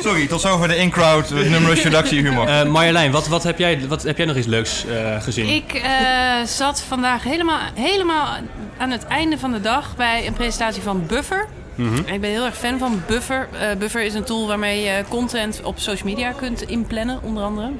Sorry, 0.00 0.26
tot 0.26 0.40
zover 0.40 0.68
de 0.68 0.76
in-crowd 0.76 1.30
numerous 1.30 1.82
reductie 1.82 2.22
humor. 2.22 2.48
Uh, 2.48 2.64
Marjolein, 2.64 3.10
wat, 3.10 3.28
wat, 3.28 3.42
heb 3.42 3.58
jij, 3.58 3.88
wat 3.88 4.02
heb 4.02 4.16
jij 4.16 4.26
nog 4.26 4.36
iets 4.36 4.46
leuks 4.46 4.84
uh, 4.86 5.22
gezien? 5.22 5.48
Ik 5.48 5.74
uh, 5.74 6.44
zat 6.44 6.82
vandaag 6.82 7.22
helemaal, 7.22 7.58
helemaal 7.74 8.36
aan 8.78 8.90
het 8.90 9.04
einde 9.04 9.38
van 9.38 9.52
de 9.52 9.60
dag 9.60 9.96
bij 9.96 10.26
een 10.26 10.32
presentatie 10.32 10.82
van 10.82 11.06
Buffer. 11.06 11.48
Mm 11.74 11.88
-hmm. 11.88 12.06
Ik 12.06 12.20
ben 12.20 12.30
heel 12.30 12.44
erg 12.44 12.56
fan 12.56 12.78
van 12.78 13.02
Buffer. 13.06 13.48
Buffer 13.78 14.02
is 14.02 14.14
een 14.14 14.24
tool 14.24 14.46
waarmee 14.46 14.82
je 14.82 15.04
content 15.08 15.60
op 15.62 15.78
social 15.78 16.08
media 16.08 16.32
kunt 16.32 16.62
inplannen, 16.62 17.18
onder 17.22 17.42
andere. 17.42 17.70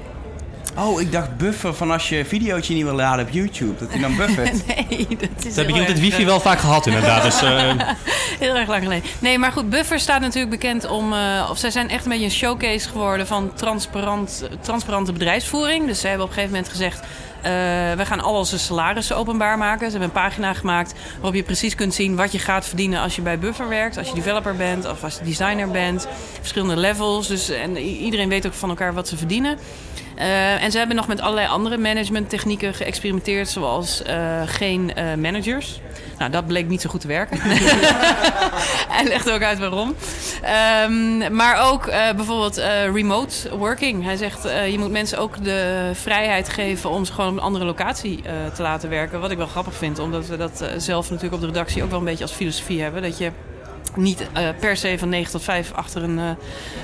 Oh, 0.76 1.00
ik 1.00 1.12
dacht 1.12 1.37
buffer 1.37 1.74
van 1.74 1.90
als 1.90 2.09
je 2.09 2.18
een 2.18 2.26
videootje 2.26 2.74
niet 2.74 2.85
wil 2.85 2.94
laden 2.94 3.26
op 3.26 3.30
YouTube, 3.33 3.78
dat 3.78 3.90
hij 3.90 4.00
dan 4.00 4.16
buffert. 4.16 4.66
nee, 4.66 5.06
dat 5.09 5.28
is 5.37 5.44
Dat 5.44 5.54
heb 5.54 5.68
ik 5.68 5.76
met 5.76 5.88
het 5.88 6.00
wifi 6.00 6.24
wel 6.24 6.40
vaak 6.40 6.59
gehad 6.59 6.87
inderdaad. 6.87 7.22
Dus, 7.22 7.42
uh... 7.42 7.72
heel 8.44 8.56
erg 8.56 8.68
lang 8.68 8.83
geleden. 8.83 9.11
Nee, 9.18 9.38
maar 9.38 9.52
goed, 9.52 9.70
Buffer 9.70 10.00
staat 10.00 10.20
natuurlijk 10.20 10.50
bekend 10.50 10.87
om... 10.87 11.12
Uh, 11.12 11.48
of 11.50 11.59
zij 11.59 11.70
zijn 11.70 11.90
echt 11.90 12.04
een 12.04 12.11
beetje 12.11 12.24
een 12.24 12.30
showcase 12.30 12.88
geworden 12.88 13.26
van 13.26 13.52
transparant, 13.54 14.48
transparante 14.61 15.12
bedrijfsvoering. 15.12 15.87
Dus 15.87 16.00
zij 16.00 16.09
hebben 16.09 16.26
op 16.26 16.33
een 16.33 16.38
gegeven 16.38 16.56
moment 16.56 16.72
gezegd... 16.72 17.06
Uh, 17.40 17.96
we 17.96 18.07
gaan 18.07 18.20
al 18.20 18.35
onze 18.35 18.59
salarissen 18.59 19.16
openbaar 19.16 19.59
maken. 19.59 19.90
Ze 19.90 19.98
hebben 19.98 20.09
een 20.16 20.22
pagina 20.22 20.55
gemaakt 20.55 20.94
waarop 21.14 21.35
je 21.35 21.42
precies 21.42 21.74
kunt 21.74 21.94
zien 21.94 22.16
wat 22.16 22.33
je 22.33 22.38
gaat 22.38 22.66
verdienen 22.66 23.00
als 23.00 23.16
je 23.16 23.22
bij 23.22 23.38
Buffer 23.38 23.68
werkt. 23.68 23.96
Als 23.96 24.09
je 24.09 24.14
developer 24.14 24.57
bent 24.57 24.90
of 24.90 25.05
als 25.05 25.18
je 25.18 25.24
designer 25.24 25.70
bent. 25.70 26.09
Verschillende 26.38 26.76
levels. 26.76 27.29
Dus, 27.29 27.48
en 27.48 27.76
iedereen 27.76 28.29
weet 28.29 28.46
ook 28.46 28.53
van 28.53 28.68
elkaar 28.68 28.94
wat 28.94 29.09
ze 29.09 29.16
verdienen. 29.16 29.59
Uh, 30.20 30.62
en 30.62 30.70
ze 30.70 30.79
hebben 30.79 30.96
nog 30.96 31.07
met 31.07 31.20
allerlei 31.20 31.48
andere 31.48 31.79
managementtechnieken 31.79 32.74
geëxperimenteerd, 32.74 33.48
zoals 33.48 34.03
uh, 34.07 34.42
geen 34.46 34.92
managers. 35.18 35.81
Nou, 36.18 36.31
dat 36.31 36.46
bleek 36.46 36.68
niet 36.68 36.81
zo 36.81 36.90
goed 36.90 37.00
te 37.00 37.07
werken. 37.07 37.38
Hij 38.96 39.05
legt 39.05 39.31
ook 39.31 39.42
uit 39.42 39.59
waarom. 39.59 39.94
Um, 40.85 41.35
maar 41.35 41.70
ook 41.70 41.87
bijvoorbeeld 42.16 42.57
remote 42.92 43.57
working. 43.57 44.05
Hij 44.05 44.16
zegt, 44.16 44.42
je 44.42 44.76
moet 44.79 44.90
mensen 44.90 45.18
ook 45.18 45.44
de 45.44 45.90
vrijheid 45.94 46.48
geven 46.48 46.90
om 46.90 47.07
gewoon 47.07 47.29
op 47.30 47.36
een 47.36 47.42
andere 47.42 47.64
locatie 47.64 48.22
te 48.54 48.62
laten 48.62 48.88
werken. 48.88 49.20
Wat 49.20 49.30
ik 49.30 49.36
wel 49.36 49.46
grappig 49.46 49.74
vind, 49.74 49.98
omdat 49.98 50.26
we 50.26 50.36
dat 50.36 50.64
zelf 50.76 51.04
natuurlijk 51.04 51.34
op 51.34 51.40
de 51.40 51.46
redactie 51.46 51.82
ook 51.82 51.90
wel 51.90 51.98
een 51.98 52.04
beetje 52.04 52.24
als 52.24 52.32
filosofie 52.32 52.82
hebben. 52.82 53.02
Dat 53.02 53.18
je 53.18 53.30
niet 53.96 54.26
uh, 54.36 54.48
per 54.60 54.76
se 54.76 54.98
van 54.98 55.08
9 55.08 55.30
tot 55.30 55.42
5 55.42 55.72
achter 55.72 56.02
een 56.02 56.36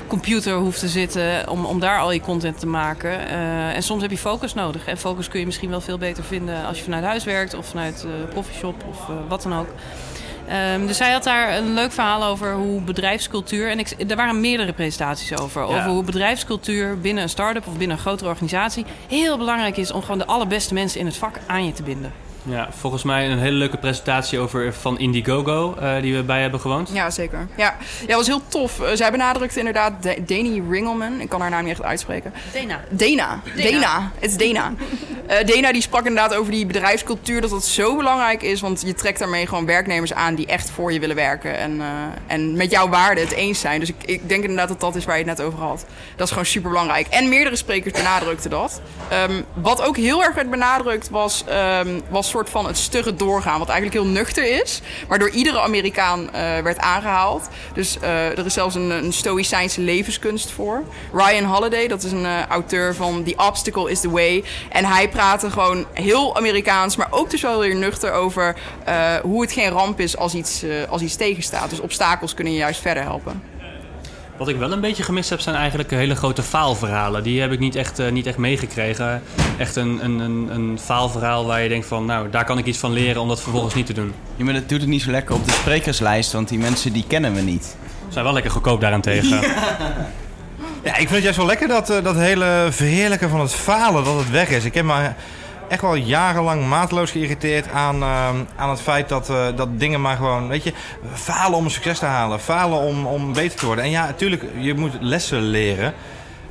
computer 0.06 0.54
hoeft 0.54 0.80
te 0.80 0.88
zitten 0.88 1.48
om, 1.48 1.64
om 1.64 1.80
daar 1.80 1.98
al 1.98 2.12
je 2.12 2.20
content 2.20 2.58
te 2.58 2.66
maken. 2.66 3.28
En 3.74 3.82
soms 3.82 4.02
heb 4.02 4.10
je 4.10 4.18
focus 4.18 4.54
nodig. 4.54 4.86
En 4.86 4.98
focus 4.98 5.28
kun 5.28 5.40
je 5.40 5.46
misschien 5.46 5.70
wel 5.70 5.80
veel 5.80 5.98
beter 5.98 6.24
vinden 6.24 6.66
als 6.66 6.78
je 6.78 6.84
vanuit 6.84 7.04
huis 7.04 7.24
werkt 7.24 7.54
of 7.54 7.66
vanuit 7.66 8.00
de 8.00 8.34
coffeeshop 8.34 8.84
of 8.88 9.10
wat 9.28 9.42
dan 9.42 9.54
ook. 9.54 9.68
Um, 10.74 10.86
dus 10.86 10.98
hij 10.98 11.12
had 11.12 11.24
daar 11.24 11.56
een 11.56 11.74
leuk 11.74 11.92
verhaal 11.92 12.24
over 12.24 12.54
hoe 12.54 12.80
bedrijfscultuur. 12.80 13.70
En 13.70 13.78
ik, 13.78 13.94
er 14.08 14.16
waren 14.16 14.40
meerdere 14.40 14.72
presentaties 14.72 15.38
over. 15.38 15.62
Ja. 15.62 15.66
Over 15.66 15.90
hoe 15.90 16.04
bedrijfscultuur 16.04 17.00
binnen 17.00 17.22
een 17.22 17.28
start-up 17.28 17.66
of 17.66 17.76
binnen 17.76 17.96
een 17.96 18.02
grotere 18.02 18.28
organisatie 18.28 18.84
heel 19.08 19.38
belangrijk 19.38 19.76
is 19.76 19.92
om 19.92 20.00
gewoon 20.00 20.18
de 20.18 20.26
allerbeste 20.26 20.74
mensen 20.74 21.00
in 21.00 21.06
het 21.06 21.16
vak 21.16 21.38
aan 21.46 21.66
je 21.66 21.72
te 21.72 21.82
binden. 21.82 22.12
Ja, 22.48 22.68
volgens 22.70 23.02
mij 23.02 23.30
een 23.30 23.38
hele 23.38 23.56
leuke 23.56 23.76
presentatie 23.76 24.38
over 24.38 24.74
van 24.74 24.98
Indiegogo 24.98 25.76
uh, 25.80 26.00
die 26.00 26.14
we 26.14 26.22
bij 26.22 26.40
hebben 26.40 26.60
gewoond. 26.60 26.90
Ja, 26.92 27.10
zeker. 27.10 27.46
Ja, 27.56 27.76
ja 28.06 28.16
was 28.16 28.26
heel 28.26 28.42
tof. 28.48 28.80
Uh, 28.80 28.86
zij 28.94 29.10
benadrukte 29.10 29.58
inderdaad 29.58 30.02
De 30.02 30.22
Dani 30.26 30.62
Ringelman. 30.70 31.20
Ik 31.20 31.28
kan 31.28 31.40
haar 31.40 31.50
naam 31.50 31.62
niet 31.62 31.72
echt 31.72 31.82
uitspreken. 31.82 32.32
Dana. 32.52 32.80
Dana. 32.90 33.40
Dana. 33.56 34.10
Het 34.18 34.30
is 34.30 34.36
Dana. 34.36 34.72
uh, 35.30 35.46
Dana 35.54 35.72
die 35.72 35.82
sprak 35.82 36.06
inderdaad 36.06 36.34
over 36.34 36.52
die 36.52 36.66
bedrijfscultuur. 36.66 37.40
Dat 37.40 37.50
dat 37.50 37.64
zo 37.64 37.96
belangrijk 37.96 38.42
is. 38.42 38.60
Want 38.60 38.82
je 38.86 38.94
trekt 38.94 39.18
daarmee 39.18 39.46
gewoon 39.46 39.66
werknemers 39.66 40.12
aan 40.12 40.34
die 40.34 40.46
echt 40.46 40.70
voor 40.70 40.92
je 40.92 41.00
willen 41.00 41.16
werken. 41.16 41.58
En, 41.58 41.80
en 42.26 42.56
met 42.56 42.70
jouw 42.70 42.88
waarden 42.88 43.24
het 43.24 43.32
eens 43.32 43.60
zijn. 43.60 43.80
Dus 43.80 43.88
ik, 43.88 43.96
ik 44.04 44.28
denk 44.28 44.40
inderdaad 44.40 44.68
dat 44.68 44.80
dat 44.80 44.96
is 44.96 45.04
waar 45.04 45.18
je 45.18 45.24
het 45.24 45.38
net 45.38 45.46
over 45.46 45.58
had. 45.58 45.84
Dat 46.16 46.26
is 46.26 46.30
gewoon 46.30 46.46
super 46.46 46.70
belangrijk. 46.70 47.06
En 47.06 47.28
meerdere 47.28 47.56
sprekers 47.56 47.92
benadrukten 47.92 48.50
dat. 48.50 48.80
Um, 49.28 49.44
wat 49.54 49.82
ook 49.82 49.96
heel 49.96 50.24
erg 50.24 50.34
werd 50.34 50.50
benadrukt 50.50 51.10
was, 51.10 51.44
um, 51.50 52.02
was 52.08 52.30
soort 52.36 52.50
van 52.50 52.66
het 52.66 52.76
stugge 52.76 53.14
doorgaan. 53.14 53.58
Wat 53.58 53.68
eigenlijk 53.68 54.02
heel 54.02 54.12
nuchter 54.12 54.62
is. 54.62 54.80
Maar 55.08 55.18
door 55.18 55.30
iedere 55.30 55.60
Amerikaan 55.60 56.20
uh, 56.20 56.30
werd 56.58 56.78
aangehaald. 56.78 57.48
Dus 57.74 57.96
uh, 58.02 58.38
er 58.38 58.46
is 58.46 58.54
zelfs 58.54 58.74
een, 58.74 58.90
een 58.90 59.12
stoïcijnse 59.12 59.80
levenskunst 59.80 60.50
voor. 60.50 60.82
Ryan 61.12 61.44
Holiday, 61.44 61.88
dat 61.88 62.02
is 62.02 62.12
een 62.12 62.24
uh, 62.24 62.46
auteur 62.46 62.94
van 62.94 63.24
The 63.24 63.34
Obstacle 63.36 63.90
is 63.90 64.00
the 64.00 64.10
Way. 64.10 64.44
En 64.68 64.84
hij 64.84 65.08
praatte 65.08 65.50
gewoon 65.50 65.86
heel 65.92 66.36
Amerikaans, 66.36 66.96
maar 66.96 67.08
ook 67.10 67.30
dus 67.30 67.42
wel 67.42 67.58
weer 67.58 67.74
nuchter 67.74 68.12
over 68.12 68.56
hoe 69.22 69.40
het 69.40 69.52
geen 69.52 69.70
ramp 69.70 70.00
is 70.00 70.16
als 70.16 70.34
iets, 70.34 70.64
als 70.88 71.02
iets 71.02 71.16
tegenstaat. 71.16 71.70
Dus 71.70 71.80
obstakels 71.80 72.34
kunnen 72.34 72.52
je 72.52 72.58
juist 72.58 72.80
verder 72.80 73.02
helpen. 73.02 73.55
Wat 74.36 74.48
ik 74.48 74.56
wel 74.56 74.72
een 74.72 74.80
beetje 74.80 75.02
gemist 75.02 75.30
heb, 75.30 75.40
zijn 75.40 75.56
eigenlijk 75.56 75.90
hele 75.90 76.14
grote 76.14 76.42
faalverhalen. 76.42 77.22
Die 77.22 77.40
heb 77.40 77.52
ik 77.52 77.58
niet 77.58 77.74
echt, 77.74 78.00
uh, 78.00 78.10
niet 78.10 78.26
echt 78.26 78.36
meegekregen. 78.36 79.22
Echt 79.58 79.76
een, 79.76 80.04
een, 80.04 80.18
een, 80.18 80.48
een 80.50 80.78
faalverhaal 80.78 81.46
waar 81.46 81.62
je 81.62 81.68
denkt 81.68 81.86
van, 81.86 82.04
nou, 82.04 82.30
daar 82.30 82.44
kan 82.44 82.58
ik 82.58 82.66
iets 82.66 82.78
van 82.78 82.92
leren 82.92 83.22
om 83.22 83.28
dat 83.28 83.42
vervolgens 83.42 83.74
niet 83.74 83.86
te 83.86 83.92
doen. 83.92 84.12
Ja, 84.36 84.44
maar 84.44 84.54
dat 84.54 84.68
doet 84.68 84.80
het 84.80 84.88
niet 84.88 85.02
zo 85.02 85.10
lekker 85.10 85.34
op 85.34 85.44
de 85.44 85.52
sprekerslijst, 85.52 86.32
want 86.32 86.48
die 86.48 86.58
mensen 86.58 86.92
die 86.92 87.04
kennen 87.06 87.34
we 87.34 87.40
niet. 87.40 87.76
Zijn 88.08 88.24
wel 88.24 88.32
lekker 88.32 88.50
goedkoop 88.50 88.80
daarentegen. 88.80 89.40
Ja, 90.82 90.92
ik 90.92 90.96
vind 90.96 91.10
het 91.10 91.22
juist 91.22 91.38
wel 91.38 91.46
lekker 91.46 91.68
dat, 91.68 91.90
uh, 91.90 92.02
dat 92.02 92.16
hele 92.16 92.68
verheerlijken 92.70 93.30
van 93.30 93.40
het 93.40 93.54
falen, 93.54 94.04
dat 94.04 94.18
het 94.18 94.30
weg 94.30 94.48
is. 94.48 94.64
Ik 94.64 94.74
heb 94.74 94.84
maar 94.84 95.16
echt 95.68 95.80
wel 95.80 95.94
jarenlang 95.94 96.68
mateloos 96.68 97.10
geïrriteerd 97.10 97.70
aan, 97.70 97.96
uh, 98.00 98.28
aan 98.56 98.70
het 98.70 98.80
feit 98.80 99.08
dat, 99.08 99.30
uh, 99.30 99.46
dat 99.56 99.78
dingen 99.78 100.00
maar 100.00 100.16
gewoon, 100.16 100.48
weet 100.48 100.64
je, 100.64 100.72
falen 101.12 101.58
om 101.58 101.68
succes 101.68 101.98
te 101.98 102.04
halen. 102.04 102.40
Falen 102.40 102.78
om, 102.78 103.06
om 103.06 103.32
beter 103.32 103.58
te 103.58 103.66
worden. 103.66 103.84
En 103.84 103.90
ja, 103.90 104.06
natuurlijk, 104.06 104.44
je 104.58 104.74
moet 104.74 104.92
lessen 105.00 105.40
leren. 105.40 105.94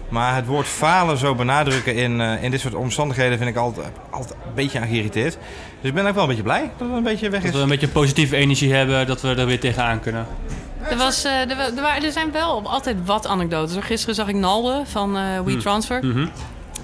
Maar 0.10 0.36
het 0.36 0.46
woord 0.46 0.68
falen 0.68 1.18
zo 1.18 1.36
benadrukken 1.36 1.96
in, 1.96 2.20
uh, 2.20 2.44
in 2.44 2.52
dit 2.52 2.60
soort 2.60 2.74
omstandigheden 2.74 3.38
vind 3.38 3.50
ik 3.50 3.56
altijd, 3.56 3.88
altijd 4.10 4.34
een 4.46 4.54
beetje 4.56 4.80
aan 4.80 4.88
geïrriteerd. 4.88 5.38
Dus 5.82 5.90
ik 5.90 5.94
ben 5.94 6.08
ook 6.08 6.14
wel 6.14 6.24
een 6.24 6.30
beetje 6.30 6.44
blij 6.44 6.72
dat 6.78 6.88
het 6.88 6.98
een 6.98 7.04
beetje 7.04 7.30
weg 7.30 7.40
is. 7.40 7.46
Dat 7.46 7.56
we 7.56 7.62
een 7.62 7.70
beetje 7.70 7.88
positieve 7.88 8.36
energie 8.36 8.74
hebben, 8.74 9.08
dat 9.08 9.22
we 9.22 9.36
er 9.36 9.46
weer 9.46 9.60
tegenaan 9.60 10.00
kunnen. 10.00 10.28
Er, 10.90 10.98
was, 10.98 11.26
uh, 11.26 11.32
er, 11.32 11.60
er, 11.60 12.04
er, 12.04 12.12
zijn 12.12 12.32
wel 12.32 12.70
altijd 12.70 12.98
wat 13.06 13.28
anekdotes. 13.28 13.84
Gisteren 13.84 14.16
zag 14.16 14.28
ik 14.28 14.36
Nalde 14.36 14.82
van 14.86 15.18
uh, 15.18 15.40
WeTransfer. 15.46 16.00
Mm 16.04 16.12
-hmm. 16.12 16.32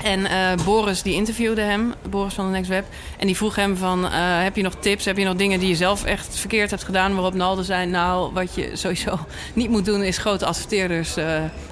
En 0.04 0.20
uh, 0.20 0.66
Boris 0.66 1.02
die 1.02 1.14
interviewde 1.14 1.62
hem, 1.62 1.94
Boris 2.10 2.34
van 2.34 2.46
de 2.46 2.52
Next 2.52 2.70
Web. 2.70 2.86
En 3.18 3.26
die 3.28 3.38
vroeg 3.38 3.56
hem 3.56 3.78
van, 3.78 4.06
uh, 4.06 4.12
heb 4.44 4.56
je 4.56 4.62
nog 4.62 4.76
tips? 4.80 5.06
Heb 5.06 5.18
je 5.18 5.26
nog 5.26 5.36
dingen 5.36 5.60
die 5.60 5.70
je 5.70 5.76
zelf 5.76 6.04
echt 6.04 6.36
verkeerd 6.36 6.70
hebt 6.70 6.84
gedaan? 6.84 7.14
Waarop 7.14 7.34
Nalde 7.34 7.64
zei, 7.64 7.86
nou, 7.86 8.34
wat 8.34 8.56
je 8.56 8.70
sowieso 8.74 9.20
niet 9.54 9.70
moet 9.70 9.86
doen... 9.86 10.04
is 10.04 10.18
grote 10.18 10.46
adverteerders 10.46 11.18
uh, 11.18 11.26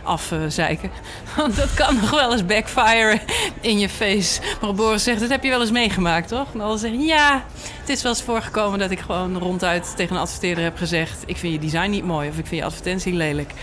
afzeiken. 0.04 0.92
Want 1.38 1.56
dat 1.56 1.74
kan 1.74 1.96
nog 1.96 2.10
wel 2.10 2.32
eens 2.32 2.46
backfire 2.46 3.20
in 3.62 3.80
je 3.80 3.90
face. 3.90 4.42
Maar 4.62 4.74
Boris 4.74 5.04
zegt, 5.04 5.20
dat 5.20 5.30
heb 5.30 5.44
je 5.44 5.50
wel 5.50 5.62
eens 5.62 5.72
meegemaakt, 5.72 6.28
toch? 6.28 6.54
Nalde 6.54 6.78
zegt, 6.78 6.96
ja, 6.98 7.46
het 7.80 7.90
is 7.90 8.02
wel 8.02 8.12
eens 8.12 8.22
voorgekomen... 8.22 8.80
dat 8.80 8.92
ik 8.92 9.00
gewoon 9.00 9.38
ronduit 9.38 9.94
tegen 9.96 10.16
een 10.16 10.22
adverteerder 10.22 10.64
heb 10.64 10.78
gezegd... 10.78 11.24
ik 11.26 11.38
vind 11.38 11.54
je 11.54 11.60
design 11.60 11.90
niet 11.90 12.06
mooi 12.06 12.30
of 12.30 12.38
ik 12.38 12.48
vind 12.48 12.62
je 12.62 12.68
advertentie 12.68 13.14
lelijk... 13.14 13.54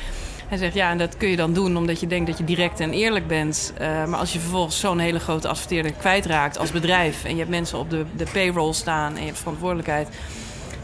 Hij 0.48 0.58
zegt 0.58 0.74
ja, 0.74 0.90
en 0.90 0.98
dat 0.98 1.16
kun 1.16 1.28
je 1.28 1.36
dan 1.36 1.52
doen 1.52 1.76
omdat 1.76 2.00
je 2.00 2.06
denkt 2.06 2.26
dat 2.26 2.38
je 2.38 2.44
direct 2.44 2.80
en 2.80 2.92
eerlijk 2.92 3.26
bent. 3.26 3.72
Uh, 3.80 4.04
maar 4.04 4.18
als 4.18 4.32
je 4.32 4.38
vervolgens 4.38 4.80
zo'n 4.80 4.98
hele 4.98 5.18
grote 5.18 5.48
adverteerder 5.48 5.92
kwijtraakt 5.92 6.58
als 6.58 6.70
bedrijf. 6.70 7.24
en 7.24 7.30
je 7.30 7.38
hebt 7.38 7.50
mensen 7.50 7.78
op 7.78 7.90
de, 7.90 8.04
de 8.16 8.26
payroll 8.32 8.72
staan 8.72 9.14
en 9.14 9.20
je 9.20 9.26
hebt 9.26 9.38
verantwoordelijkheid. 9.38 10.08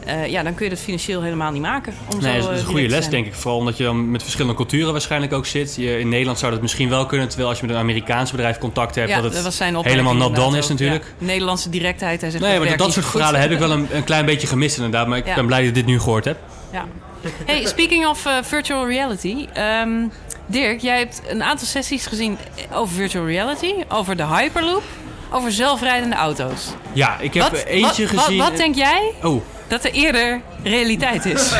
Uh, 0.07 0.27
ja, 0.27 0.42
dan 0.42 0.55
kun 0.55 0.64
je 0.64 0.70
dat 0.70 0.81
financieel 0.81 1.22
helemaal 1.22 1.53
niet 1.53 1.62
maken. 1.62 1.94
Om 2.12 2.20
nee, 2.20 2.40
dat 2.40 2.51
is 2.51 2.61
een 2.61 2.66
goede 2.66 2.88
les, 2.88 3.09
denk 3.09 3.27
ik. 3.27 3.35
Vooral 3.35 3.59
omdat 3.59 3.77
je 3.77 3.85
dan 3.85 4.11
met 4.11 4.22
verschillende 4.22 4.57
culturen 4.57 4.92
waarschijnlijk 4.92 5.33
ook 5.33 5.46
zit. 5.46 5.77
Je, 5.77 5.98
in 5.98 6.09
Nederland 6.09 6.38
zou 6.38 6.53
dat 6.53 6.62
misschien 6.62 6.88
wel 6.88 7.07
kunnen, 7.07 7.29
terwijl 7.29 7.48
als 7.48 7.61
je 7.61 7.66
met 7.66 7.75
een 7.75 7.81
Amerikaans 7.81 8.31
bedrijf 8.31 8.59
contact 8.59 8.94
hebt, 8.94 9.09
ja, 9.09 9.20
dat 9.20 9.35
het 9.35 9.85
helemaal 9.85 10.14
not 10.14 10.37
done 10.37 10.59
is 10.59 10.68
natuurlijk. 10.68 11.05
Ja. 11.18 11.27
Nederlandse 11.27 11.70
directheid. 11.70 12.20
Hij 12.20 12.31
zegt 12.31 12.44
nee, 12.44 12.59
maar 12.59 12.68
dat, 12.68 12.79
dat 12.79 12.92
soort 12.92 13.07
verhalen 13.07 13.40
heb 13.40 13.51
ik 13.51 13.59
wel 13.59 13.70
een, 13.77 13.87
een, 13.90 14.05
klein 14.05 14.25
beetje 14.25 14.46
gemist 14.46 14.77
inderdaad. 14.77 15.07
Maar 15.07 15.18
ik 15.18 15.27
ja. 15.27 15.35
ben 15.35 15.46
blij 15.46 15.59
dat 15.59 15.68
ik 15.68 15.75
dit 15.75 15.87
nu 15.87 15.98
gehoord 15.98 16.25
heb. 16.25 16.38
Ja. 16.72 16.87
Hey, 17.47 17.67
speaking 17.67 18.07
of 18.07 18.27
uh, 18.27 18.43
virtual 18.43 18.87
reality. 18.87 19.47
Um, 19.83 20.13
Dirk, 20.47 20.81
jij 20.81 20.99
hebt 20.99 21.23
een 21.29 21.43
aantal 21.43 21.67
sessies 21.67 22.07
gezien 22.07 22.39
over 22.73 22.95
virtual 22.95 23.27
reality, 23.27 23.75
over 23.89 24.17
de 24.17 24.27
Hyperloop, 24.27 24.83
over 25.31 25.53
zelfrijdende 25.53 26.17
auto's. 26.17 26.69
Ja, 26.93 27.19
ik 27.21 27.35
heb 27.35 27.51
wat, 27.51 27.65
eentje 27.65 28.07
wat, 28.07 28.21
gezien. 28.21 28.39
Wat, 28.39 28.49
wat 28.49 28.57
denk 28.57 28.75
jij 28.75 29.13
oh. 29.23 29.43
dat 29.69 29.85
er 29.85 29.93
eerder 29.93 30.41
realiteit 30.63 31.25
is? 31.25 31.51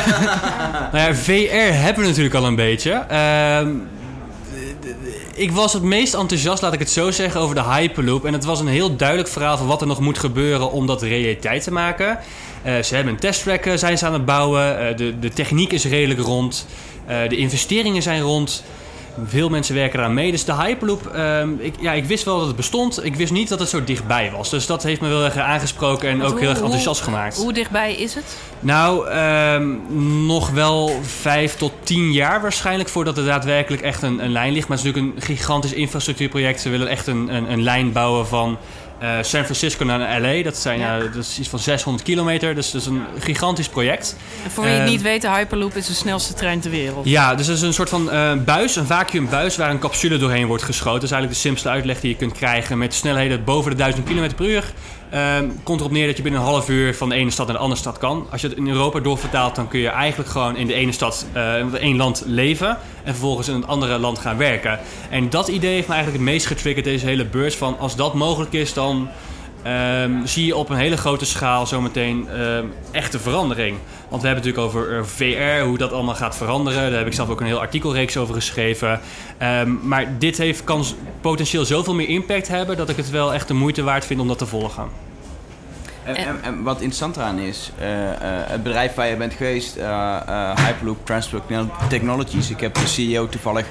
nou 0.91 0.97
ja, 0.97 1.13
VR 1.15 1.73
hebben 1.73 2.03
we 2.03 2.09
natuurlijk 2.09 2.35
al 2.35 2.45
een 2.45 2.55
beetje. 2.55 3.05
Uh, 3.11 3.67
ik 5.35 5.51
was 5.51 5.73
het 5.73 5.83
meest 5.83 6.13
enthousiast, 6.13 6.61
laat 6.61 6.73
ik 6.73 6.79
het 6.79 6.89
zo 6.89 7.11
zeggen, 7.11 7.41
over 7.41 7.55
de 7.55 7.63
Hyperloop. 7.63 8.25
En 8.25 8.33
het 8.33 8.45
was 8.45 8.59
een 8.59 8.67
heel 8.67 8.95
duidelijk 8.95 9.29
verhaal 9.29 9.57
van 9.57 9.67
wat 9.67 9.81
er 9.81 9.87
nog 9.87 9.99
moet 9.99 10.19
gebeuren 10.19 10.71
om 10.71 10.87
dat 10.87 11.01
realiteit 11.01 11.63
te 11.63 11.71
maken. 11.71 12.19
Uh, 12.65 12.81
ze 12.81 12.95
hebben 12.95 13.13
een 13.13 13.19
testtrack 13.19 13.69
zijn 13.75 13.97
ze 13.97 14.05
aan 14.05 14.13
het 14.13 14.25
bouwen. 14.25 14.81
Uh, 14.81 14.97
de, 14.97 15.19
de 15.19 15.29
techniek 15.29 15.71
is 15.71 15.85
redelijk 15.85 16.19
rond. 16.19 16.67
De 17.29 17.37
investeringen 17.37 18.01
zijn 18.01 18.21
rond. 18.21 18.63
Veel 19.25 19.49
mensen 19.49 19.75
werken 19.75 19.99
eraan 19.99 20.13
mee. 20.13 20.31
Dus 20.31 20.45
de 20.45 20.53
Hyperloop, 20.53 21.11
uh, 21.15 21.41
ik, 21.57 21.73
ja, 21.79 21.91
ik 21.91 22.05
wist 22.05 22.23
wel 22.23 22.37
dat 22.37 22.47
het 22.47 22.55
bestond. 22.55 23.05
Ik 23.05 23.15
wist 23.15 23.31
niet 23.31 23.49
dat 23.49 23.59
het 23.59 23.69
zo 23.69 23.83
dichtbij 23.83 24.31
was. 24.31 24.49
Dus 24.49 24.65
dat 24.65 24.83
heeft 24.83 25.01
me 25.01 25.07
wel 25.07 25.23
erg 25.23 25.37
aangesproken 25.37 26.09
en 26.09 26.23
ook 26.23 26.29
hoe, 26.29 26.39
heel 26.39 26.49
erg 26.49 26.61
enthousiast 26.61 27.01
hoe, 27.01 27.09
gemaakt. 27.09 27.37
Hoe 27.37 27.53
dichtbij 27.53 27.93
is 27.93 28.13
het? 28.13 28.37
Nou, 28.59 29.09
um, 29.09 29.81
nog 30.25 30.49
wel 30.49 30.99
vijf 31.01 31.55
tot 31.55 31.71
tien 31.83 32.11
jaar 32.11 32.41
waarschijnlijk 32.41 32.89
voordat 32.89 33.17
er 33.17 33.25
daadwerkelijk 33.25 33.81
echt 33.81 34.01
een, 34.01 34.23
een 34.23 34.31
lijn 34.31 34.53
ligt. 34.53 34.67
Maar 34.67 34.77
het 34.77 34.85
is 34.85 34.93
natuurlijk 34.93 35.15
een 35.15 35.35
gigantisch 35.35 35.73
infrastructuurproject. 35.73 36.61
Ze 36.61 36.69
willen 36.69 36.87
echt 36.87 37.07
een, 37.07 37.35
een, 37.35 37.51
een 37.51 37.63
lijn 37.63 37.91
bouwen 37.91 38.27
van 38.27 38.57
uh, 39.01 39.09
San 39.21 39.43
Francisco 39.43 39.85
naar 39.85 40.21
LA. 40.21 40.43
Dat, 40.43 40.57
zijn, 40.57 40.79
ja. 40.79 40.97
uh, 40.97 41.03
dat 41.03 41.15
is 41.23 41.39
iets 41.39 41.49
van 41.49 41.59
600 41.59 42.03
kilometer. 42.03 42.55
Dus 42.55 42.71
dat 42.71 42.81
is 42.81 42.87
een 42.87 43.03
gigantisch 43.19 43.67
project. 43.67 44.15
En 44.43 44.51
voor 44.51 44.63
wie 44.63 44.73
het 44.73 44.83
uh, 44.83 44.89
niet 44.89 45.01
weet, 45.01 45.21
de 45.21 45.29
Hyperloop 45.29 45.75
is 45.75 45.87
de 45.87 45.93
snelste 45.93 46.33
trein 46.33 46.59
ter 46.59 46.71
wereld. 46.71 47.05
Ja, 47.05 47.35
dus 47.35 47.47
het 47.47 47.55
is 47.55 47.61
een 47.61 47.73
soort 47.73 47.89
van 47.89 48.09
buis, 48.45 48.75
een 48.75 48.85
vacuümbuis... 48.85 49.57
waar 49.57 49.69
een 49.69 49.79
capsule 49.79 50.17
doorheen 50.17 50.47
wordt 50.47 50.63
geschoten. 50.63 50.99
Dat 50.99 51.03
is 51.03 51.11
eigenlijk 51.11 51.41
de 51.41 51.47
simpelste 51.47 51.69
uitleg 51.69 51.99
die 51.99 52.09
je 52.09 52.17
kunt 52.17 52.33
krijgen... 52.33 52.77
met 52.77 52.93
snelheden 52.93 53.43
boven 53.43 53.71
de 53.71 53.77
1000 53.77 54.05
km 54.05 54.35
per 54.35 54.45
uur. 54.45 54.73
Uh, 55.13 55.37
komt 55.63 55.79
erop 55.79 55.91
neer 55.91 56.07
dat 56.07 56.17
je 56.17 56.23
binnen 56.23 56.41
een 56.41 56.47
half 56.47 56.69
uur 56.69 56.95
van 56.95 57.09
de 57.09 57.15
ene 57.15 57.31
stad 57.31 57.45
naar 57.45 57.55
de 57.55 57.61
andere 57.61 57.81
stad 57.81 57.97
kan. 57.97 58.27
Als 58.31 58.41
je 58.41 58.47
het 58.47 58.57
in 58.57 58.67
Europa 58.67 58.99
doorvertaalt, 58.99 59.55
dan 59.55 59.67
kun 59.67 59.79
je 59.79 59.87
eigenlijk 59.87 60.29
gewoon 60.29 60.55
in 60.55 60.67
de 60.67 60.73
ene 60.73 60.91
stad, 60.91 61.25
uh, 61.35 61.59
in 61.59 61.77
één 61.77 61.97
land 61.97 62.23
leven. 62.25 62.69
En 63.03 63.11
vervolgens 63.11 63.47
in 63.47 63.55
het 63.55 63.67
andere 63.67 63.97
land 63.97 64.19
gaan 64.19 64.37
werken. 64.37 64.79
En 65.09 65.29
dat 65.29 65.47
idee 65.47 65.73
heeft 65.73 65.87
me 65.87 65.93
eigenlijk 65.93 66.23
het 66.23 66.31
meest 66.31 66.45
getriggerd, 66.45 66.85
deze 66.85 67.05
hele 67.05 67.25
beurs. 67.25 67.55
Van 67.55 67.79
als 67.79 67.95
dat 67.95 68.13
mogelijk 68.13 68.53
is, 68.53 68.73
dan 68.73 69.09
um, 69.67 70.27
zie 70.27 70.45
je 70.45 70.55
op 70.55 70.69
een 70.69 70.77
hele 70.77 70.97
grote 70.97 71.25
schaal 71.25 71.67
zometeen 71.67 72.41
um, 72.41 72.73
echte 72.91 73.19
verandering. 73.19 73.77
Want 74.09 74.21
we 74.21 74.27
hebben 74.27 74.45
het 74.45 74.55
natuurlijk 74.55 74.87
over 74.87 75.07
VR, 75.07 75.65
hoe 75.65 75.77
dat 75.77 75.91
allemaal 75.91 76.15
gaat 76.15 76.35
veranderen. 76.35 76.89
Daar 76.89 76.97
heb 76.97 77.07
ik 77.07 77.13
zelf 77.13 77.29
ook 77.29 77.39
een 77.39 77.45
heel 77.45 77.59
artikelreeks 77.59 78.17
over 78.17 78.33
geschreven. 78.33 78.99
Um, 79.41 79.79
maar 79.83 80.17
dit 80.19 80.37
heeft, 80.37 80.63
kan 80.63 80.85
potentieel 81.21 81.65
zoveel 81.65 81.95
meer 81.95 82.09
impact 82.09 82.47
hebben... 82.47 82.77
dat 82.77 82.89
ik 82.89 82.97
het 82.97 83.09
wel 83.09 83.33
echt 83.33 83.47
de 83.47 83.53
moeite 83.53 83.83
waard 83.83 84.05
vind 84.05 84.19
om 84.19 84.27
dat 84.27 84.37
te 84.37 84.45
volgen. 84.45 84.87
En, 86.03 86.43
en, 86.43 86.63
wat 86.63 86.75
interessant 86.75 87.15
eraan 87.15 87.39
is, 87.39 87.71
uh, 87.81 88.03
uh, 88.03 88.09
het 88.21 88.63
bedrijf 88.63 88.93
waar 88.93 89.07
je 89.07 89.15
bent 89.15 89.33
geweest, 89.33 89.75
Hyperloop 90.55 91.05
Transport 91.05 91.43
Technologies. 91.89 92.49
Ik 92.49 92.59
heb 92.59 92.75
de 92.75 92.87
CEO 92.87 93.29
toevallig 93.29 93.65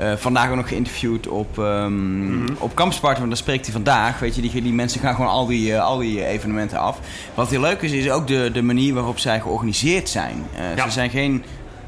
uh, 0.00 0.12
vandaag 0.16 0.50
ook 0.50 0.56
nog 0.56 0.68
geïnterviewd 0.68 1.28
op, 1.28 1.56
um, 1.58 2.56
op 2.58 2.74
want 2.74 3.28
daar 3.28 3.36
spreekt 3.36 3.64
hij 3.64 3.72
vandaag. 3.72 4.18
Weet 4.18 4.34
je, 4.34 4.42
die, 4.42 4.62
die 4.62 4.72
mensen 4.72 5.00
gaan 5.00 5.14
gewoon 5.14 5.30
al 5.30 5.46
die, 5.46 5.70
uh, 5.70 5.84
al 5.84 5.98
die 5.98 6.24
evenementen 6.26 6.78
af. 6.78 6.98
Wat 7.34 7.50
heel 7.50 7.60
leuk 7.60 7.82
is, 7.82 7.92
is 7.92 8.10
ook 8.10 8.26
de, 8.26 8.50
de 8.52 8.62
manier 8.62 8.94
waarop 8.94 9.18
zij 9.18 9.40
georganiseerd 9.40 10.08
zijn. 10.08 10.44
Uh, 10.54 10.76
ja. 10.76 10.84
Ze 10.84 10.90
zijn 10.90 11.10
geen 11.10 11.44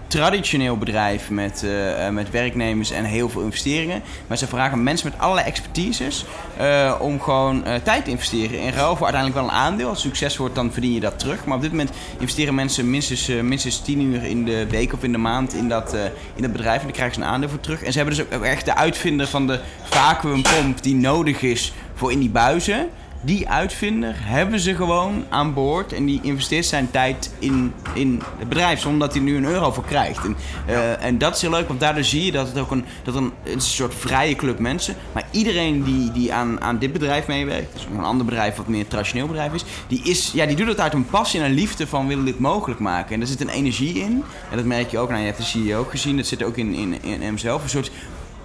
traditioneel 0.06 0.76
bedrijf 0.76 1.30
met, 1.30 1.62
uh, 1.64 2.08
met 2.08 2.30
werknemers 2.30 2.90
en 2.90 3.04
heel 3.04 3.28
veel 3.28 3.42
investeringen. 3.42 4.02
Maar 4.26 4.38
ze 4.38 4.46
vragen 4.46 4.82
mensen 4.82 5.10
met 5.10 5.20
allerlei 5.20 5.46
expertises 5.46 6.24
uh, 6.60 6.94
om 7.00 7.20
gewoon 7.20 7.64
tijd 7.82 8.04
te 8.04 8.10
investeren. 8.10 8.60
In 8.60 8.72
ruil 8.72 8.96
voor 8.96 9.06
uiteindelijk 9.06 9.34
wel 9.34 9.50
een 9.50 9.64
aandeel. 9.64 9.88
Als 9.88 10.00
succes 10.00 10.36
wordt, 10.36 10.54
dan 10.54 10.72
verdien 10.72 10.92
je 10.92 11.00
dat 11.00 11.18
terug. 11.18 11.44
Maar 11.44 11.56
op 11.56 11.62
dit 11.62 11.70
moment 11.70 11.90
investeren 12.18 12.54
mensen 12.54 12.90
minstens, 12.90 13.26
minstens 13.26 13.80
10 13.80 14.00
uur 14.00 14.24
in 14.24 14.44
de 14.44 14.66
week 14.66 14.92
of 14.92 15.02
in 15.02 15.12
de 15.12 15.18
maand 15.18 15.54
in 15.54 15.68
dat, 15.68 15.96
in 16.34 16.42
dat 16.42 16.52
bedrijf. 16.52 16.78
En 16.78 16.84
dan 16.84 16.92
krijgen 16.92 17.14
ze 17.14 17.20
een 17.20 17.26
aandeel 17.26 17.48
voor 17.48 17.60
terug. 17.60 17.82
En 17.82 17.92
ze 17.92 17.98
hebben 17.98 18.16
dus 18.16 18.36
ook 18.36 18.44
echt 18.44 18.64
de 18.64 18.74
uitvinder 18.74 19.26
van 19.26 19.46
de 19.46 19.60
vacuumpomp 19.82 20.82
die 20.82 20.94
nodig 20.94 21.42
is 21.42 21.72
voor 21.94 22.12
in 22.12 22.18
die 22.18 22.30
buizen 22.30 22.88
die 23.26 23.48
uitvinder 23.48 24.14
hebben 24.18 24.60
ze 24.60 24.74
gewoon 24.74 25.24
aan 25.28 25.54
boord. 25.54 25.92
En 25.92 26.04
die 26.04 26.20
investeert 26.22 26.66
zijn 26.66 26.90
tijd 26.90 27.34
in, 27.38 27.72
in 27.94 28.22
het 28.38 28.48
bedrijf. 28.48 28.80
Zonder 28.80 29.00
dat 29.00 29.16
hij 29.16 29.24
nu 29.24 29.36
een 29.36 29.44
euro 29.44 29.72
voor 29.72 29.84
krijgt. 29.84 30.24
En, 30.24 30.36
uh, 30.68 31.04
en 31.04 31.18
dat 31.18 31.34
is 31.34 31.40
heel 31.40 31.50
leuk, 31.50 31.68
want 31.68 31.80
daardoor 31.80 32.04
zie 32.04 32.24
je 32.24 32.32
dat 32.32 32.48
het 32.48 32.58
ook 32.58 32.70
een, 32.70 32.84
dat 33.04 33.14
een, 33.14 33.32
een 33.44 33.60
soort 33.60 33.94
vrije 33.94 34.34
club 34.34 34.58
mensen. 34.58 34.94
Maar 35.12 35.28
iedereen 35.30 35.82
die, 35.82 36.12
die 36.12 36.32
aan, 36.32 36.60
aan 36.60 36.78
dit 36.78 36.92
bedrijf 36.92 37.26
meewerkt. 37.26 37.72
Dus 37.72 37.86
een 37.92 38.04
ander 38.04 38.26
bedrijf 38.26 38.56
wat 38.56 38.68
meer 38.68 38.80
een 38.80 38.88
traditioneel 38.88 39.26
bedrijf 39.26 39.52
is. 39.52 39.64
Die, 39.88 40.02
is 40.02 40.30
ja, 40.32 40.46
die 40.46 40.56
doet 40.56 40.68
het 40.68 40.80
uit 40.80 40.92
een 40.92 41.06
passie 41.06 41.40
en 41.40 41.46
een 41.46 41.54
liefde 41.54 41.86
van 41.86 42.06
willen 42.06 42.24
dit 42.24 42.38
mogelijk 42.38 42.80
maken. 42.80 43.14
En 43.14 43.20
er 43.20 43.26
zit 43.26 43.40
een 43.40 43.48
energie 43.48 43.94
in. 43.94 44.24
En 44.50 44.56
dat 44.56 44.64
merk 44.64 44.90
je 44.90 44.98
ook. 44.98 45.08
Nou, 45.08 45.20
je 45.20 45.26
hebt 45.26 45.38
de 45.38 45.44
CEO 45.44 45.78
ook 45.78 45.90
gezien. 45.90 46.16
Dat 46.16 46.26
zit 46.26 46.42
ook 46.42 46.56
in, 46.56 46.74
in, 46.74 47.02
in 47.02 47.22
hemzelf. 47.22 47.62
Een 47.62 47.68
soort 47.68 47.90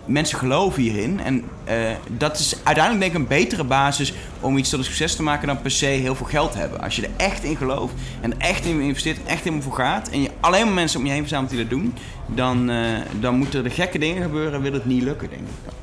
mensen 0.06 0.38
geloven 0.38 0.82
hierin. 0.82 1.20
En 1.20 1.44
uh, 1.70 1.74
dat 2.08 2.40
is 2.40 2.56
uiteindelijk 2.64 3.00
denk 3.04 3.14
ik 3.14 3.20
een 3.20 3.38
betere 3.38 3.64
basis 3.64 4.14
om 4.40 4.58
iets 4.58 4.70
tot 4.70 4.80
een 4.80 4.86
succes 4.86 5.16
te 5.16 5.24
maken 5.24 5.48
dan 5.48 5.62
per 5.62 5.72
se 5.72 5.86
heel 5.86 6.16
veel 6.16 6.26
geld 6.26 6.54
hebben. 6.54 6.82
Als 6.82 6.96
je 6.96 7.02
er 7.02 7.10
echt 7.18 7.44
in 7.44 7.58
gelooft 7.58 7.94
en 8.22 8.40
echt 8.40 8.66
in 8.66 8.82
investeert, 8.82 9.18
echt 9.26 9.44
helemaal 9.44 9.62
voor 9.62 9.74
gaat 9.74 10.10
en 10.10 10.22
je 10.22 10.30
alleen 10.40 10.66
maar 10.66 10.74
mensen 10.74 11.00
om 11.00 11.06
je 11.06 11.12
heen 11.12 11.22
verzamelt 11.22 11.50
die 11.50 11.60
dat 11.60 11.70
doen, 11.70 11.94
dan, 12.26 12.70
uh, 12.70 12.98
dan 13.20 13.36
moeten 13.36 13.66
er 13.66 13.72
gekke 13.72 13.98
dingen 13.98 14.24
gebeuren 14.24 14.54
en 14.54 14.62
wil 14.62 14.74
het 14.74 14.86
niet 14.86 15.04
lukken, 15.04 15.30
denk 15.30 15.42
ik. 15.42 15.74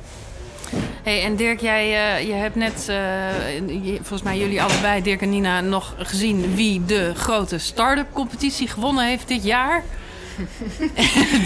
Hey, 1.03 1.23
en 1.23 1.35
Dirk, 1.35 1.59
jij 1.59 2.19
uh, 2.19 2.27
je 2.27 2.33
hebt 2.33 2.55
net, 2.55 2.91
volgens 3.95 4.21
mij 4.21 4.37
jullie 4.37 4.61
allebei, 4.61 5.01
Dirk 5.01 5.21
en 5.21 5.29
Nina, 5.29 5.61
nog 5.61 5.95
gezien 5.97 6.55
wie 6.55 6.85
de 6.85 7.11
grote 7.15 7.57
start-up 7.57 8.13
competitie 8.13 8.67
gewonnen 8.67 9.05
heeft 9.05 9.27
dit 9.27 9.43
jaar. 9.43 9.83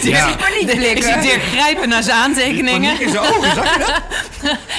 Dirk, 0.02 0.14
ja. 0.14 0.48
Ik 0.58 1.02
zie 1.02 1.20
Dirk 1.20 1.42
grijpen 1.42 1.88
naar 1.88 2.02
zijn 2.02 2.16
aantekeningen. 2.16 3.00
in 3.00 3.10
zijn 3.10 3.22
ogen, 3.22 3.54
zag 3.54 3.72
je 3.72 3.78
dat? 3.78 4.02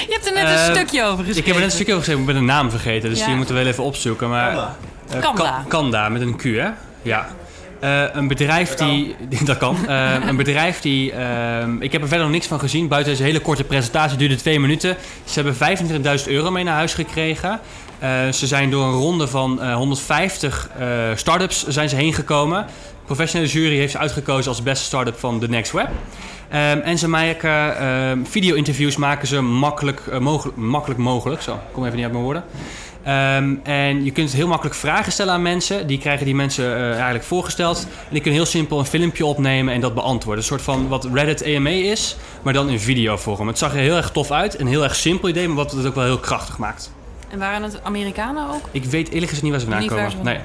je 0.08 0.12
hebt 0.12 0.26
er 0.26 0.32
net 0.32 0.44
uh, 0.44 0.66
een 0.66 0.74
stukje 0.74 1.02
over 1.02 1.24
geschreven. 1.24 1.40
Ik 1.40 1.46
heb 1.46 1.54
er 1.54 1.60
net 1.60 1.70
een 1.70 1.76
stukje 1.76 1.92
over 1.92 2.04
geschreven, 2.04 2.28
ik 2.28 2.34
ben 2.34 2.46
de 2.46 2.52
naam 2.52 2.70
vergeten. 2.70 3.10
Dus 3.10 3.18
ja. 3.18 3.26
die 3.26 3.36
moeten 3.36 3.54
we 3.54 3.60
wel 3.60 3.70
even 3.70 3.84
opzoeken. 3.84 4.28
Maar, 4.28 4.52
Kanda. 4.52 4.76
Uh, 5.14 5.20
Kanda. 5.20 5.64
Kanda, 5.68 6.08
met 6.08 6.20
een 6.20 6.36
Q, 6.36 6.42
hè? 6.42 6.68
Ja. 7.02 7.28
Uh, 7.80 8.02
een 8.12 8.28
bedrijf 8.28 8.74
die... 8.74 9.16
Dat 9.44 9.58
kan. 9.58 9.76
Uh, 9.88 10.14
een 10.26 10.36
bedrijf 10.36 10.80
die... 10.80 11.12
Uh, 11.12 11.18
ik 11.78 11.92
heb 11.92 12.02
er 12.02 12.08
verder 12.08 12.26
nog 12.26 12.34
niks 12.34 12.46
van 12.46 12.60
gezien. 12.60 12.88
Buiten 12.88 13.12
deze 13.12 13.24
hele 13.24 13.40
korte 13.40 13.64
presentatie 13.64 14.18
duurde 14.18 14.36
twee 14.36 14.60
minuten. 14.60 14.96
Ze 15.24 15.42
hebben 15.42 15.78
25.000 16.20 16.26
euro 16.26 16.50
mee 16.50 16.64
naar 16.64 16.74
huis 16.74 16.94
gekregen. 16.94 17.60
ze 18.32 18.46
zijn 18.46 18.70
door 18.70 18.84
een 18.84 18.92
ronde 18.92 19.28
van 19.28 19.72
150 19.72 20.70
start-ups 21.14 21.66
zijn 21.66 21.88
ze 21.88 21.96
heen 21.96 22.14
gekomen. 22.14 22.66
Professionele 23.06 23.50
jury 23.50 23.76
heeft 23.76 23.92
ze 23.92 23.98
uitgekozen 23.98 24.50
als 24.50 24.62
beste 24.62 24.84
start-up 24.84 25.18
van 25.18 25.40
The 25.40 25.48
Next 25.48 25.72
Web. 25.72 25.88
Ehm, 26.48 26.78
en 26.78 26.98
ze 26.98 27.08
maken 27.08 27.78
ehm, 27.78 28.24
video-interviews 28.24 28.96
maken 28.96 29.28
ze 29.28 29.40
makkelijk, 29.40 30.02
uh, 30.10 30.18
mogelijk, 30.18 30.56
makkelijk 30.56 31.00
mogelijk. 31.00 31.42
Zo, 31.42 31.58
kom 31.72 31.84
even 31.84 31.94
niet 31.94 32.04
uit 32.04 32.12
mijn 32.12 32.24
woorden. 32.24 32.44
Ehm, 33.02 33.54
en 33.62 34.04
je 34.04 34.10
kunt 34.10 34.32
heel 34.32 34.48
makkelijk 34.48 34.76
vragen 34.76 35.12
stellen 35.12 35.32
aan 35.32 35.42
mensen. 35.42 35.86
Die 35.86 35.98
krijgen 35.98 36.24
die 36.24 36.34
mensen 36.34 36.64
uh, 36.64 36.92
eigenlijk 36.92 37.24
voorgesteld. 37.24 37.78
En 37.78 38.10
die 38.10 38.20
kunnen 38.20 38.40
heel 38.40 38.50
simpel 38.50 38.78
een 38.78 38.84
filmpje 38.84 39.26
opnemen 39.26 39.74
en 39.74 39.80
dat 39.80 39.94
beantwoorden. 39.94 40.42
Een 40.42 40.48
soort 40.48 40.62
van 40.62 40.88
wat 40.88 41.08
Reddit 41.12 41.44
AMA 41.44 41.70
is, 41.70 42.16
maar 42.42 42.52
dan 42.52 42.68
in 42.68 42.80
videovorm. 42.80 43.46
Het 43.46 43.58
zag 43.58 43.72
er 43.72 43.78
heel 43.78 43.96
erg 43.96 44.10
tof 44.10 44.30
uit. 44.30 44.60
Een 44.60 44.66
heel 44.66 44.82
erg 44.82 44.94
simpel 44.94 45.28
idee, 45.28 45.46
maar 45.46 45.56
wat 45.56 45.72
het 45.72 45.86
ook 45.86 45.94
wel 45.94 46.04
heel 46.04 46.18
krachtig 46.18 46.58
maakt. 46.58 46.92
En 47.28 47.38
waren 47.38 47.62
het 47.62 47.80
Amerikanen 47.82 48.48
ook? 48.48 48.68
Ik 48.70 48.84
weet 48.84 49.08
eerlijk 49.08 49.26
gezegd 49.26 49.42
niet 49.42 49.50
waar 49.50 49.60
ze 49.60 49.66
vandaan 49.66 49.88
komen. 49.88 50.24
Nee. 50.24 50.38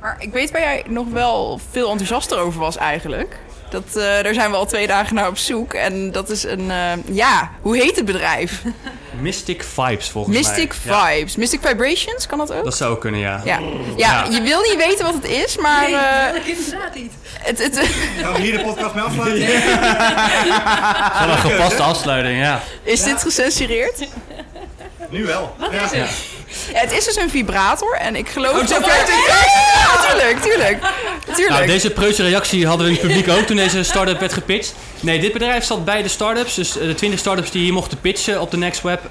Maar 0.00 0.16
ik 0.18 0.32
weet 0.32 0.50
waar 0.50 0.60
jij 0.60 0.84
nog 0.88 1.06
wel 1.08 1.60
veel 1.70 1.90
enthousiaster 1.90 2.38
over 2.38 2.60
was 2.60 2.76
eigenlijk. 2.76 3.38
Dat, 3.70 3.84
uh, 3.96 4.02
daar 4.02 4.34
zijn 4.34 4.50
we 4.50 4.56
al 4.56 4.66
twee 4.66 4.86
dagen 4.86 5.14
naar 5.14 5.28
op 5.28 5.38
zoek. 5.38 5.74
En 5.74 6.12
dat 6.12 6.30
is 6.30 6.44
een... 6.44 6.60
Uh, 6.60 6.92
ja, 7.04 7.50
hoe 7.60 7.76
heet 7.76 7.96
het 7.96 8.04
bedrijf? 8.04 8.62
Mystic 9.20 9.62
Vibes 9.62 10.08
volgens 10.08 10.36
Mystic 10.36 10.56
mij. 10.56 10.66
Mystic 10.66 11.14
Vibes. 11.14 11.36
Mystic 11.36 11.60
Vibrations, 11.62 12.26
kan 12.26 12.38
dat 12.38 12.52
ook? 12.52 12.64
Dat 12.64 12.76
zou 12.76 12.98
kunnen, 12.98 13.20
ja. 13.20 13.40
Ja, 13.44 13.60
ja, 13.96 14.26
je 14.30 14.42
wil 14.42 14.60
niet 14.60 14.76
weten 14.76 15.04
wat 15.04 15.14
het 15.14 15.24
is, 15.24 15.56
maar... 15.56 15.82
Nee, 15.82 15.92
uh, 15.92 16.32
dat 16.32 16.46
inderdaad 16.46 16.94
niet. 16.94 17.12
Het, 17.38 17.58
het, 17.58 17.78
Gaan 18.22 18.32
we 18.32 18.40
hier 18.40 18.58
de 18.58 18.64
podcast 18.64 18.94
mee 18.94 19.04
afsluiten? 19.04 19.48
Van 21.12 21.30
een 21.34 21.38
gepaste 21.38 21.82
afsluiting, 21.82 22.40
ja. 22.40 22.60
Is 22.82 23.02
dit 23.02 23.22
gecensureerd? 23.22 24.08
Nu 25.10 25.26
wel. 25.26 25.54
Wat 25.58 25.72
is 25.72 25.80
het? 25.80 26.10
Ja, 26.72 26.80
het 26.80 26.92
is 26.92 27.04
dus 27.04 27.16
een 27.16 27.30
vibrator 27.30 27.94
en 27.94 28.16
ik 28.16 28.28
geloof... 28.28 28.52
Oh, 28.52 28.68
dat 28.68 28.68
ja, 28.68 29.04
tuurlijk, 30.10 30.40
tuurlijk. 30.40 31.48
Nou, 31.48 31.66
deze 31.66 31.90
preutse 31.90 32.22
reactie 32.22 32.66
hadden 32.66 32.86
we 32.86 32.92
in 32.92 32.98
het 32.98 33.06
publiek 33.06 33.28
ook 33.38 33.46
toen 33.46 33.56
deze 33.56 33.82
start-up 33.82 34.20
werd 34.20 34.32
gepitcht. 34.32 34.74
Nee, 35.00 35.20
dit 35.20 35.32
bedrijf 35.32 35.64
zat 35.64 35.84
bij 35.84 36.02
de 36.02 36.08
start-ups. 36.08 36.54
Dus 36.54 36.72
de 36.72 36.94
20 36.94 37.18
start-ups 37.18 37.50
die 37.50 37.62
hier 37.62 37.72
mochten 37.72 38.00
pitchen 38.00 38.40
op 38.40 38.50
de 38.50 38.56
Next 38.56 38.82
Web, 38.82 39.04
uh, 39.04 39.10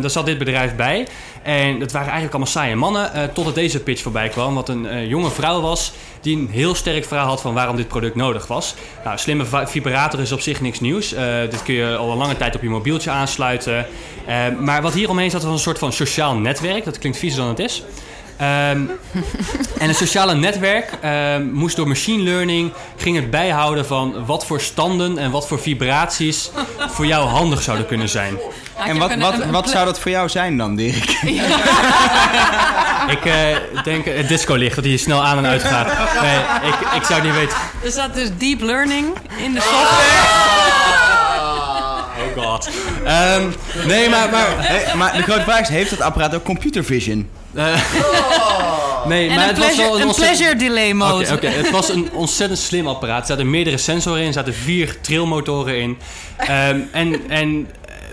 daar 0.00 0.10
zat 0.10 0.26
dit 0.26 0.38
bedrijf 0.38 0.74
bij. 0.74 1.06
En 1.42 1.78
dat 1.78 1.92
waren 1.92 2.10
eigenlijk 2.10 2.34
allemaal 2.34 2.52
saaie 2.52 2.76
mannen, 2.76 3.10
uh, 3.14 3.22
totdat 3.22 3.54
deze 3.54 3.80
pitch 3.80 4.02
voorbij 4.02 4.28
kwam. 4.28 4.54
Wat 4.54 4.68
een 4.68 4.84
uh, 4.84 5.08
jonge 5.08 5.30
vrouw 5.30 5.60
was 5.60 5.92
die 6.20 6.36
een 6.36 6.48
heel 6.50 6.74
sterk 6.74 7.04
verhaal 7.04 7.28
had 7.28 7.40
van 7.40 7.54
waarom 7.54 7.76
dit 7.76 7.88
product 7.88 8.14
nodig 8.14 8.46
was. 8.46 8.74
Nou, 9.04 9.18
slimme 9.18 9.44
vibrator 9.64 10.20
is 10.20 10.32
op 10.32 10.40
zich 10.40 10.60
niks 10.60 10.80
nieuws. 10.80 11.08
Dit 11.50 11.62
kun 11.62 11.74
je 11.74 11.96
al 11.96 12.10
een 12.10 12.16
lange 12.16 12.36
tijd 12.36 12.54
op 12.54 12.62
je 12.62 12.68
mobieltje 12.68 13.10
aansluiten. 13.10 13.86
maar 14.58 14.82
wat 14.82 14.94
hieromheen 14.94 15.30
zat 15.30 15.42
was 15.42 15.52
een 15.52 15.58
soort 15.58 15.78
van 15.78 15.92
sociaal 15.92 16.34
netwerk. 16.34 16.84
Dat 16.84 16.98
klinkt 16.98 17.18
viezer 17.18 17.40
dan 17.40 17.48
het 17.48 17.58
is. 17.58 17.82
Um, 18.40 18.90
en 19.78 19.88
het 19.88 19.96
sociale 19.96 20.34
netwerk 20.34 20.90
um, 21.04 21.50
moest 21.52 21.76
door 21.76 21.88
machine 21.88 22.22
learning 22.22 22.72
ging 22.96 23.16
het 23.16 23.30
bijhouden 23.30 23.86
van 23.86 24.26
wat 24.26 24.46
voor 24.46 24.60
standen 24.60 25.18
en 25.18 25.30
wat 25.30 25.46
voor 25.46 25.60
vibraties 25.60 26.50
voor 26.88 27.06
jou 27.06 27.28
handig 27.28 27.62
zouden 27.62 27.86
kunnen 27.86 28.08
zijn. 28.08 28.38
En 28.86 28.98
wat, 28.98 29.14
wat, 29.14 29.46
wat 29.50 29.68
zou 29.68 29.84
dat 29.84 30.00
voor 30.00 30.10
jou 30.10 30.28
zijn 30.28 30.56
dan, 30.56 30.76
Dirk? 30.76 31.10
ik 33.16 33.24
uh, 33.24 33.34
denk 33.84 34.04
het 34.04 34.28
disco-licht 34.28 34.74
dat 34.74 34.84
hier 34.84 34.98
snel 34.98 35.24
aan 35.24 35.38
en 35.38 35.46
uit 35.46 35.64
gaat. 35.64 35.86
Nee, 36.22 36.38
ik, 36.70 36.74
ik 36.94 37.02
zou 37.02 37.14
het 37.14 37.22
niet 37.22 37.34
weten. 37.34 37.56
Er 37.84 37.90
zat 37.90 38.14
dus 38.14 38.28
deep 38.38 38.60
learning 38.60 39.06
in 39.36 39.52
de 39.54 39.60
software. 39.60 40.54
Oh 42.36 42.44
god. 42.44 42.68
Um, 43.06 43.54
nee, 43.86 44.08
maar, 44.08 44.30
maar, 44.30 44.46
hey, 44.56 44.96
maar 44.96 45.16
de 45.16 45.22
grote 45.22 45.42
vraag 45.42 45.60
is, 45.60 45.68
heeft 45.68 45.90
dat 45.90 46.00
apparaat 46.00 46.34
ook 46.34 46.44
computer 46.44 46.84
vision? 46.84 47.28
Uh, 47.56 47.80
nee, 49.06 49.28
en 49.28 49.34
maar 49.34 49.42
een 49.42 49.54
het 49.54 49.58
pleasure, 49.58 49.88
was 49.88 49.98
wel 49.98 50.08
een 50.08 50.14
pleasure 50.14 50.56
delay 50.56 50.92
mode. 50.92 51.24
Oké, 51.24 51.32
okay, 51.32 51.50
okay. 51.50 51.62
het 51.62 51.70
was 51.70 51.88
een 51.88 52.10
ontzettend 52.12 52.58
slim 52.60 52.86
apparaat. 52.86 53.20
Er 53.20 53.26
zaten 53.26 53.50
meerdere 53.50 53.76
sensoren 53.76 54.20
in, 54.20 54.26
er 54.26 54.32
zaten 54.32 54.54
vier 54.54 55.00
trilmotoren 55.00 55.80
in. 55.80 55.98
Um, 56.40 56.88
en, 56.92 57.30
en 57.30 57.68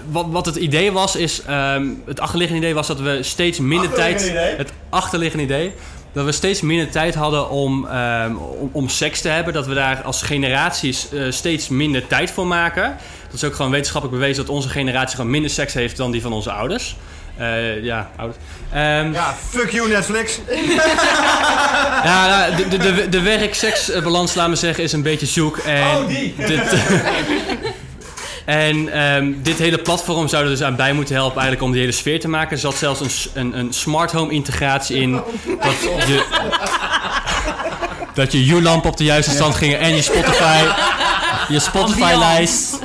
wat, 0.10 0.26
wat 0.30 0.46
het 0.46 0.56
idee 0.56 0.92
was, 0.92 1.16
is... 1.16 1.42
Um, 1.50 2.04
het 2.06 2.20
achterliggende 2.20 2.62
idee 2.62 2.74
was 2.74 2.88
dat 2.88 3.00
we 3.00 3.20
steeds 3.22 3.60
minder 3.60 3.94
tijd... 3.94 4.22
Idee? 4.30 4.56
Het 4.56 4.72
achterliggende 4.90 5.44
idee... 5.44 5.74
Dat 6.14 6.26
we 6.26 6.32
steeds 6.32 6.62
minder 6.62 6.90
tijd 6.90 7.16
hadden 7.16 7.50
om, 7.50 7.86
um, 7.86 8.38
om, 8.38 8.70
om, 8.72 8.90
seks 8.90 9.22
te 9.22 9.30
hebben. 9.30 9.54
Dat 9.54 9.68
we 9.68 9.74
daar 9.74 10.02
als 10.02 10.22
generaties 10.22 11.08
uh, 11.14 11.32
steeds 11.32 11.70
minder 11.70 12.08
tijd 12.08 12.32
voor 12.32 12.48
maken. 12.48 12.98
Dat 13.26 13.34
is 13.34 13.44
ook 13.44 13.56
gewoon 13.56 13.72
wetenschappelijk 13.72 14.20
bewezen 14.20 14.46
dat 14.46 14.56
onze 14.56 14.70
generatie 14.70 15.16
gewoon 15.16 15.32
minder 15.32 15.52
seks 15.52 15.74
heeft 15.74 15.98
dan 15.98 16.12
die 16.12 16.22
van 16.22 16.34
onze 16.34 16.52
ouders. 16.52 16.96
Uh, 17.40 17.84
ja, 17.84 18.12
ouders. 18.18 18.40
Um, 18.74 19.14
ja, 19.14 19.36
fuck 19.50 19.72
you 19.72 19.90
Netflix. 19.90 20.40
ja, 22.04 22.28
nou, 22.28 22.56
de, 22.56 22.68
de, 22.68 22.78
de, 22.78 23.10
de 23.10 23.22
werk-seks-balans, 23.22 24.34
laat 24.34 24.50
me 24.50 24.56
zeggen, 24.56 24.84
is 24.84 24.92
een 24.92 25.02
beetje 25.02 25.26
zoek. 25.26 25.58
En 25.58 25.98
oh, 25.98 26.08
die! 26.08 26.36
Dit, 26.38 26.62
En 28.46 29.02
um, 29.02 29.40
dit 29.44 29.58
hele 29.58 29.78
platform 29.78 30.28
zou 30.28 30.44
er 30.44 30.50
dus 30.50 30.64
aan 30.64 30.76
bij 30.76 30.94
moeten 30.94 31.16
helpen 31.16 31.42
eigenlijk 31.42 31.66
om 31.66 31.72
die 31.72 31.80
hele 31.80 31.94
sfeer 31.94 32.20
te 32.20 32.28
maken. 32.28 32.52
Er 32.52 32.58
zat 32.58 32.76
zelfs 32.76 33.02
een, 33.02 33.12
een, 33.34 33.58
een 33.60 33.74
smart 33.74 34.12
home 34.12 34.32
integratie 34.32 34.98
in. 34.98 35.12
Dat 35.12 35.80
je, 35.82 36.24
dat 38.14 38.32
je 38.32 38.46
U-lamp 38.46 38.86
op 38.86 38.98
de 38.98 39.04
juiste 39.04 39.32
stand 39.32 39.56
ging 39.56 39.74
en 39.74 39.96
je 39.96 40.02
Spotify, 40.02 40.64
je 41.50 41.60
Spotify-lijst 41.60 42.80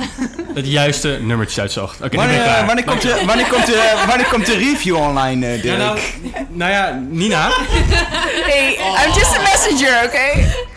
het 0.59 0.71
juiste 0.71 1.19
nummertjes 1.21 1.59
uitzocht. 1.59 2.01
Okay, 2.01 2.19
wanneer, 2.19 2.45
uh, 2.45 2.65
wanneer, 2.65 2.85
komt 2.85 3.01
de, 3.01 3.23
wanneer, 3.25 3.47
komt 3.47 3.65
de, 3.65 4.03
wanneer 4.07 4.27
komt 4.27 4.45
de 4.45 4.57
review 4.57 4.95
online, 4.95 5.55
uh, 5.55 5.61
Dirk? 5.61 5.77
Ja, 5.77 5.77
nou, 5.77 5.99
nou, 6.49 6.71
ja, 6.71 7.01
Nina. 7.09 7.49
Hey, 8.49 8.77
I'm 9.05 9.13
just 9.13 9.37
a 9.37 9.41
messenger, 9.41 10.03
oké? 10.05 10.05
Okay? 10.05 10.67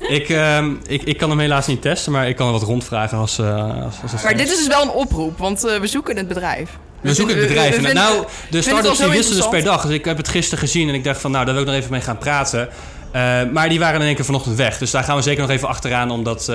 Ik, 0.00 0.28
uh, 0.28 0.64
ik, 0.86 1.02
ik 1.02 1.16
kan 1.16 1.30
hem 1.30 1.38
helaas 1.38 1.66
niet 1.66 1.82
testen, 1.82 2.12
maar 2.12 2.28
ik 2.28 2.36
kan 2.36 2.46
er 2.46 2.52
wat 2.52 2.62
rondvragen 2.62 3.18
als... 3.18 3.38
Uh, 3.38 3.84
als, 3.84 4.12
als 4.12 4.22
maar 4.22 4.36
dit 4.36 4.50
is 4.50 4.56
dus 4.58 4.66
wel 4.66 4.82
een 4.82 4.90
oproep, 4.90 5.38
want 5.38 5.64
uh, 5.64 5.76
we 5.76 5.86
zoeken 5.86 6.16
het 6.16 6.28
bedrijf. 6.28 6.70
We 7.00 7.14
zoeken 7.14 7.38
het 7.38 7.46
bedrijf. 7.46 7.76
We, 7.76 7.82
we 7.82 7.92
nou, 7.92 8.24
de 8.50 8.62
start-ups 8.62 8.98
die 8.98 9.08
wisten 9.08 9.36
dus 9.36 9.48
per 9.48 9.64
dag. 9.64 9.82
Dus 9.82 9.94
ik 9.94 10.04
heb 10.04 10.16
het 10.16 10.28
gisteren 10.28 10.58
gezien 10.58 10.88
en 10.88 10.94
ik 10.94 11.04
dacht 11.04 11.20
van... 11.20 11.30
nou, 11.30 11.44
daar 11.44 11.54
wil 11.54 11.62
ik 11.62 11.68
nog 11.68 11.78
even 11.78 11.90
mee 11.90 12.00
gaan 12.00 12.18
praten. 12.18 12.68
Uh, 13.16 13.40
maar 13.52 13.68
die 13.68 13.78
waren 13.78 14.00
in 14.00 14.06
één 14.06 14.14
keer 14.14 14.24
vanochtend 14.24 14.56
weg. 14.56 14.78
Dus 14.78 14.90
daar 14.90 15.04
gaan 15.04 15.16
we 15.16 15.22
zeker 15.22 15.40
nog 15.40 15.50
even 15.50 15.68
achteraan 15.68 16.10
om 16.10 16.24
dat, 16.24 16.48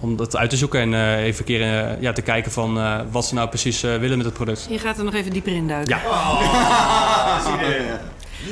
om 0.00 0.16
dat 0.16 0.36
uit 0.36 0.50
te 0.50 0.56
zoeken. 0.56 0.80
En 0.80 0.92
uh, 0.92 1.24
even 1.24 1.38
een 1.38 1.44
keer 1.44 1.60
uh, 1.60 2.00
ja, 2.00 2.12
te 2.12 2.22
kijken 2.22 2.52
van 2.52 2.78
uh, 2.78 3.00
wat 3.10 3.26
ze 3.26 3.34
nou 3.34 3.48
precies 3.48 3.80
willen 3.80 4.16
met 4.16 4.26
het 4.26 4.34
product. 4.34 4.66
Je 4.68 4.78
gaat 4.78 4.98
er 4.98 5.04
nog 5.04 5.14
even 5.14 5.32
dieper 5.32 5.52
in 5.52 5.68
duiken. 5.68 5.96
Ja. 5.96 6.10
Oh, 6.10 6.40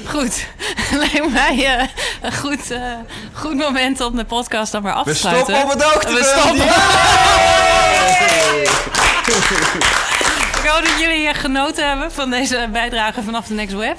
Goed. 0.04 0.46
Lijkt 0.98 1.32
mij 1.32 1.88
een 2.22 2.32
goed, 2.32 2.70
uh, 2.70 2.92
goed 3.32 3.54
moment 3.54 4.00
om 4.00 4.16
de 4.16 4.24
podcast 4.24 4.72
dan 4.72 4.82
maar 4.82 4.92
af 4.92 5.04
te 5.04 5.14
sluiten. 5.14 5.54
We 5.54 5.58
stoppen 5.58 5.76
op 5.76 5.80
het 5.80 5.92
hoogtepunt. 5.92 6.18
We 6.18 6.24
stoppen. 6.24 6.66
Ik 10.62 10.68
hoop 10.68 10.84
dat 10.84 10.98
jullie 11.00 11.34
genoten 11.34 11.88
hebben 11.88 12.12
van 12.12 12.30
deze 12.30 12.68
bijdrage 12.72 13.22
vanaf 13.22 13.46
de 13.46 13.54
Next 13.54 13.74
Web. 13.74 13.96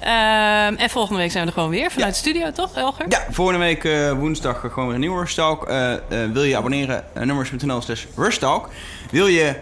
Um, 0.00 0.76
en 0.76 0.90
volgende 0.90 1.20
week 1.20 1.30
zijn 1.30 1.42
we 1.42 1.48
er 1.48 1.56
gewoon 1.56 1.70
weer 1.70 1.90
vanuit 1.90 2.16
ja. 2.16 2.22
de 2.22 2.28
studio, 2.28 2.52
toch, 2.52 2.74
Elger? 2.74 3.06
Ja, 3.08 3.26
volgende 3.30 3.60
week 3.60 3.84
uh, 3.84 4.12
woensdag 4.12 4.60
gewoon 4.60 4.84
weer 4.84 4.94
een 4.94 5.00
nieuwe 5.00 5.20
Rush 5.20 5.34
Talk. 5.34 5.68
Uh, 5.68 5.92
uh, 5.92 5.98
wil 6.32 6.42
je 6.42 6.56
abonneren? 6.56 7.04
nummers.nl 7.14 7.80
slash 7.80 8.04
Rush 8.16 8.36
Talk. 8.36 8.68
Wil 9.10 9.26
je 9.26 9.54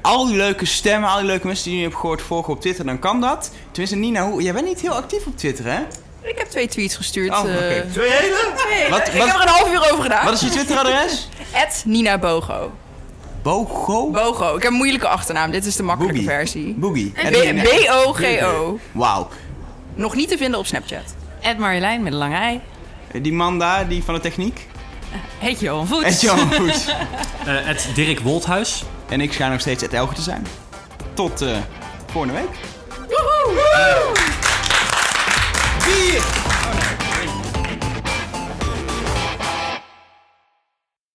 al 0.00 0.26
die 0.26 0.36
leuke 0.36 0.64
stemmen, 0.64 1.10
al 1.10 1.18
die 1.18 1.26
leuke 1.26 1.46
mensen 1.46 1.64
die 1.64 1.76
je 1.76 1.82
hebt 1.82 1.96
gehoord 1.96 2.22
volgen 2.22 2.52
op 2.52 2.60
Twitter, 2.60 2.84
dan 2.84 2.98
kan 2.98 3.20
dat. 3.20 3.50
Tenminste, 3.70 3.96
Nina, 3.96 4.30
hoe, 4.30 4.42
jij 4.42 4.52
bent 4.52 4.66
niet 4.66 4.80
heel 4.80 4.94
actief 4.94 5.26
op 5.26 5.36
Twitter, 5.36 5.64
hè? 5.64 5.80
Ik 6.22 6.38
heb 6.38 6.48
twee 6.48 6.68
tweets 6.68 6.96
gestuurd. 6.96 7.30
Oh, 7.30 7.38
okay. 7.40 7.84
Twee 7.92 8.10
hele? 8.10 8.52
Twee. 8.56 8.90
Wat, 8.90 8.98
wat, 8.98 9.08
ik 9.08 9.20
heb 9.20 9.34
er 9.34 9.40
een 9.40 9.48
half 9.48 9.72
uur 9.72 9.90
over 9.90 10.02
gedaan. 10.02 10.24
Wat 10.24 10.34
is 10.34 10.40
je 10.40 10.48
Twitter-adres? 10.48 11.28
Nina 11.84 12.18
Bogo. 12.18 12.72
Bogo? 13.42 14.10
Bogo. 14.10 14.56
Ik 14.56 14.62
heb 14.62 14.70
een 14.70 14.76
moeilijke 14.76 15.08
achternaam. 15.08 15.50
Dit 15.50 15.66
is 15.66 15.76
de 15.76 15.82
makkelijke 15.82 16.16
Boogie. 16.20 16.30
versie. 16.36 16.74
Boogie. 16.78 17.12
B-O-G-O. 17.62 18.78
Wauw. 18.92 19.28
Nog 19.94 20.14
niet 20.14 20.28
te 20.28 20.36
vinden 20.36 20.58
op 20.58 20.66
Snapchat. 20.66 21.14
Ed 21.40 21.58
Marjolein 21.58 22.02
met 22.02 22.12
een 22.12 22.18
lange 22.18 22.36
ei. 22.36 22.60
Die 23.22 23.32
man 23.32 23.58
daar, 23.58 23.88
die 23.88 24.02
van 24.04 24.14
de 24.14 24.20
techniek? 24.20 24.66
Heet 25.38 25.60
Johan 25.60 25.86
Voet. 25.86 26.02
Ed 26.02 26.20
Johan 26.20 26.52
Voet. 26.60 26.94
uh, 27.46 27.68
Ed 27.68 27.88
Dirk 27.94 28.20
Wolthuis. 28.20 28.84
En 29.08 29.20
ik 29.20 29.32
schijn 29.32 29.50
nog 29.50 29.60
steeds 29.60 29.82
Ed 29.82 29.92
Elger 29.92 30.14
te 30.14 30.22
zijn. 30.22 30.46
Tot 31.14 31.42
uh, 31.42 31.56
volgende 32.12 32.34
week. 32.34 32.50
Woehoe! 33.08 34.18